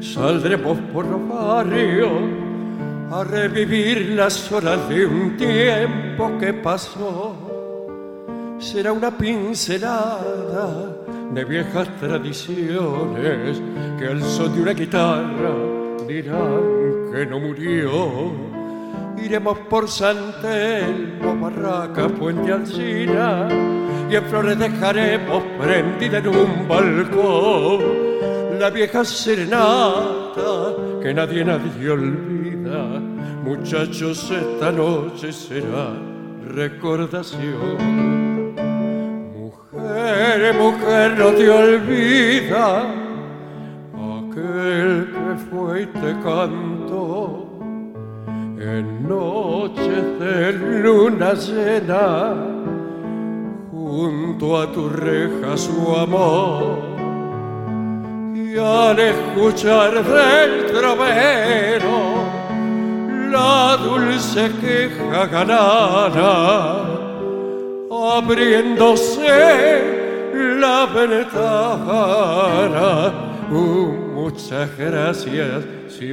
saldremos 0.00 0.78
por 0.92 1.04
los 1.04 1.28
barrios 1.28 2.12
a 3.10 3.24
revivir 3.24 4.10
las 4.10 4.52
horas 4.52 4.88
de 4.88 5.04
un 5.04 5.36
tiempo 5.36 6.30
que 6.38 6.54
pasó. 6.54 7.34
Será 8.60 8.92
una 8.92 9.10
pincelada 9.10 10.96
de 11.34 11.44
viejas 11.44 11.88
tradiciones 11.98 13.60
que 13.98 14.06
al 14.06 14.22
son 14.22 14.54
de 14.54 14.62
una 14.62 14.74
guitarra 14.74 15.54
dirán 16.06 17.10
que 17.12 17.26
no 17.26 17.40
murió. 17.40 18.30
Iremos 19.20 19.58
por 19.68 19.88
San 19.88 20.40
Telmo, 20.40 21.36
Barraca, 21.40 22.08
Puente 22.08 22.52
Alcina 22.52 23.48
en 24.16 24.24
flores 24.24 24.58
dejaremos 24.58 25.42
prendida 25.58 26.18
en 26.18 26.28
un 26.28 26.68
balcón 26.68 27.80
la 28.58 28.70
vieja 28.70 29.04
serenata 29.04 30.74
que 31.00 31.14
nadie, 31.14 31.44
nadie 31.44 31.90
olvida. 31.90 33.00
Muchachos, 33.44 34.30
esta 34.30 34.72
noche 34.72 35.32
será 35.32 35.92
recordación. 36.44 38.54
Mujer, 39.32 40.54
mujer, 40.54 41.18
no 41.18 41.30
te 41.30 41.50
olvida 41.50 42.82
aquel 43.94 45.08
que 45.12 45.36
fue 45.50 45.82
y 45.82 45.86
te 45.86 46.12
cantó 46.22 47.48
en 48.58 49.08
noches 49.08 50.18
de 50.18 50.52
luna 50.52 51.32
llena 51.34 52.67
junto 53.98 54.56
a 54.56 54.70
tu 54.70 54.88
reja 54.88 55.56
su 55.56 55.96
amor. 55.96 56.78
Y 58.32 58.56
al 58.56 58.98
escuchar 58.98 59.92
del 60.04 60.66
trovero 60.66 61.96
la 63.32 63.76
dulce 63.76 64.50
queja 64.60 65.26
ganada 65.26 66.32
abriéndose 68.16 69.36
la 70.60 70.86
ventana 70.86 72.08
Uh, 73.50 73.88
muchas 74.14 74.68
gracias 74.76 75.64
si 75.88 76.12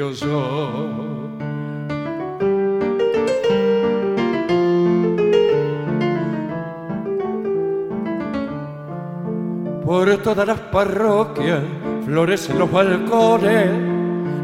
Por 9.85 10.17
todas 10.17 10.47
las 10.47 10.59
parroquias 10.59 11.61
florecen 12.05 12.57
los 12.57 12.71
balcones, 12.71 13.69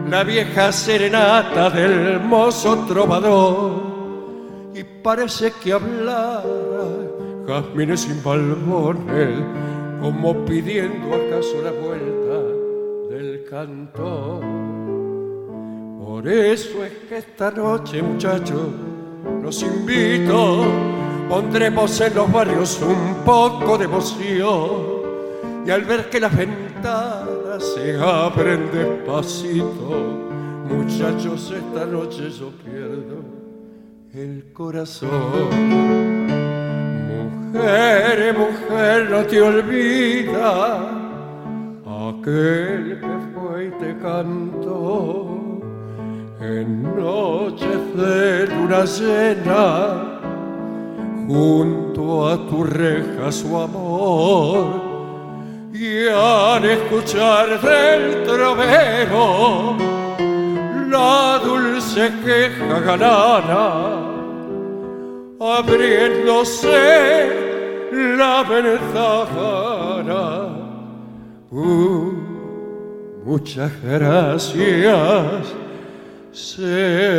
la 0.07 0.23
vieja 0.23 0.72
serenata 0.72 1.72
del 1.72 2.19
mozo 2.19 2.85
trovador. 2.88 3.91
Y 4.76 4.84
parece 4.84 5.51
que 5.63 5.73
hablara 5.73 6.43
jazmines 7.47 8.01
sin 8.01 8.23
balbones, 8.23 9.43
como 9.99 10.45
pidiendo 10.45 11.07
acaso 11.07 11.59
la 11.63 11.72
vuelta 11.72 13.15
del 13.15 13.43
cantor. 13.49 14.41
Por 16.05 16.27
eso 16.27 16.85
es 16.85 16.93
que 17.09 17.18
esta 17.18 17.49
noche, 17.49 17.99
muchachos, 18.03 18.61
los 19.41 19.63
invito, 19.63 20.65
pondremos 21.27 21.99
en 21.99 22.13
los 22.13 22.31
barrios 22.31 22.80
un 22.80 23.23
poco 23.26 23.76
de 23.80 23.85
emoción. 23.85 25.01
Y 25.65 25.69
al 25.69 25.83
ver 25.83 26.09
que 26.09 26.19
las 26.19 26.35
ventanas 26.35 27.63
se 27.75 27.97
abren 27.97 28.71
despacito, 28.71 30.21
Muchachos, 30.71 31.51
esta 31.51 31.85
noche 31.85 32.29
yo 32.29 32.49
pierdo 32.63 33.17
el 34.13 34.53
corazón. 34.53 35.09
Mujer, 37.53 38.35
mujer, 38.38 39.09
no 39.09 39.25
te 39.25 39.41
olvida 39.41 41.01
aquel 42.09 42.99
que 43.01 43.17
fue 43.33 43.65
y 43.65 43.71
te 43.71 43.97
cantó 43.97 45.59
en 46.39 46.83
noches 46.83 47.95
de 47.95 48.47
luna 48.47 48.85
llena 48.85 50.19
junto 51.27 52.29
a 52.29 52.47
tu 52.47 52.63
reja 52.63 53.31
su 53.31 53.57
amor 53.57 54.80
y 55.81 56.07
al 56.07 56.63
escuchar 56.63 57.59
del 57.59 58.23
trovero 58.23 59.75
la 60.91 61.39
dulce 61.43 62.11
queja 62.23 62.79
galana 62.81 63.65
abriéndose 65.39 66.77
la 67.91 68.43
ventana 68.43 70.21
Uh, 71.53 72.13
muchas 73.25 73.71
gracias 73.83 75.53
se. 76.31 77.11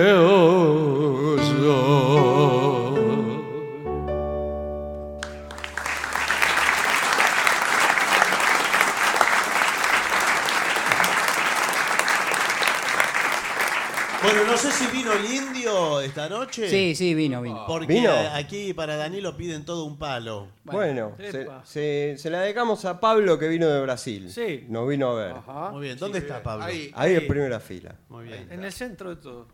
Esta 16.05 16.29
noche. 16.29 16.69
Sí, 16.69 16.95
sí, 16.95 17.15
vino, 17.15 17.41
vino. 17.43 17.65
Porque 17.67 17.87
¿Vino? 17.93 18.13
aquí 18.35 18.73
para 18.75 18.97
Danilo 18.97 19.37
piden 19.37 19.65
todo 19.65 19.85
un 19.85 19.97
palo. 19.99 20.49
Bueno, 20.65 21.15
se, 21.19 21.43
epa. 21.43 21.63
se- 21.65 22.15
se 22.19 22.31
la 22.31 22.41
dedicamos 22.41 22.85
a 22.85 23.01
Pablo 23.01 23.39
que 23.39 23.49
vino 23.49 23.69
de 23.69 23.81
Brasil. 23.83 24.31
Sí. 24.31 24.65
Nos 24.69 24.89
vino 24.89 25.11
a 25.11 25.15
ver. 25.15 25.33
Ajá. 25.33 25.71
Muy 25.71 25.83
bien, 25.83 25.99
¿dónde 25.99 26.19
está 26.19 26.43
Pablo? 26.43 26.65
Ahí. 26.65 26.91
Ahí 26.95 27.15
en 27.15 27.27
primera 27.27 27.61
fila. 27.61 27.95
Muy 28.09 28.25
bien. 28.27 28.49
En 28.51 28.65
el 28.65 28.73
centro 28.73 29.11
de 29.11 29.17
todo. 29.17 29.47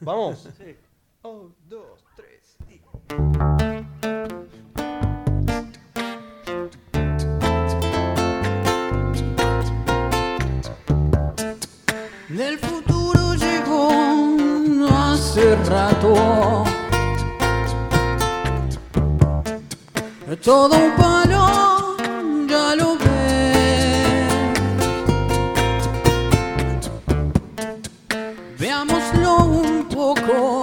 ¿Vamos? 0.00 0.48
Sí. 0.58 0.76
Un, 1.22 1.54
dos, 1.68 2.04
tres. 2.16 2.56
y- 2.68 2.80
Del 12.28 12.58
llegó 12.58 12.81
hace 15.32 15.56
rato. 15.64 16.64
Todo 20.44 20.76
un 20.76 20.92
palo, 20.96 21.96
ya 22.48 22.74
lo 22.74 22.96
ves. 22.98 24.26
Veámoslo 28.58 29.44
un 29.44 29.88
poco 29.88 30.61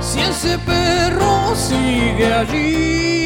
Si 0.00 0.20
ese 0.20 0.58
perro 0.58 1.54
sigue 1.54 2.32
allí. 2.32 3.22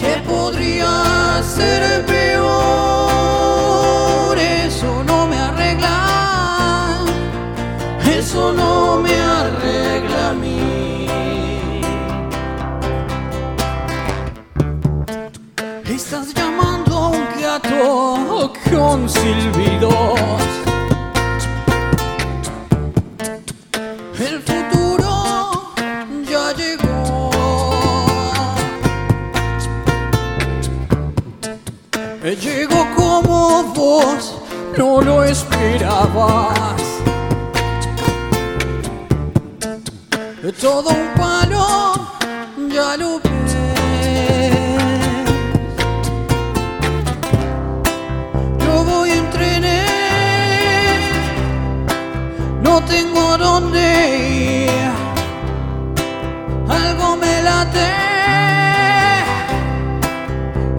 ¿Qué 0.00 0.22
podría 0.26 1.42
ser 1.42 2.05
silbidos. 19.08 20.18
El 24.18 24.42
futuro 24.42 25.74
ya 26.30 26.52
llegó. 26.54 27.30
Llegó 32.22 32.86
como 32.96 33.62
vos 33.74 34.34
no 34.76 35.00
lo 35.02 35.24
esperabas. 35.24 36.82
Todo 40.60 40.90
un 40.90 41.08
palo, 41.16 41.94
ya 42.72 42.96
lo 42.96 43.20
tengo 52.82 53.38
dónde 53.38 54.68
ir. 54.68 54.90
Algo 56.68 57.16
me 57.16 57.42
late 57.42 57.88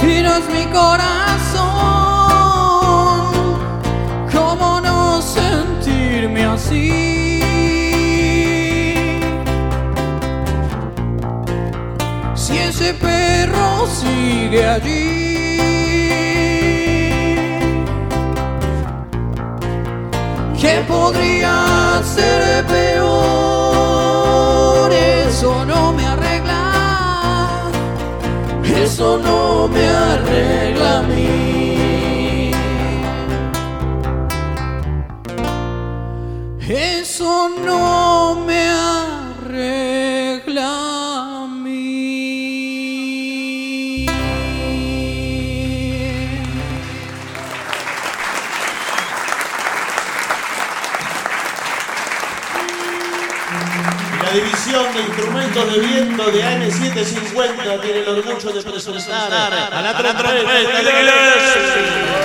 y 0.04 0.22
no 0.22 0.36
es 0.36 0.50
mi 0.50 0.66
corazón. 0.66 1.68
¿Cómo 4.32 4.82
no 4.82 5.22
sentirme 5.22 6.46
así? 6.46 7.42
Si 12.36 12.58
ese 12.58 12.94
perro 12.94 13.88
sigue 13.88 14.68
allí. 14.68 15.18
¿Qué 20.60 20.84
ser 22.04 22.66
peor? 22.66 23.18
Eso 24.94 25.66
no 25.66 25.94
me 25.94 26.06
arregla. 26.06 27.70
Eso 28.64 29.18
no 29.18 29.68
me 29.68 29.88
arregla 29.88 31.00
a 31.00 31.02
mí. 31.04 31.67
De 55.66 55.80
viento 55.80 56.32
de 56.32 56.44
AM750 56.44 57.82
tiene 57.82 58.00
el 58.00 58.08
orgullo 58.10 58.52
de 58.54 58.62
presentar 58.62 59.34
a 59.34 59.82
la 59.82 59.98
trompeta 59.98 60.54
de 60.54 60.62
Iglesia. 60.62 62.18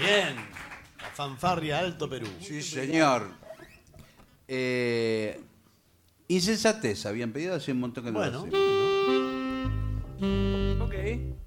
Bien. 0.00 0.36
La 1.00 1.10
fanfarria 1.10 1.78
Alto 1.78 2.08
Perú. 2.08 2.26
Sí, 2.40 2.62
señor. 2.62 3.28
Eh, 4.48 5.40
insensatez, 6.28 7.06
habían 7.06 7.32
pedido 7.32 7.54
hace 7.54 7.72
un 7.72 7.80
montón 7.80 8.04
que 8.04 8.10
no 8.12 8.18
Bueno, 8.18 8.46
lo 8.46 8.58
hacemos. 10.78 10.88
Ok. 10.88 11.41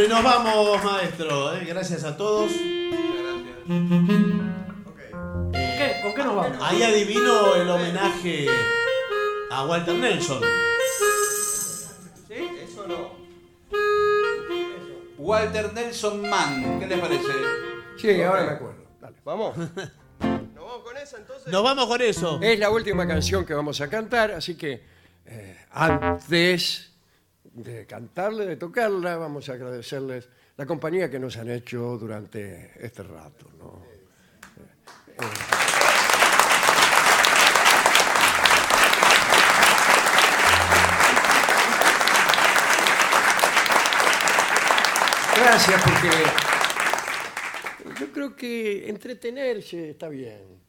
Bueno, 0.00 0.14
y 0.18 0.22
nos 0.22 0.32
vamos, 0.32 0.82
maestro. 0.82 1.54
¿eh? 1.54 1.64
Gracias 1.66 2.04
a 2.04 2.16
todos. 2.16 2.50
¿Qué? 5.52 6.00
¿Con 6.02 6.14
qué 6.14 6.24
nos 6.24 6.36
vamos? 6.36 6.56
Ahí 6.62 6.82
adivino 6.82 7.54
el 7.54 7.68
homenaje 7.68 8.46
a 9.50 9.66
Walter 9.66 9.94
Nelson. 9.94 10.40
¿Sí? 12.28 12.48
Eso 12.62 12.86
no. 12.88 13.10
Walter 15.18 15.70
Nelson 15.74 16.30
Mann, 16.30 16.80
¿qué 16.80 16.86
les 16.86 16.98
parece? 16.98 17.32
Sí, 17.98 18.22
ahora 18.22 18.44
me 18.44 18.52
acuerdo. 18.52 18.82
Dale. 19.02 19.16
¿Vamos? 19.22 19.54
¿Nos 19.58 19.68
vamos 20.64 20.82
con 20.82 20.96
esa 20.96 21.18
entonces? 21.18 21.52
Nos 21.52 21.62
vamos 21.62 21.86
con 21.86 22.00
eso. 22.00 22.38
Es 22.40 22.58
la 22.58 22.70
última 22.70 23.06
canción 23.06 23.44
que 23.44 23.52
vamos 23.52 23.82
a 23.82 23.90
cantar, 23.90 24.30
así 24.30 24.56
que 24.56 24.82
eh, 25.26 25.58
antes 25.70 26.89
de 27.52 27.86
cantarla, 27.86 28.44
de 28.44 28.56
tocarla, 28.56 29.16
vamos 29.16 29.48
a 29.48 29.54
agradecerles 29.54 30.28
la 30.56 30.66
compañía 30.66 31.10
que 31.10 31.18
nos 31.18 31.36
han 31.36 31.50
hecho 31.50 31.98
durante 31.98 32.72
este 32.84 33.02
rato. 33.02 33.50
¿no? 33.58 33.82
Eh, 33.86 35.60
Gracias 45.36 45.82
porque 45.82 46.10
yo 47.98 48.12
creo 48.12 48.36
que 48.36 48.88
entretenerse 48.88 49.90
está 49.90 50.08
bien. 50.08 50.60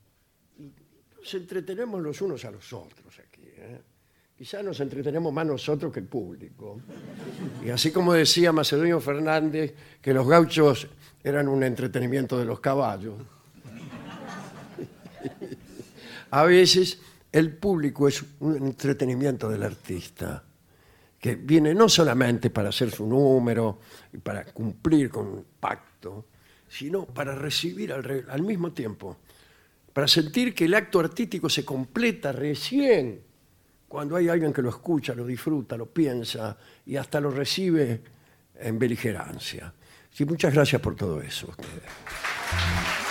Nos 1.18 1.34
entretenemos 1.34 2.02
los 2.02 2.22
unos 2.22 2.46
a 2.46 2.52
los 2.52 2.72
otros. 2.72 3.01
Quizás 4.42 4.66
nos 4.66 4.80
entretenemos 4.80 5.32
más 5.32 5.46
nosotros 5.46 5.94
que 5.94 6.00
el 6.00 6.08
público. 6.08 6.82
Y 7.64 7.70
así 7.70 7.92
como 7.92 8.12
decía 8.14 8.52
Macedonio 8.52 9.00
Fernández 9.00 9.76
que 10.02 10.16
los 10.16 10.28
gauchos 10.28 10.88
eran 11.24 11.48
un 11.48 11.62
entretenimiento 11.62 12.40
de 12.40 12.46
los 12.46 12.60
caballos, 12.60 13.22
a 16.32 16.44
veces 16.44 17.00
el 17.32 17.56
público 17.56 18.08
es 18.08 18.26
un 18.40 18.56
entretenimiento 18.56 19.48
del 19.48 19.62
artista 19.62 20.44
que 21.20 21.36
viene 21.36 21.76
no 21.76 21.88
solamente 21.88 22.50
para 22.50 22.70
hacer 22.70 22.90
su 22.90 23.06
número 23.06 23.78
y 24.12 24.18
para 24.18 24.46
cumplir 24.46 25.12
con 25.12 25.28
un 25.28 25.46
pacto, 25.60 26.26
sino 26.68 27.06
para 27.06 27.36
recibir 27.36 27.94
al, 27.94 28.26
al 28.28 28.42
mismo 28.42 28.72
tiempo, 28.72 29.18
para 29.94 30.08
sentir 30.08 30.56
que 30.56 30.66
el 30.66 30.74
acto 30.74 31.00
artístico 31.00 31.48
se 31.48 31.64
completa 31.64 32.32
recién 32.32 33.30
cuando 33.92 34.16
hay 34.16 34.30
alguien 34.30 34.54
que 34.54 34.62
lo 34.62 34.70
escucha, 34.70 35.14
lo 35.14 35.26
disfruta, 35.26 35.76
lo 35.76 35.86
piensa 35.86 36.56
y 36.86 36.96
hasta 36.96 37.20
lo 37.20 37.30
recibe 37.30 38.02
en 38.56 38.80
beligerancia. 38.80 39.74
Sí, 40.10 40.24
muchas 40.24 40.54
gracias 40.54 40.82
por 40.82 40.96
todo 40.96 41.22
eso. 41.22 41.50
ustedes. 41.50 43.11